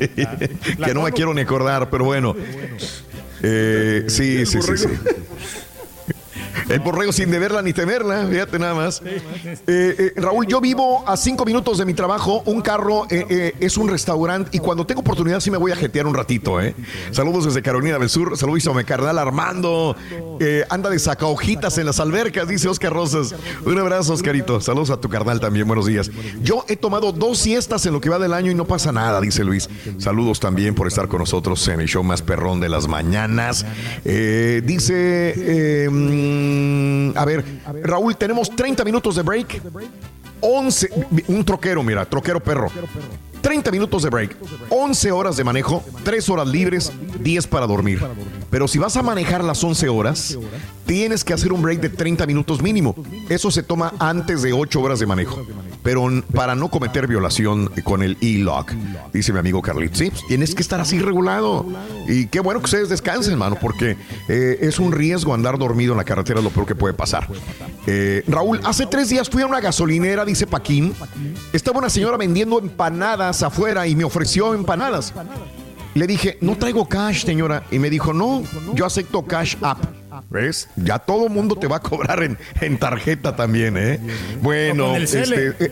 la- 0.78 0.86
que 0.88 0.94
no 0.94 1.04
me 1.04 1.12
quiero 1.14 1.34
ni 1.34 1.42
acordar, 1.42 1.90
pero 1.90 2.04
bueno. 2.06 2.36
Eh, 3.42 4.06
sí, 4.08 4.46
sí, 4.46 4.62
sí, 4.62 4.78
sí. 4.78 4.88
El 6.70 6.80
borrego 6.80 7.12
sin 7.12 7.30
deberla 7.30 7.62
ni 7.62 7.74
temerla, 7.74 8.26
fíjate 8.28 8.58
nada 8.58 8.74
más. 8.74 9.02
Eh, 9.06 9.62
eh, 9.68 10.14
Raúl, 10.16 10.48
yo 10.48 10.60
vivo 10.60 11.04
a 11.08 11.16
cinco 11.16 11.46
minutos 11.46 11.78
de 11.78 11.86
mi 11.86 11.94
trabajo. 11.94 12.42
Un 12.46 12.62
carro 12.62 13.06
eh, 13.10 13.54
es 13.60 13.78
un 13.78 13.88
restaurante 13.88 14.50
y 14.54 14.60
cuando 14.60 14.86
tengo 14.86 15.02
oportunidad 15.02 15.40
sí 15.40 15.52
me 15.52 15.58
voy 15.58 15.72
a 15.72 15.76
jetear 15.76 16.08
un 16.08 16.16
ratito. 16.16 16.60
Eh. 16.60 16.76
Saludos 17.12 17.46
desde 17.46 17.62
Carolina 17.62 18.00
del 18.00 18.10
Sur. 18.10 18.36
Saludos 18.38 18.66
a 18.68 18.74
mi 18.74 18.84
carnal 18.84 19.20
Armando. 19.20 19.96
Anda 20.70 20.90
de 20.90 21.00
saca 21.00 21.28
hojitas 21.28 21.78
en 21.78 21.86
las 21.86 22.00
albercas, 22.00 22.48
dice 22.48 22.68
Oscar 22.68 22.94
Rosas. 22.94 23.36
Un 23.66 23.78
abrazo, 23.78 24.14
Oscarito. 24.14 24.60
Saludos 24.60 24.90
a 24.90 24.98
tu 24.98 25.08
carnal 25.08 25.40
también. 25.40 25.68
Buenos 25.68 25.86
días. 25.86 26.10
Yo 26.42 26.66
he 26.68 26.76
tomado 26.76 27.12
dos 27.12 27.38
siestas 27.38 27.86
en 27.86 27.94
lo 27.94 28.02
que 28.02 28.10
va 28.10 28.18
del 28.18 28.34
año 28.34 28.52
y 28.52 28.56
no 28.56 28.66
pasa 28.66 28.92
nada, 28.92 29.22
dice 29.22 29.44
Luis. 29.44 29.70
Saludos 30.00 30.40
también 30.40 30.74
por 30.74 30.88
estar 30.88 31.08
con 31.08 31.20
nosotros 31.20 31.68
en 31.68 31.82
el 31.82 31.88
show 31.88 32.04
más 32.04 32.22
perrón 32.22 32.60
de 32.60 32.70
las 32.70 32.88
mañanas. 32.88 33.66
Dice, 34.04 35.34
eh, 35.38 35.90
a 37.16 37.26
ver, 37.26 37.44
Raúl, 37.84 38.16
tenemos 38.16 38.50
30 38.50 38.84
minutos 38.84 39.16
de 39.16 39.22
break. 39.22 39.62
11, 40.42 40.90
un 41.28 41.44
troquero, 41.44 41.82
mira, 41.82 42.06
troquero 42.06 42.40
perro. 42.40 42.70
30 43.42 43.70
minutos 43.70 44.02
de 44.02 44.10
break, 44.10 44.36
11 44.70 45.12
horas 45.12 45.38
de 45.38 45.44
manejo, 45.44 45.84
3 46.04 46.30
horas 46.30 46.48
libres, 46.48 46.92
10 47.20 47.46
para 47.46 47.68
dormir. 47.68 48.02
Pero 48.50 48.68
si 48.68 48.80
vas 48.80 48.98
a 48.98 49.04
manejar 49.04 49.44
las 49.44 49.64
11 49.64 49.88
horas, 49.88 50.38
tienes 50.88 51.24
que 51.24 51.34
hacer 51.34 51.54
un 51.54 51.62
break 51.62 51.80
de 51.80 51.90
30 51.90 52.26
minutos 52.26 52.62
mínimo. 52.64 52.96
Eso 53.30 53.52
se 53.52 53.62
toma 53.62 53.94
antes 54.00 54.42
de 54.42 54.52
8 54.52 54.82
horas 54.82 55.00
de 55.00 55.06
manejo. 55.06 55.46
Pero 55.86 56.10
para 56.34 56.56
no 56.56 56.70
cometer 56.70 57.06
violación 57.06 57.68
con 57.84 58.02
el 58.02 58.18
e-lock, 58.20 58.72
dice 59.14 59.32
mi 59.32 59.38
amigo 59.38 59.62
Carlitos. 59.62 60.00
Pues, 60.00 60.26
tienes 60.28 60.56
que 60.56 60.64
estar 60.64 60.82
así 60.82 60.98
regulado. 60.98 61.64
Y 62.08 62.26
qué 62.26 62.40
bueno 62.40 62.60
que 62.60 62.66
ustedes 62.66 62.90
descansen, 62.90 63.38
mano, 63.38 63.56
porque 63.62 63.96
eh, 64.28 64.58
es 64.62 64.80
un 64.80 64.92
riesgo 64.92 65.36
andar 65.36 65.60
dormido 65.60 65.94
en 65.94 65.98
la 65.98 66.04
carretera, 66.04 66.40
es 66.40 66.44
lo 66.44 66.50
peor 66.50 66.66
que 66.66 66.74
puede 66.74 66.96
pasar. 66.96 67.28
Eh, 67.86 68.24
Raúl, 68.28 68.62
hace 68.64 68.88
tres 68.88 69.10
días 69.10 69.30
fui 69.30 69.44
a 69.44 69.46
una 69.46 69.60
gasolinera, 69.60 70.26
dice 70.26 70.48
Paquín. 70.48 70.92
Estaba 71.54 71.78
una 71.78 71.92
señora 71.92 72.18
vendiendo 72.18 72.58
empanadas 72.58 73.44
afuera 73.44 73.86
y 73.86 73.96
me 73.96 74.06
ofreció 74.06 74.56
empanadas. 74.56 75.14
Le 75.94 76.08
dije, 76.08 76.40
no 76.42 76.58
traigo 76.58 76.90
cash, 76.90 77.26
señora. 77.26 77.64
Y 77.70 77.78
me 77.78 77.92
dijo, 77.92 78.12
no, 78.12 78.42
yo 78.74 78.88
acepto 78.88 79.24
cash 79.24 79.56
app. 79.62 79.86
¿Ves? 80.30 80.70
Ya 80.76 81.00
todo 81.00 81.30
mundo 81.30 81.56
te 81.56 81.68
va 81.68 81.78
a 81.78 81.80
cobrar 81.82 82.24
en, 82.24 82.38
en 82.62 82.78
tarjeta 82.78 83.36
también, 83.36 83.78
¿eh? 83.78 84.00
Bueno, 84.42 84.88
con 84.88 84.96
el 84.96 85.08
CL. 85.08 85.18
este, 85.34 85.66
eh, 85.66 85.72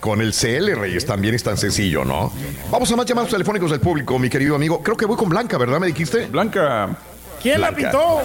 con 0.00 0.20
el 0.20 0.32
CL, 0.32 0.74
Reyes, 0.76 1.06
también 1.06 1.34
es 1.34 1.42
tan 1.42 1.56
sencillo, 1.56 2.04
¿no? 2.04 2.32
Vamos 2.70 2.90
a 2.92 2.96
más 2.96 3.06
llamados 3.06 3.30
telefónicos 3.30 3.70
del 3.70 3.80
público, 3.80 4.18
mi 4.18 4.28
querido 4.28 4.54
amigo. 4.54 4.82
Creo 4.82 4.96
que 4.96 5.06
voy 5.06 5.16
con 5.16 5.28
Blanca, 5.28 5.58
¿verdad? 5.58 5.80
¿Me 5.80 5.86
dijiste? 5.88 6.26
Blanca. 6.26 6.96
¿Quién 7.42 7.60
la 7.60 7.72
pintó? 7.72 8.20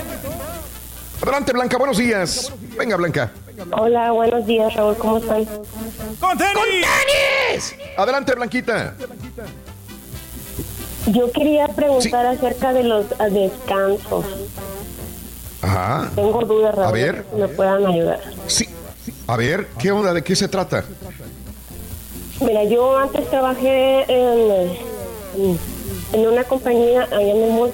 Adelante, 1.22 1.54
Blanca, 1.54 1.78
buenos 1.78 1.98
días. 1.98 2.52
Venga, 2.78 2.96
Blanca. 2.98 3.32
Hola, 3.72 4.12
buenos 4.12 4.46
días, 4.48 4.74
Raúl, 4.74 4.98
¿cómo 4.98 5.18
están? 5.20 5.46
¡Con 6.20 6.38
tenis! 6.38 7.76
Adelante, 7.98 8.34
Blanquita. 8.36 8.96
Yo 11.08 11.32
quería 11.32 11.68
preguntar 11.68 12.26
acerca 12.26 12.74
de 12.74 12.84
los 12.84 13.06
descansos. 13.32 14.26
Ajá. 15.64 16.12
Tengo 16.16 16.42
dudas, 16.46 16.76
Raúl, 16.76 16.88
A 16.88 16.92
ver. 16.92 17.26
si 17.34 17.40
me 17.42 17.48
puedan 17.48 17.86
ayudar. 17.88 18.20
Sí. 18.48 18.68
A 19.28 19.38
ver, 19.38 19.68
¿qué 19.80 19.92
onda? 19.92 20.14
¿De 20.14 20.22
qué 20.24 20.36
se 20.36 20.48
trata? 20.48 20.84
Mira, 22.42 22.64
yo 22.66 22.98
antes 22.98 23.30
trabajé 23.30 24.04
en, 24.10 24.78
en 26.14 26.28
una 26.28 26.44
compañía 26.44 27.04
allá 27.04 27.22
en 27.32 27.44
el 27.44 27.54
mall. 27.54 27.72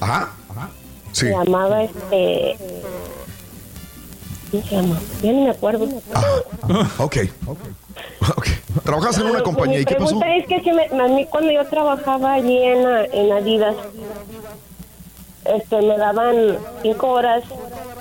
Ajá. 0.00 0.30
Sí. 1.12 1.26
Se 1.26 1.30
llamaba 1.30 1.84
este. 1.84 2.56
¿Cómo 4.50 4.62
se 4.64 4.74
llama? 4.76 5.00
Ya 5.22 5.32
ni 5.32 5.44
me 5.44 5.50
acuerdo. 5.50 5.84
Ok. 6.98 7.16
Ok. 7.46 8.46
¿Trabajas 8.84 9.18
en 9.18 9.26
una 9.26 9.42
compañía 9.42 9.80
y 9.80 9.84
qué 9.84 9.94
Mi 9.94 10.00
pasó? 10.00 10.18
pregunta 10.18 10.36
es 10.36 10.46
que 10.48 10.60
si 10.62 10.72
me- 10.72 11.02
a 11.04 11.08
mí 11.08 11.26
cuando 11.30 11.52
yo 11.52 11.64
trabajaba 11.68 12.32
allí 12.34 12.58
en, 12.58 12.84
ah, 12.86 13.04
en 13.12 13.32
Adidas, 13.32 13.76
este, 15.44 15.82
me 15.82 15.96
daban 15.98 16.56
cinco 16.82 17.08
horas, 17.10 17.42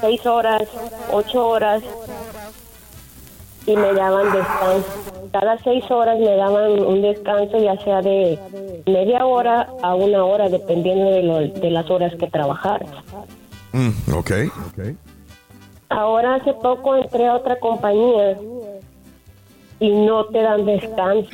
seis 0.02 0.26
horas, 0.26 0.64
ocho 1.12 1.48
horas 1.48 1.84
y 3.66 3.76
me 3.76 3.94
daban 3.94 4.32
descanso. 4.32 4.86
Cada 5.32 5.58
seis 5.64 5.90
horas 5.90 6.20
me 6.20 6.36
daban 6.36 6.80
un 6.86 7.02
descanso, 7.02 7.58
ya 7.58 7.78
sea 7.84 8.02
de 8.02 8.38
media 8.86 9.26
hora 9.26 9.68
a 9.82 9.96
una 9.96 10.24
hora, 10.26 10.50
dependiendo 10.50 11.10
de, 11.12 11.24
lo- 11.24 11.40
de 11.48 11.70
las 11.72 11.90
horas 11.90 12.14
que 12.20 12.28
trabajara. 12.28 12.86
Mm, 13.72 14.14
ok. 14.16 14.32
Ahora 15.90 16.36
hace 16.36 16.54
poco 16.54 16.96
entré 16.96 17.28
a 17.28 17.36
otra 17.36 17.60
compañía 17.60 18.38
y 19.80 19.90
no 19.92 20.26
te 20.26 20.42
dan 20.42 20.66
descanso. 20.66 21.30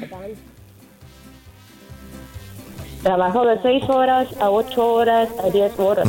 Trabajo 3.03 3.45
de 3.45 3.61
6 3.61 3.89
horas 3.89 4.27
a 4.39 4.49
8 4.49 4.93
horas 4.93 5.29
a 5.43 5.49
10 5.49 5.79
horas. 5.79 6.07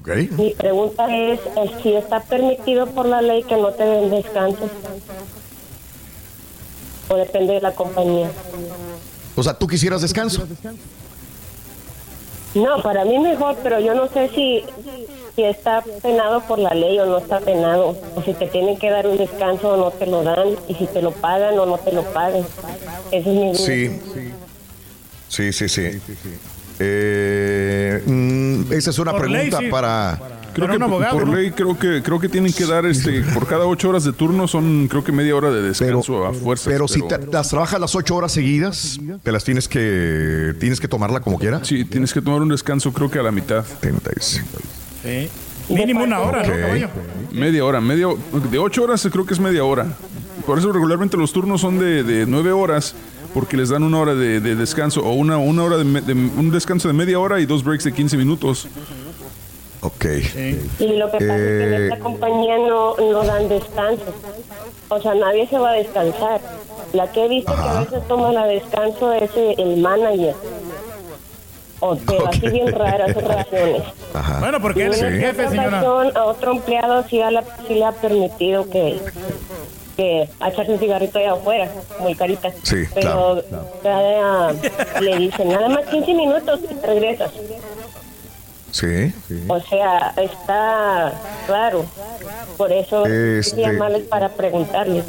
Ok. 0.00 0.08
Mi 0.32 0.50
pregunta 0.54 1.06
es 1.14 1.40
si 1.82 1.94
está 1.94 2.20
permitido 2.20 2.86
por 2.86 3.06
la 3.06 3.22
ley 3.22 3.42
que 3.44 3.56
no 3.56 3.68
te 3.68 3.84
den 3.84 4.10
descanso. 4.10 4.68
O 7.08 7.14
depende 7.16 7.54
de 7.54 7.60
la 7.60 7.72
compañía. 7.72 8.30
O 9.36 9.42
sea, 9.42 9.54
¿tú 9.54 9.66
quisieras 9.66 10.02
descanso? 10.02 10.46
No, 12.54 12.82
para 12.82 13.04
mí 13.04 13.18
mejor, 13.18 13.56
pero 13.62 13.78
yo 13.78 13.94
no 13.94 14.08
sé 14.08 14.28
si, 14.34 14.64
si 15.36 15.44
está 15.44 15.84
penado 16.02 16.40
por 16.42 16.58
la 16.58 16.74
ley 16.74 16.98
o 16.98 17.06
no 17.06 17.18
está 17.18 17.38
penado. 17.38 17.96
O 18.16 18.22
si 18.22 18.32
te 18.34 18.46
tienen 18.46 18.76
que 18.78 18.90
dar 18.90 19.06
un 19.06 19.16
descanso 19.16 19.70
o 19.70 19.76
no 19.76 19.90
te 19.92 20.06
lo 20.06 20.24
dan. 20.24 20.56
Y 20.66 20.74
si 20.74 20.86
te 20.86 21.00
lo 21.02 21.12
pagan 21.12 21.58
o 21.58 21.66
no 21.66 21.78
te 21.78 21.92
lo 21.92 22.02
pagan. 22.02 22.44
Esa 23.12 23.30
es 23.30 23.36
mi 23.36 23.48
duda. 23.52 23.54
Sí. 23.54 24.00
Sí, 24.14 24.32
sí, 25.52 25.68
sí. 25.68 25.82
Eh, 26.82 28.02
mm, 28.06 28.72
esa 28.72 28.90
es 28.90 28.98
una 28.98 29.12
Por 29.12 29.28
ley, 29.30 29.50
pregunta 29.50 29.58
sí. 29.58 29.70
para... 29.70 30.18
Creo 30.52 30.68
que 30.68 30.78
por, 30.80 31.08
por 31.10 31.28
ley 31.28 31.52
creo 31.52 31.78
que 31.78 32.02
creo 32.02 32.18
que 32.18 32.28
tienen 32.28 32.52
que 32.52 32.66
dar 32.66 32.84
este 32.84 33.20
por 33.34 33.46
cada 33.46 33.66
ocho 33.66 33.88
horas 33.88 34.02
de 34.02 34.12
turno 34.12 34.48
son 34.48 34.88
creo 34.88 35.04
que 35.04 35.12
media 35.12 35.36
hora 35.36 35.48
de 35.52 35.62
descanso 35.62 36.26
a 36.26 36.32
fuerza. 36.34 36.68
Pero 36.70 36.88
si 36.88 37.06
te- 37.06 37.18
las 37.30 37.48
trabajas 37.50 37.78
las 37.80 37.94
ocho 37.94 38.16
horas 38.16 38.32
seguidas, 38.32 38.98
te 39.22 39.30
las 39.30 39.44
tienes 39.44 39.68
que 39.68 40.52
tienes 40.58 40.80
que 40.80 40.88
tomarla 40.88 41.20
como 41.20 41.38
quieras. 41.38 41.68
Sí, 41.68 41.84
tienes 41.84 42.12
que 42.12 42.20
tomar 42.20 42.42
un 42.42 42.48
descanso 42.48 42.92
creo 42.92 43.08
que 43.08 43.20
a 43.20 43.22
la 43.22 43.30
mitad. 43.30 43.64
Sí. 44.18 44.40
Mínimo 45.68 46.02
una 46.02 46.18
hora, 46.18 46.42
¿no, 46.44 46.52
Ok. 46.52 46.60
caballo? 46.60 46.88
Media 47.30 47.64
hora, 47.64 47.80
media 47.80 48.08
de 48.50 48.58
ocho 48.58 48.82
horas 48.82 49.06
creo 49.12 49.24
que 49.24 49.34
es 49.34 49.40
media 49.40 49.62
hora. 49.62 49.86
Por 50.44 50.58
eso 50.58 50.72
regularmente 50.72 51.16
los 51.16 51.32
turnos 51.32 51.60
son 51.60 51.78
de, 51.78 52.02
de 52.02 52.26
nueve 52.26 52.50
horas 52.50 52.96
porque 53.34 53.56
les 53.56 53.68
dan 53.68 53.82
una 53.82 53.98
hora 53.98 54.14
de, 54.14 54.40
de 54.40 54.56
descanso 54.56 55.00
o 55.04 55.12
una, 55.12 55.38
una 55.38 55.62
hora 55.64 55.76
de, 55.78 55.84
de- 55.84 56.12
un 56.12 56.50
descanso 56.50 56.88
de 56.88 56.94
media 56.94 57.18
hora 57.20 57.40
y 57.40 57.46
dos 57.46 57.62
breaks 57.64 57.84
de 57.84 57.92
15 57.92 58.16
minutos. 58.16 58.66
Ok. 59.82 60.04
Y 60.78 60.86
lo 60.98 61.06
que 61.10 61.18
pasa 61.18 61.36
es 61.36 61.40
que 61.40 61.64
en 61.64 61.72
Eh, 61.74 61.84
esta 61.84 61.98
compañía 62.00 62.58
no, 62.58 62.96
no 62.96 63.22
dan 63.22 63.48
descanso. 63.48 64.04
O 64.88 65.00
sea, 65.00 65.14
nadie 65.14 65.46
se 65.48 65.56
va 65.58 65.70
a 65.70 65.74
descansar. 65.74 66.40
La 66.92 67.10
que 67.12 67.24
he 67.24 67.28
visto 67.28 67.54
que 67.54 67.60
a 67.60 67.80
veces 67.80 68.06
toma 68.08 68.32
la 68.32 68.44
descanso 68.46 69.12
es 69.12 69.30
eh, 69.36 69.54
el 69.58 69.76
manager. 69.78 70.34
O 71.82 71.96
pero 71.96 72.28
así 72.28 72.46
bien 72.48 72.70
raras 72.72 73.14
razones. 73.24 73.82
Bueno, 74.40 74.60
porque 74.60 74.84
él 74.84 74.92
es 74.92 75.00
el 75.00 75.18
jefe, 75.18 75.48
señora. 75.48 75.80
A 75.80 76.24
otro 76.26 76.52
empleado 76.52 77.04
sí, 77.08 77.22
a 77.22 77.30
la- 77.30 77.44
sí 77.66 77.74
le 77.74 77.84
ha 77.86 77.92
permitido 77.92 78.68
que, 78.68 79.00
que 80.00 80.28
a 80.40 80.48
echarse 80.48 80.72
un 80.72 80.78
cigarrito 80.78 81.18
allá 81.18 81.32
afuera, 81.32 81.68
muy 82.00 82.14
carita. 82.14 82.50
Sí, 82.62 82.84
Pero 82.94 83.42
cada- 83.82 84.52
le 85.00 85.16
dicen, 85.18 85.48
nada 85.48 85.68
más 85.68 85.84
15 85.86 86.14
minutos 86.14 86.60
regresas. 86.82 87.30
Sí. 88.70 89.12
O 89.48 89.60
sea, 89.60 90.14
está 90.16 91.12
claro. 91.46 91.84
Por 92.56 92.70
eso 92.72 93.06
Este- 93.06 93.60
llamarles 93.62 94.02
para 94.08 94.28
preguntarles. 94.30 95.04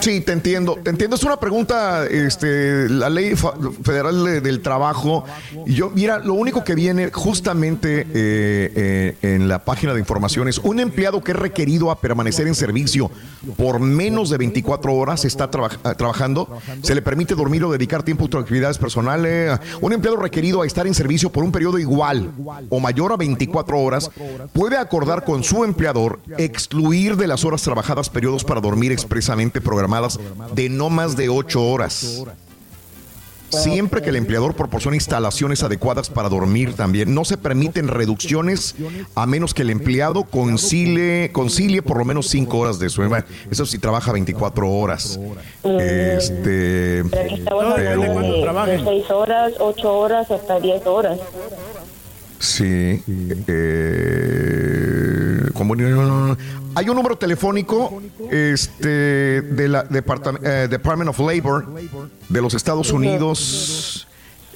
Sí, 0.00 0.20
te 0.20 0.32
entiendo. 0.32 0.76
Te 0.82 0.90
entiendo. 0.90 1.16
Es 1.16 1.22
una 1.24 1.38
pregunta, 1.38 2.04
este, 2.06 2.88
la 2.88 3.08
ley 3.08 3.34
federal 3.82 4.24
de- 4.24 4.40
del 4.40 4.60
trabajo. 4.60 5.24
Y 5.66 5.74
yo, 5.74 5.90
mira, 5.90 6.18
lo 6.18 6.34
único 6.34 6.64
que 6.64 6.74
viene 6.74 7.10
justamente 7.12 8.00
eh, 8.02 8.06
eh, 8.12 9.16
en 9.22 9.48
la 9.48 9.64
página 9.64 9.94
de 9.94 10.00
informaciones, 10.00 10.58
un 10.58 10.80
empleado 10.80 11.22
que 11.22 11.32
es 11.32 11.38
requerido 11.38 11.90
a 11.90 12.00
permanecer 12.00 12.46
en 12.46 12.54
servicio 12.54 13.10
por 13.56 13.78
menos 13.80 14.30
de 14.30 14.38
24 14.38 14.92
horas 14.94 15.24
está 15.24 15.50
traba- 15.50 15.70
ah, 15.84 15.94
trabajando, 15.94 16.58
se 16.82 16.94
le 16.94 17.02
permite 17.02 17.34
dormir 17.34 17.62
o 17.64 17.70
dedicar 17.72 18.02
tiempo 18.02 18.26
a 18.32 18.40
actividades 18.40 18.78
personales. 18.78 19.58
Un 19.80 19.92
empleado 19.92 20.16
requerido 20.16 20.62
a 20.62 20.66
estar 20.66 20.86
en 20.86 20.94
servicio 20.94 21.30
por 21.30 21.44
un 21.44 21.52
periodo 21.52 21.78
igual 21.78 22.30
o 22.68 22.80
mayor 22.80 23.05
a 23.12 23.16
24 23.16 23.78
horas 23.80 24.10
puede 24.52 24.76
acordar 24.76 25.24
con 25.24 25.42
su 25.44 25.64
empleador 25.64 26.20
excluir 26.38 27.16
de 27.16 27.26
las 27.26 27.44
horas 27.44 27.62
trabajadas 27.62 28.08
periodos 28.10 28.44
para 28.44 28.60
dormir 28.60 28.92
expresamente 28.92 29.60
programadas 29.60 30.18
de 30.54 30.68
no 30.68 30.90
más 30.90 31.16
de 31.16 31.28
8 31.28 31.62
horas. 31.62 32.24
Siempre 33.48 34.02
que 34.02 34.10
el 34.10 34.16
empleador 34.16 34.54
proporcione 34.54 34.96
instalaciones 34.96 35.62
adecuadas 35.62 36.10
para 36.10 36.28
dormir 36.28 36.74
también, 36.74 37.14
no 37.14 37.24
se 37.24 37.36
permiten 37.38 37.86
reducciones 37.86 38.74
a 39.14 39.24
menos 39.24 39.54
que 39.54 39.62
el 39.62 39.70
empleado 39.70 40.24
concilie, 40.24 41.30
concilie 41.32 41.80
por 41.80 41.96
lo 41.96 42.04
menos 42.04 42.26
5 42.28 42.58
horas 42.58 42.80
de 42.80 42.88
sueño. 42.90 43.16
Eso 43.48 43.64
sí 43.64 43.78
trabaja 43.78 44.10
24 44.10 44.68
horas. 44.68 45.18
Este, 45.62 47.04
Pero 47.08 47.74
pero- 47.76 47.76
de, 47.76 48.72
de 48.72 48.84
seis 48.84 49.10
horas, 49.12 49.52
ocho 49.60 49.92
horas, 49.96 50.28
hasta 50.30 50.58
diez 50.58 50.84
horas. 50.84 51.18
Sí. 52.38 53.02
eh, 53.46 55.40
hay 56.74 56.88
un 56.88 56.96
número 56.96 57.16
telefónico 57.16 58.02
este, 58.30 59.42
de 59.42 59.68
la 59.68 59.88
Departam- 59.88 60.38
eh, 60.42 60.66
Department 60.70 61.10
of 61.10 61.18
Labor 61.20 61.66
de 62.28 62.42
los 62.42 62.54
Estados 62.54 62.90
Unidos 62.92 64.06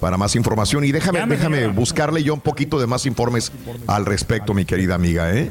Para 0.00 0.16
más 0.16 0.36
información. 0.36 0.84
Y 0.84 0.92
déjame, 0.92 1.26
déjame 1.26 1.66
buscarle 1.68 2.22
yo 2.22 2.34
un 2.34 2.40
poquito 2.40 2.78
de 2.78 2.86
más 2.86 3.06
informes 3.06 3.50
al 3.86 4.04
respecto, 4.06 4.54
mi 4.54 4.64
querida 4.64 4.94
amiga, 4.94 5.34
¿eh? 5.34 5.50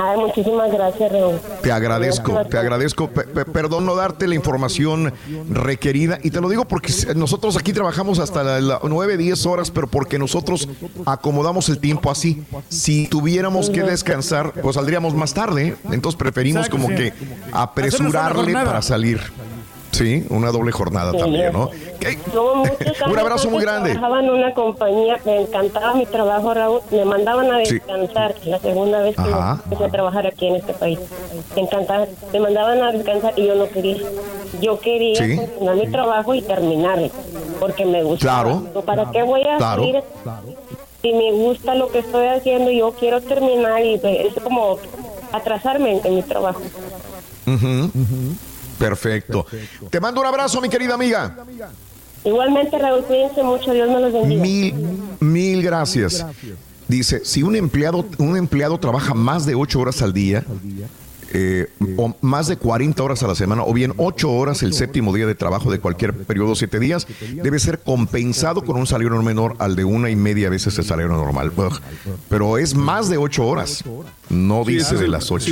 Ay, 0.00 0.16
muchísimas 0.18 0.70
gracias, 0.72 1.10
Raúl. 1.12 1.40
Te 1.62 1.72
agradezco, 1.72 2.44
te 2.46 2.56
agradezco. 2.58 3.08
Pe- 3.08 3.24
pe- 3.24 3.44
perdón 3.44 3.84
no 3.84 3.96
darte 3.96 4.28
la 4.28 4.34
información 4.34 5.12
requerida. 5.50 6.18
Y 6.22 6.30
te 6.30 6.40
lo 6.40 6.48
digo 6.48 6.66
porque 6.66 6.92
nosotros 7.16 7.56
aquí 7.56 7.72
trabajamos 7.72 8.18
hasta 8.18 8.42
las 8.44 8.62
la 8.62 8.80
9, 8.82 9.16
10 9.16 9.44
horas, 9.46 9.70
pero 9.70 9.86
porque 9.88 10.18
nosotros 10.18 10.68
acomodamos 11.04 11.68
el 11.68 11.78
tiempo 11.78 12.10
así. 12.10 12.42
Si 12.68 13.06
tuviéramos 13.08 13.70
que 13.70 13.82
descansar, 13.82 14.52
pues 14.62 14.76
saldríamos 14.76 15.14
más 15.14 15.34
tarde. 15.34 15.76
Entonces 15.90 16.16
preferimos 16.18 16.68
como 16.68 16.88
que 16.88 17.12
apresurarle 17.52 18.52
para 18.52 18.82
salir. 18.82 19.20
Sí, 19.90 20.24
una 20.30 20.50
doble 20.52 20.70
jornada 20.70 21.12
Sí, 21.12 21.18
también. 21.18 21.52
¿no? 21.52 21.70
Muchos 22.54 23.02
Un 23.10 23.18
abrazo 23.18 23.50
muy 23.50 23.62
grande. 23.62 23.90
Trabajaba 23.92 24.20
en 24.22 24.30
una 24.30 24.54
compañía, 24.54 25.18
me 25.24 25.40
encantaba 25.42 25.94
mi 25.94 26.06
trabajo, 26.06 26.54
Raúl. 26.54 26.80
Me 26.90 27.04
mandaban 27.04 27.50
a 27.50 27.64
Sí. 27.64 27.74
descansar, 27.74 28.34
la 28.44 28.58
segunda 28.60 29.00
vez 29.00 29.16
que 29.16 29.22
Ajá. 29.22 29.60
empecé 29.64 29.84
a 29.84 29.88
trabajar 29.88 30.26
aquí 30.26 30.46
en 30.46 30.56
este 30.56 30.72
país. 30.74 30.98
Me 31.56 31.62
encantaba, 31.62 32.06
me 32.32 32.40
mandaban 32.40 32.82
a 32.82 32.92
descansar 32.92 33.32
y 33.36 33.46
yo 33.46 33.54
no 33.54 33.68
quería. 33.68 33.96
Yo 34.60 34.78
quería 34.78 35.24
Sí. 35.24 35.36
continuar 35.36 35.76
mi 35.76 35.86
trabajo 35.90 36.34
y 36.34 36.42
terminar, 36.42 36.98
porque 37.58 37.84
me 37.84 38.02
gustaba. 38.02 38.42
Claro. 38.44 38.82
¿Para 38.84 39.10
qué 39.10 39.22
voy 39.22 39.42
a 39.42 39.56
Claro. 39.56 39.82
salir? 39.82 40.02
Si 41.02 41.12
me 41.12 41.32
gusta 41.32 41.74
lo 41.74 41.88
que 41.88 42.00
estoy 42.00 42.26
haciendo, 42.26 42.70
yo 42.70 42.92
quiero 42.92 43.20
terminar 43.20 43.84
y 43.84 43.94
es 44.04 44.34
como 44.42 44.78
atrasarme 45.32 45.92
en, 45.98 46.00
en 46.06 46.14
mi 46.16 46.22
trabajo. 46.22 46.60
Ujú. 47.46 47.90
Perfecto. 48.78 49.46
Te 49.90 50.00
mando 50.00 50.20
un 50.20 50.26
abrazo, 50.26 50.60
mi 50.60 50.68
querida 50.68 50.94
amiga. 50.94 51.36
Igualmente, 52.24 52.78
Raúl, 52.78 53.04
cuídense 53.04 53.42
mucho, 53.42 53.72
Dios 53.72 53.88
me 53.88 54.00
los 54.00 54.12
bendiga. 54.12 54.42
Mil, 54.42 54.74
mil 55.20 55.62
gracias. 55.62 56.24
Dice, 56.88 57.24
si 57.24 57.42
un 57.42 57.54
empleado, 57.54 58.06
un 58.18 58.36
empleado 58.36 58.78
trabaja 58.78 59.14
más 59.14 59.44
de 59.46 59.54
ocho 59.54 59.80
horas 59.80 60.00
al 60.02 60.12
día, 60.12 60.44
eh, 61.32 61.68
o 61.96 62.14
más 62.22 62.48
de 62.48 62.56
40 62.56 63.02
horas 63.02 63.22
a 63.22 63.26
la 63.26 63.34
semana, 63.34 63.62
o 63.64 63.72
bien 63.72 63.92
ocho 63.98 64.30
horas 64.30 64.62
el 64.62 64.72
séptimo 64.72 65.14
día 65.14 65.26
de 65.26 65.34
trabajo 65.34 65.70
de 65.70 65.78
cualquier 65.78 66.14
periodo, 66.14 66.54
siete 66.54 66.78
días, 66.80 67.06
debe 67.42 67.58
ser 67.58 67.80
compensado 67.80 68.62
con 68.64 68.76
un 68.76 68.86
salario 68.86 69.22
menor 69.22 69.54
al 69.58 69.76
de 69.76 69.84
una 69.84 70.10
y 70.10 70.16
media 70.16 70.48
veces 70.50 70.78
el 70.78 70.84
salario 70.84 71.08
normal. 71.12 71.52
Pero 72.28 72.58
es 72.58 72.74
más 72.74 73.08
de 73.08 73.18
ocho 73.18 73.46
horas, 73.46 73.84
no 74.28 74.64
dice 74.64 74.96
de 74.96 75.04
el- 75.06 75.10
las 75.12 75.30
ocho. 75.30 75.44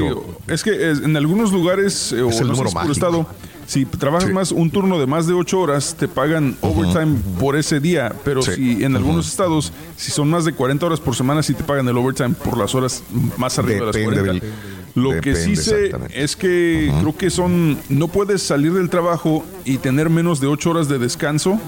sí, 0.47 0.53
es 0.53 0.63
que 0.63 0.91
en 0.91 1.17
algunos 1.17 1.53
lugares, 1.53 2.13
eh, 2.13 2.23
o 2.23 2.31
el 2.31 2.39
no 2.49 2.55
número 2.55 2.71
por 2.71 2.91
estado, 2.91 3.27
si 3.67 3.85
trabajas 3.85 4.31
más 4.31 4.53
un 4.53 4.71
turno 4.71 4.99
de 4.99 5.07
más 5.07 5.27
de 5.27 5.35
ocho 5.35 5.61
horas, 5.61 5.97
te 5.99 6.07
pagan 6.09 6.57
overtime 6.61 7.19
por 7.41 7.57
ese 7.57 7.81
día. 7.81 8.13
Pero 8.25 8.43
Sí. 8.43 8.53
si 8.55 8.85
en 8.85 8.95
algunos 8.97 9.29
estados, 9.29 9.73
si 9.97 10.11
son 10.13 10.31
más 10.31 10.45
de 10.45 10.53
40 10.53 10.87
horas 10.87 11.01
por 11.01 11.15
semana, 11.17 11.43
sí 11.43 11.55
te 11.55 11.65
pagan 11.65 11.89
el 11.89 11.97
overtime 11.97 12.31
por 12.45 12.57
las 12.59 12.75
horas 12.75 13.03
más 13.37 13.59
arriba 13.59 13.87
Depende 13.87 14.11
de 14.23 14.27
las 14.27 14.41
40. 14.41 14.47
Lo 14.95 15.21
que 15.21 15.35
sí 15.37 15.57
sé 15.57 15.91
es 16.15 16.37
que 16.37 16.91
creo 17.01 17.17
que 17.17 17.29
son, 17.29 17.77
no 17.91 18.09
puedes 18.09 18.43
salir 18.43 18.73
del 18.73 18.89
trabajo 18.89 19.45
y 19.65 19.77
tener 19.79 20.09
menos 20.09 20.41
de 20.41 20.47
ocho 20.47 20.71
horas 20.71 20.89
de 20.89 20.99
descanso 20.99 21.61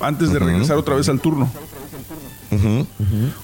antes 0.00 0.32
de 0.32 0.38
regresar 0.40 0.76
otra 0.76 0.96
vez 0.96 1.08
al 1.08 1.20
turno. 1.20 1.48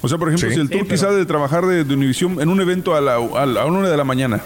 O 0.00 0.08
sea, 0.08 0.18
por 0.18 0.28
ejemplo, 0.28 0.48
Sí. 0.48 0.54
si 0.54 0.60
el 0.60 0.66
Sí, 0.68 0.72
turno 0.72 0.86
pero- 0.88 1.00
sale 1.00 1.16
de 1.16 1.26
trabajar 1.26 1.66
de, 1.66 1.84
de 1.84 1.94
Univisión 1.94 2.40
en 2.40 2.48
un 2.48 2.60
evento 2.60 2.94
a 2.94 3.00
la, 3.00 3.16
a 3.16 3.46
la 3.46 3.64
una 3.66 3.88
de 3.88 3.96
la 3.96 4.04
mañana, 4.04 4.40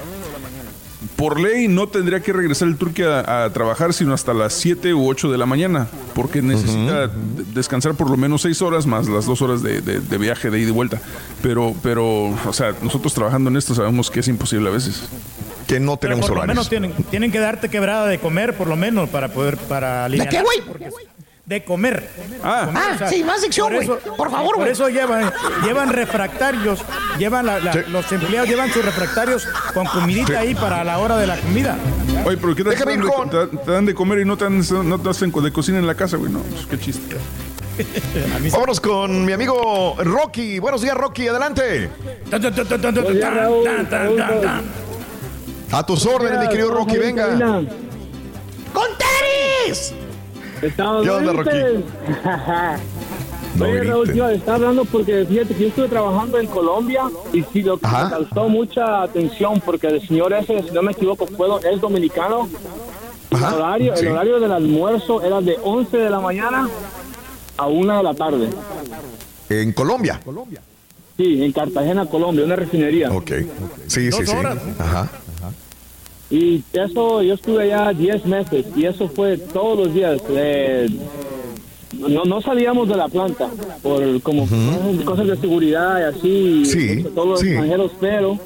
por 1.16 1.38
ley 1.40 1.68
no 1.68 1.86
tendría 1.88 2.20
que 2.20 2.32
regresar 2.32 2.68
el 2.68 2.76
turque 2.76 3.04
a, 3.04 3.44
a 3.44 3.52
trabajar 3.52 3.92
sino 3.92 4.12
hasta 4.14 4.34
las 4.34 4.52
7 4.54 4.92
u 4.94 5.06
8 5.08 5.30
de 5.30 5.38
la 5.38 5.46
mañana, 5.46 5.86
porque 6.14 6.42
necesita 6.42 7.06
de- 7.08 7.44
descansar 7.54 7.94
por 7.94 8.10
lo 8.10 8.16
menos 8.16 8.42
6 8.42 8.60
horas 8.62 8.86
más 8.86 9.08
las 9.08 9.26
2 9.26 9.42
horas 9.42 9.62
de, 9.62 9.80
de- 9.80 10.00
de 10.00 10.18
viaje 10.18 10.50
de 10.50 10.58
ida 10.60 10.68
y 10.68 10.72
vuelta. 10.72 11.00
Pero, 11.42 11.74
pero, 11.82 12.26
o 12.30 12.52
sea, 12.52 12.74
nosotros 12.82 13.14
trabajando 13.14 13.50
en 13.50 13.56
esto 13.56 13.74
sabemos 13.74 14.10
que 14.10 14.20
es 14.20 14.28
imposible 14.28 14.68
a 14.68 14.72
veces. 14.72 15.02
Que 15.66 15.80
no 15.80 15.96
Pero 15.96 16.18
por 16.20 16.36
lo 16.36 16.44
menos 16.46 16.68
tienen, 16.68 16.92
tienen 17.10 17.32
que 17.32 17.40
darte 17.40 17.68
quebrada 17.68 18.06
de 18.06 18.18
comer, 18.20 18.56
por 18.56 18.68
lo 18.68 18.76
menos, 18.76 19.08
para 19.08 19.28
poder, 19.28 19.56
para 19.56 20.04
aliviar. 20.04 20.28
qué, 20.28 20.42
güey? 20.42 20.58
De 21.46 21.62
comer. 21.62 22.10
Ah, 22.42 22.62
Comer, 22.66 22.82
Ah, 23.00 23.08
sí, 23.08 23.22
más 23.22 23.40
sección, 23.40 23.72
güey. 23.72 23.86
Por 23.86 24.30
favor, 24.32 24.54
Por 24.54 24.56
güey. 24.56 24.72
eso 24.72 24.88
llevan, 24.88 25.32
llevan 25.64 25.90
refractarios, 25.90 26.80
llevan 27.18 27.46
la- 27.46 27.60
la- 27.60 27.72
los 27.88 28.10
empleados 28.10 28.48
llevan 28.48 28.68
sus 28.72 28.84
refractarios 28.84 29.46
con 29.72 29.86
comidita 29.86 30.26
Sí. 30.26 30.34
ahí 30.34 30.54
para 30.56 30.82
la 30.82 30.98
hora 30.98 31.16
de 31.18 31.28
la 31.28 31.36
comida. 31.38 31.76
Oye, 32.24 32.36
pero 32.36 32.52
¿qué 32.56 32.64
Te, 32.64 32.70
dan 32.74 33.00
de- 33.00 33.46
te- 33.48 33.56
te 33.58 33.70
dan 33.70 33.86
de 33.86 33.94
comer 33.94 34.18
y 34.18 34.24
no 34.24 34.36
te, 34.36 34.42
dan- 34.42 34.88
no 34.88 34.98
te 35.00 35.08
hacen 35.08 35.30
de 35.30 35.52
cocina 35.52 35.78
en 35.78 35.86
la 35.86 35.94
casa, 35.94 36.16
güey. 36.16 36.32
No, 36.32 36.40
pues 36.40 36.66
qué 36.66 36.80
chiste. 36.80 37.16
Vámonos 38.50 38.80
con 38.80 39.24
mi 39.24 39.32
amigo 39.32 39.94
Rocky. 40.02 40.58
Buenos 40.58 40.82
días, 40.82 40.96
Rocky. 40.96 41.28
Adelante. 41.28 41.88
A 45.70 45.86
tus 45.86 46.06
órdenes, 46.06 46.40
mi 46.40 46.48
querido 46.48 46.70
Rocky. 46.72 46.96
Venga. 46.98 47.28
¡Con 48.72 48.88
tenis! 48.98 49.94
¿Qué 50.60 50.82
onda, 50.82 51.32
Rocky? 51.32 51.50
No 53.56 53.64
Oye, 53.64 53.84
Raúl, 53.84 54.12
tío, 54.12 54.28
estaba 54.28 54.56
hablando 54.56 54.84
porque 54.84 55.24
fíjate 55.24 55.54
que 55.54 55.62
yo 55.62 55.68
estuve 55.68 55.88
trabajando 55.88 56.38
en 56.38 56.46
Colombia 56.46 57.04
y 57.32 57.42
sí, 57.42 57.62
lo 57.62 57.78
que 57.78 57.86
Ajá. 57.86 58.04
me 58.04 58.10
causó 58.10 58.48
mucha 58.50 59.02
atención 59.02 59.62
porque 59.64 59.86
el 59.86 60.06
señor 60.06 60.34
ese, 60.34 60.62
si 60.62 60.70
no 60.72 60.82
me 60.82 60.92
equivoco, 60.92 61.26
fue, 61.26 61.48
es 61.72 61.80
dominicano. 61.80 62.48
El 63.30 63.42
horario, 63.42 63.96
sí. 63.96 64.04
el 64.04 64.12
horario 64.12 64.40
del 64.40 64.52
almuerzo 64.52 65.22
era 65.22 65.40
de 65.40 65.58
11 65.62 65.96
de 65.96 66.10
la 66.10 66.20
mañana 66.20 66.68
a 67.56 67.66
1 67.66 67.96
de 67.96 68.02
la 68.02 68.14
tarde. 68.14 68.50
En 69.48 69.72
Colombia. 69.72 70.20
Sí, 71.16 71.42
en 71.42 71.52
Cartagena, 71.52 72.04
Colombia, 72.06 72.44
una 72.44 72.56
refinería. 72.56 73.10
Ok. 73.10 73.30
Sí, 73.86 74.12
sí, 74.12 74.26
sí. 74.26 74.36
Ajá. 74.78 75.08
Y 76.30 76.62
eso, 76.72 77.22
yo 77.22 77.34
estuve 77.34 77.72
allá 77.72 77.92
10 77.92 78.24
meses 78.26 78.66
y 78.74 78.84
eso 78.84 79.08
fue 79.08 79.38
todos 79.38 79.78
los 79.86 79.94
días. 79.94 80.20
eh, 80.30 80.88
no, 81.98 82.24
no 82.24 82.42
salíamos 82.42 82.88
de 82.88 82.96
la 82.96 83.08
planta 83.08 83.48
por 83.82 84.20
como 84.22 84.46
cosas 85.04 85.28
de 85.28 85.36
seguridad 85.36 85.98
y 86.00 86.02
así, 86.02 86.64
Sí, 86.66 87.04
todos 87.14 87.28
los 87.28 87.40
sí. 87.40 87.46
extranjeros, 87.48 87.92
pero 88.00 88.38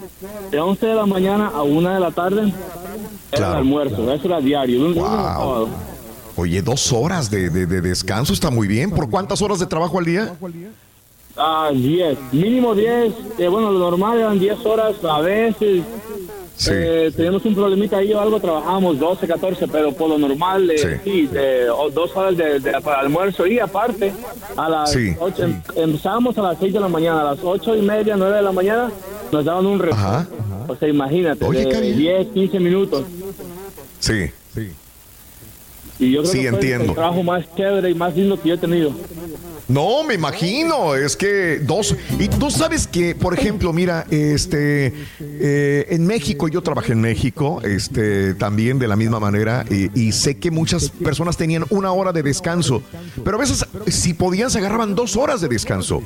de 0.50 0.60
11 0.60 0.86
de 0.86 0.94
la 0.94 1.06
mañana 1.06 1.48
a 1.48 1.62
1 1.62 1.94
de 1.94 2.00
la 2.00 2.10
tarde 2.12 2.52
Era 3.32 3.48
el 3.48 3.54
almuerzo, 3.56 4.12
eso 4.12 4.26
era 4.26 4.40
diario, 4.40 4.86
un 4.86 4.94
Wow. 4.94 5.68
Oye, 6.36 6.62
dos 6.62 6.92
horas 6.92 7.30
de, 7.30 7.50
de- 7.50 7.66
de 7.66 7.80
descanso 7.80 8.32
está 8.32 8.50
muy 8.50 8.66
bien. 8.68 8.90
¿Por 8.90 9.10
cuántas 9.10 9.42
horas 9.42 9.58
de 9.58 9.66
trabajo 9.66 9.98
al 9.98 10.04
día? 10.04 10.32
Ah, 11.36 11.70
10, 11.74 12.18
mínimo 12.32 12.74
10. 12.74 13.12
eh, 13.38 13.48
bueno, 13.48 13.70
lo 13.72 13.78
normal 13.78 14.18
eran 14.18 14.38
10 14.38 14.64
horas 14.64 14.94
a 15.04 15.20
veces. 15.20 15.82
Eh, 16.68 17.12
teníamos 17.16 17.44
un 17.44 17.54
problemita 17.54 17.96
ahí 17.98 18.12
o 18.12 18.20
algo, 18.20 18.38
trabajábamos 18.40 18.98
12, 18.98 19.26
14, 19.26 19.66
pero 19.68 19.92
por 19.92 20.08
lo 20.11 20.18
normal, 20.18 20.70
eh, 20.70 21.00
sí, 21.02 21.28
eh, 21.32 21.66
o 21.74 21.88
dos 21.90 22.14
horas 22.16 22.36
de, 22.36 22.61
de- 22.61 22.72
para 22.80 23.00
almuerzo 23.00 23.46
y 23.46 23.58
aparte, 23.58 24.12
a 24.56 24.68
las 24.68 24.92
Sí. 24.92 25.14
8, 25.18 25.44
em- 25.44 25.62
empezábamos 25.76 26.36
a 26.38 26.42
las 26.42 26.58
6 26.58 26.72
de 26.72 26.80
la 26.80 26.88
mañana, 26.88 27.22
a 27.22 27.24
las 27.34 27.38
8 27.42 27.74
y 27.76 27.82
media, 27.82 28.16
9 28.16 28.36
de 28.36 28.42
la 28.42 28.52
mañana, 28.52 28.90
nos 29.32 29.44
daban 29.44 29.64
un 29.66 29.78
reposo. 29.78 30.26
O 30.68 30.76
sea, 30.76 30.88
imagínate, 30.88 31.44
Oye, 31.44 31.64
de 31.64 31.68
qué 31.70 31.80
bien. 31.80 31.98
10, 31.98 32.26
15 32.28 32.61
minutos. 32.61 33.04
Sí, 33.98 34.26
sí. 34.54 34.70
Y 35.98 36.12
yo 36.12 36.20
creo 36.22 36.32
Sí, 36.32 36.40
que 36.42 36.48
fue 36.48 36.58
entiendo. 36.58 36.84
el 36.86 36.94
trabajo 36.94 37.22
más 37.22 37.44
chévere 37.56 37.90
y 37.90 37.94
más 37.94 38.14
lindo 38.16 38.40
que 38.40 38.48
yo 38.50 38.54
he 38.54 38.58
tenido. 38.58 38.92
No, 39.68 40.02
me 40.04 40.14
imagino, 40.14 40.94
es 40.96 41.16
que 41.16 41.58
dos. 41.61 41.94
Y 42.18 42.28
tú 42.28 42.50
sabes 42.50 42.86
que, 42.86 43.14
por 43.14 43.34
ejemplo, 43.38 43.72
mira, 43.72 44.04
este, 44.11 44.92
eh, 45.20 45.86
en 45.90 46.06
México, 46.06 46.48
yo 46.48 46.61
trabajé 46.62 46.92
en 46.92 47.00
México, 47.00 47.61
este, 47.62 48.34
también 48.34 48.78
de 48.78 48.88
la 48.88 48.96
misma 48.96 49.20
manera, 49.20 49.64
y, 49.70 49.90
y 50.00 50.12
sé 50.12 50.38
que 50.38 50.50
muchas 50.50 50.90
personas 50.90 51.36
tenían 51.36 51.64
una 51.70 51.92
hora 51.92 52.12
de 52.12 52.22
descanso, 52.22 52.82
pero 53.24 53.36
a 53.36 53.40
veces, 53.40 53.64
si 53.88 54.14
podían, 54.14 54.50
se 54.50 54.58
agarraban 54.58 54.94
dos 54.94 55.16
horas 55.16 55.40
de 55.40 55.48
descanso. 55.48 56.02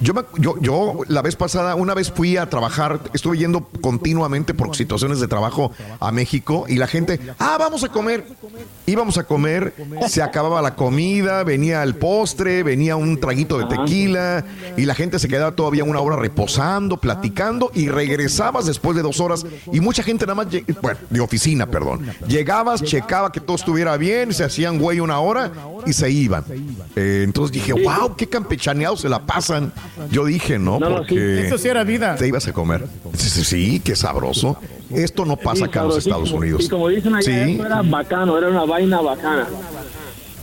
Yo, 0.00 0.14
me- 0.14 0.22
yo, 0.38 0.54
yo 0.60 1.00
la 1.08 1.22
vez 1.22 1.34
pasada, 1.36 1.74
una 1.74 1.94
vez 1.94 2.10
fui 2.12 2.36
a 2.36 2.48
trabajar, 2.48 3.00
estuve 3.14 3.38
yendo 3.38 3.68
continuamente 3.80 4.54
por 4.54 4.74
situaciones 4.76 5.18
de 5.20 5.26
trabajo 5.28 5.72
a 6.00 6.12
México 6.12 6.66
y 6.68 6.76
la 6.76 6.86
gente, 6.86 7.18
ah, 7.38 7.56
vamos 7.58 7.82
a 7.84 7.88
comer. 7.88 8.24
Íbamos 8.86 9.18
a 9.18 9.24
comer, 9.24 9.74
se 10.08 10.22
acababa 10.22 10.62
la 10.62 10.74
comida, 10.76 11.42
venía 11.44 11.82
el 11.82 11.94
postre, 11.96 12.62
venía 12.62 12.77
un 12.96 13.18
traguito 13.20 13.58
de 13.58 13.64
tequila 13.66 14.44
y 14.76 14.84
la 14.84 14.94
gente 14.94 15.18
se 15.18 15.28
quedaba 15.28 15.52
todavía 15.52 15.84
una 15.84 16.00
hora 16.00 16.16
reposando, 16.16 16.96
platicando 16.96 17.70
y 17.74 17.88
regresabas 17.88 18.66
después 18.66 18.96
de 18.96 19.02
dos 19.02 19.20
horas 19.20 19.44
y 19.72 19.80
mucha 19.80 20.02
gente 20.02 20.24
nada 20.26 20.34
más, 20.36 20.46
bueno, 20.80 20.98
de 21.10 21.20
oficina, 21.20 21.66
perdón. 21.66 22.06
Llegabas, 22.26 22.82
checaba 22.82 23.30
que 23.32 23.40
todo 23.40 23.56
estuviera 23.56 23.96
bien, 23.96 24.32
se 24.32 24.44
hacían 24.44 24.78
güey 24.78 25.00
una 25.00 25.18
hora 25.20 25.52
y 25.86 25.92
se 25.92 26.10
iban. 26.10 26.44
Eh, 26.96 27.22
entonces 27.24 27.52
dije, 27.52 27.72
wow, 27.72 28.14
qué 28.16 28.26
campechaneados 28.26 29.00
se 29.00 29.08
la 29.08 29.24
pasan. 29.24 29.72
Yo 30.10 30.24
dije, 30.24 30.58
¿no? 30.58 30.78
Porque 30.78 31.46
Eso 31.46 31.58
sí 31.58 31.68
era 31.68 31.84
vida. 31.84 32.16
te 32.16 32.26
ibas 32.26 32.46
a 32.48 32.52
comer. 32.52 32.86
Sí, 33.16 33.28
sí, 33.30 33.44
sí, 33.44 33.80
qué 33.84 33.94
sabroso. 33.96 34.58
Esto 34.90 35.26
no 35.26 35.36
pasa 35.36 35.66
acá 35.66 35.80
en 35.82 35.88
los. 35.88 35.98
Estados 35.98 36.30
Unidos. 36.32 36.64
Y 36.64 36.68
como 36.68 36.88
dicen 36.88 37.14
allá, 37.14 37.44
Sí, 37.46 37.60
era 37.60 37.82
bacano, 37.82 38.38
era 38.38 38.48
una 38.48 38.64
vaina 38.64 39.00
bacana. 39.00 39.46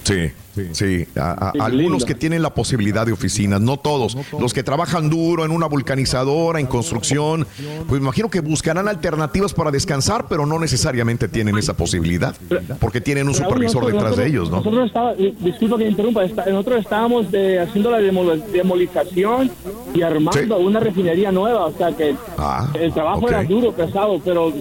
Sí. 0.05 0.31
Sí, 0.71 1.05
a- 1.17 1.51
a- 1.59 1.65
algunos 1.65 2.05
que 2.05 2.15
tienen 2.15 2.41
la 2.41 2.53
posibilidad 2.53 3.05
de 3.05 3.11
oficinas, 3.11 3.59
no 3.59 3.75
todos. 3.75 4.15
Los 4.39 4.53
que 4.53 4.63
trabajan 4.63 5.09
duro 5.09 5.43
en 5.43 5.51
una 5.51 5.65
vulcanizadora, 5.67 6.61
en 6.61 6.65
construcción, 6.67 7.45
pues 7.89 7.99
me 7.99 8.05
imagino 8.05 8.29
que 8.29 8.39
buscarán 8.39 8.87
alternativas 8.87 9.53
para 9.53 9.69
descansar, 9.69 10.27
pero 10.29 10.45
no 10.45 10.57
necesariamente 10.57 11.27
tienen 11.27 11.57
esa 11.57 11.75
posibilidad, 11.75 12.33
porque 12.79 13.01
tienen 13.01 13.27
un 13.27 13.33
Raúl, 13.33 13.43
supervisor 13.47 13.81
nosotros- 13.83 14.01
detrás 14.01 14.15
de 14.17 14.27
ellos, 14.27 14.49
¿no? 14.49 14.57
Nosotros 14.59 14.87
estaba, 14.87 15.11
eh, 15.15 15.33
disculpa 15.41 15.77
que 15.77 15.89
interrumpa, 15.89 16.23
está- 16.23 16.45
nosotros 16.45 16.79
estábamos 16.79 17.29
de- 17.33 17.59
haciendo 17.59 17.91
la 17.91 17.99
demol- 17.99 18.41
demolización 18.53 19.51
y 19.93 20.01
armando 20.03 20.57
una 20.59 20.79
refinería 20.79 21.33
nueva, 21.33 21.65
o 21.65 21.73
sea 21.77 21.91
que 21.91 22.15
Ah, 22.37 22.71
el 22.79 22.93
trabajo 22.93 23.27
era 23.27 23.43
duro, 23.43 23.73
pesado, 23.73 24.21
pero 24.23 24.53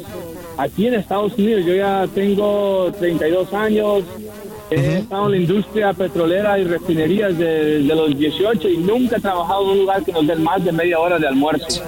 aquí 0.58 0.88
en 0.88 0.94
Estados 0.94 1.34
Unidos 1.38 1.64
yo 1.64 1.74
ya 1.76 2.08
tengo 2.12 2.90
32 2.98 3.52
años, 3.54 4.02
he 4.70 4.98
estado 4.98 5.26
en 5.26 5.30
la 5.32 5.36
industria 5.36 5.92
petrolera 5.92 6.58
y 6.58 6.64
refinerías 6.64 7.36
de, 7.38 7.80
de 7.82 7.94
los 7.94 8.16
18 8.18 8.68
y 8.68 8.76
nunca 8.78 9.16
he 9.16 9.20
trabajado 9.20 9.64
en 9.64 9.70
un 9.70 9.78
lugar 9.78 10.04
que 10.04 10.12
nos 10.12 10.26
den 10.26 10.42
más 10.42 10.64
de 10.64 10.72
media 10.72 10.98
hora 10.98 11.18
de 11.18 11.26
almuerzo. 11.28 11.82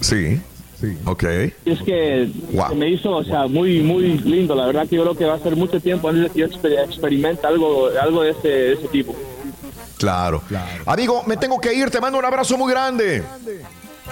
Sí, 0.00 0.40
sí. 0.80 0.96
Ok. 1.06 1.24
Y 1.64 1.70
es 1.72 1.82
que 1.82 2.28
se 2.68 2.74
me 2.74 2.90
hizo, 2.90 3.10
o 3.10 3.24
sea, 3.24 3.46
muy, 3.46 3.80
muy 3.80 4.18
lindo. 4.18 4.54
La 4.54 4.66
verdad 4.66 4.86
que 4.88 4.96
yo 4.96 5.02
creo 5.02 5.16
que 5.16 5.24
va 5.24 5.34
a 5.34 5.38
ser 5.40 5.56
mucho 5.56 5.80
tiempo 5.80 6.08
antes 6.08 6.24
de 6.24 6.30
que 6.30 6.40
yo 6.40 6.46
exper- 6.46 6.84
experimente 6.84 7.46
algo, 7.46 7.88
algo 8.00 8.22
de 8.22 8.30
ese, 8.30 8.48
de 8.48 8.72
ese 8.74 8.88
tipo. 8.88 9.14
Claro. 9.98 10.42
Amigo, 10.86 11.22
me 11.26 11.36
tengo 11.36 11.58
que 11.58 11.72
ir, 11.72 11.90
te 11.90 12.00
mando 12.00 12.18
un 12.18 12.24
abrazo 12.24 12.58
muy 12.58 12.70
grande. 12.70 13.22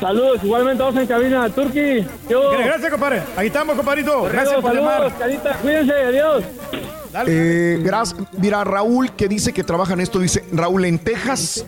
Saludos, 0.00 0.38
igualmente 0.42 0.82
vamos 0.82 0.98
en 1.00 1.06
cabina, 1.06 1.48
Turki. 1.50 2.04
Gracias, 2.64 2.90
compadre. 2.90 3.22
Ahí 3.36 3.48
estamos, 3.48 3.76
compadrito. 3.76 4.22
Gracias 4.22 4.54
por 4.60 4.72
saludos, 4.72 4.92
llamar. 4.94 5.18
Carita, 5.18 5.54
cuídense, 5.60 5.92
adiós. 5.92 6.44
Eh, 7.26 7.80
gracias. 7.82 8.20
Mira, 8.38 8.64
Raúl, 8.64 9.12
que 9.12 9.28
dice 9.28 9.52
que 9.52 9.64
trabaja 9.64 9.92
en 9.94 10.00
esto, 10.00 10.18
dice, 10.18 10.44
Raúl, 10.52 10.84
en 10.84 10.98
Texas 10.98 11.64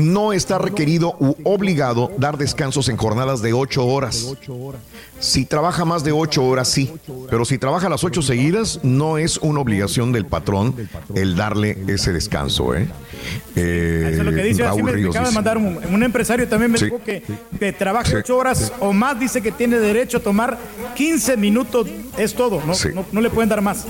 no 0.00 0.32
está 0.32 0.58
requerido 0.58 1.14
u 1.20 1.34
obligado 1.44 2.10
dar 2.18 2.36
descansos 2.38 2.88
en 2.88 2.96
jornadas 2.96 3.42
de 3.42 3.52
ocho 3.52 3.86
horas. 3.86 4.34
Si 5.18 5.44
trabaja 5.44 5.84
más 5.84 6.02
de 6.02 6.12
ocho 6.12 6.44
horas, 6.44 6.68
sí. 6.68 6.90
Pero 7.28 7.44
si 7.44 7.58
trabaja 7.58 7.88
las 7.88 8.04
ocho 8.04 8.22
seguidas, 8.22 8.80
no 8.82 9.18
es 9.18 9.36
una 9.38 9.60
obligación 9.60 10.12
del 10.12 10.24
patrón 10.26 10.74
el 11.14 11.36
darle 11.36 11.76
ese 11.88 12.12
descanso, 12.12 12.74
¿eh? 12.74 12.88
Eh, 13.56 14.10
Eso 14.12 14.20
es 14.20 14.26
lo 14.26 14.32
que 14.32 14.42
dice. 14.42 14.62
Raúl 14.62 14.82
me, 14.82 14.92
Ríos 14.92 15.14
acaba 15.14 15.28
de 15.28 15.34
mandar 15.34 15.58
un, 15.58 15.78
un 15.92 16.02
empresario 16.02 16.48
también 16.48 16.70
me 16.72 16.78
Sí. 16.78 16.86
dijo 16.86 17.00
que, 17.04 17.22
que 17.58 17.72
trabaja 17.72 18.10
Sí. 18.10 18.16
ocho 18.16 18.36
horas 18.38 18.72
o 18.80 18.92
más. 18.92 19.18
Dice 19.20 19.42
que 19.42 19.52
tiene 19.52 19.78
derecho 19.78 20.18
a 20.18 20.20
tomar 20.20 20.58
15 20.94 21.36
minutos. 21.36 21.86
Es 22.16 22.34
todo. 22.34 22.62
No, 22.66 22.74
Sí. 22.74 22.88
no, 22.94 23.04
no 23.12 23.20
le 23.20 23.28
pueden 23.30 23.48
dar 23.50 23.60
más. 23.60 23.84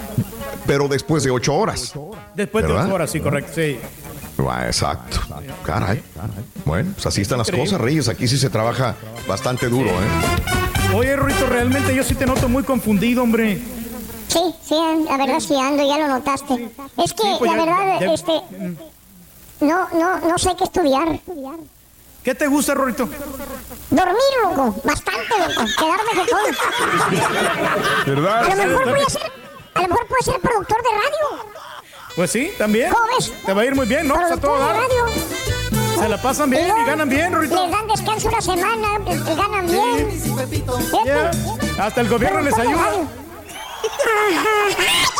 Pero 0.67 0.89
después 0.89 1.23
de 1.23 1.31
ocho 1.31 1.55
horas. 1.55 1.93
Después 2.35 2.65
de 2.65 2.69
¿Verdad? 2.73 2.87
ocho 2.87 2.95
horas, 2.95 3.11
sí, 3.11 3.21
correcto. 3.21 3.53
Sí. 3.55 3.77
Ah, 4.49 4.67
exacto. 4.67 5.19
Caray. 5.65 6.03
Bueno, 6.65 6.93
pues 6.95 7.07
así 7.07 7.23
están 7.23 7.39
las 7.39 7.49
Increíble. 7.49 7.71
cosas, 7.71 7.81
Reyes. 7.81 8.09
Aquí 8.09 8.29
sí 8.29 8.39
se 8.39 8.49
trabaja 8.51 8.95
bastante 9.27 9.69
duro, 9.69 9.91
¿eh? 9.91 10.93
Oye, 10.95 11.17
Rito, 11.17 11.47
realmente 11.47 11.95
yo 11.95 12.03
sí 12.03 12.15
te 12.15 12.27
noto 12.27 12.49
muy 12.49 12.63
confundido, 12.63 13.23
hombre. 13.23 13.61
Sí, 14.29 14.41
sí, 14.65 14.77
la 15.09 15.17
verdad 15.17 15.41
sí 15.41 15.55
ando, 15.57 15.87
ya 15.87 15.99
lo 15.99 16.09
notaste. 16.09 16.71
Es 16.97 17.13
que 17.13 17.23
Sí, 17.23 17.35
pues 17.39 17.51
la 17.51 17.57
ya- 17.57 17.65
verdad, 17.65 18.01
ya- 18.01 18.13
este, 18.13 18.33
no, 19.61 19.89
no, 19.93 20.19
no 20.21 20.39
sé 20.39 20.51
qué 20.57 20.65
estudiar. 20.65 21.19
¿Qué 22.23 22.35
te 22.35 22.47
gusta, 22.47 22.75
Rorito? 22.75 23.09
Dormir, 23.91 24.17
loco, 24.45 24.77
bastante, 24.85 25.35
loco, 25.39 25.65
quedarme 25.79 26.25
jetón. 26.25 26.57
¿Verdad? 28.07 28.45
A 28.45 28.55
lo 28.55 28.65
mejor 28.67 28.91
voy 28.91 29.01
a 29.07 29.11
ser, 29.11 29.23
a 29.75 29.83
lo 29.83 29.89
mejor 29.89 30.07
puedo 30.07 30.23
ser 30.23 30.41
productor 30.41 30.79
de 30.83 30.89
radio. 30.91 31.51
Pues 32.21 32.33
sí, 32.33 32.51
también. 32.59 32.93
¿Cómo 32.93 33.07
ves? 33.17 33.33
Te 33.47 33.55
va 33.55 33.63
a 33.63 33.65
ir 33.65 33.75
muy 33.75 33.87
bien, 33.87 34.07
¿no? 34.07 34.15
Pues 34.15 34.31
a 34.31 34.37
todo 34.37 34.59
dar. 34.59 34.77
Se 35.99 36.07
la 36.07 36.21
pasan 36.21 36.51
bien 36.51 36.69
y 36.69 36.87
ganan 36.87 37.09
bien, 37.09 37.33
Rorito. 37.33 37.63
Les 37.63 37.73
dan 37.73 37.87
descanso 37.87 38.29
una 38.29 38.41
semana, 38.43 38.89
pues, 39.03 39.23
que 39.23 39.35
ganan 39.35 39.67
bien. 39.67 40.21
Fíjate. 40.21 40.63
Ya. 41.07 41.31
Hasta 41.83 42.03
el 42.03 42.11
gobierno 42.11 42.43
les 42.43 42.53
Productor 42.53 42.83
de 42.83 42.93
ayuda. 42.93 43.09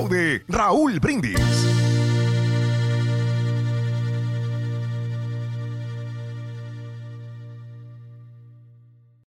de 0.07 0.43
Raúl 0.47 0.99
Brindis. 0.99 2.00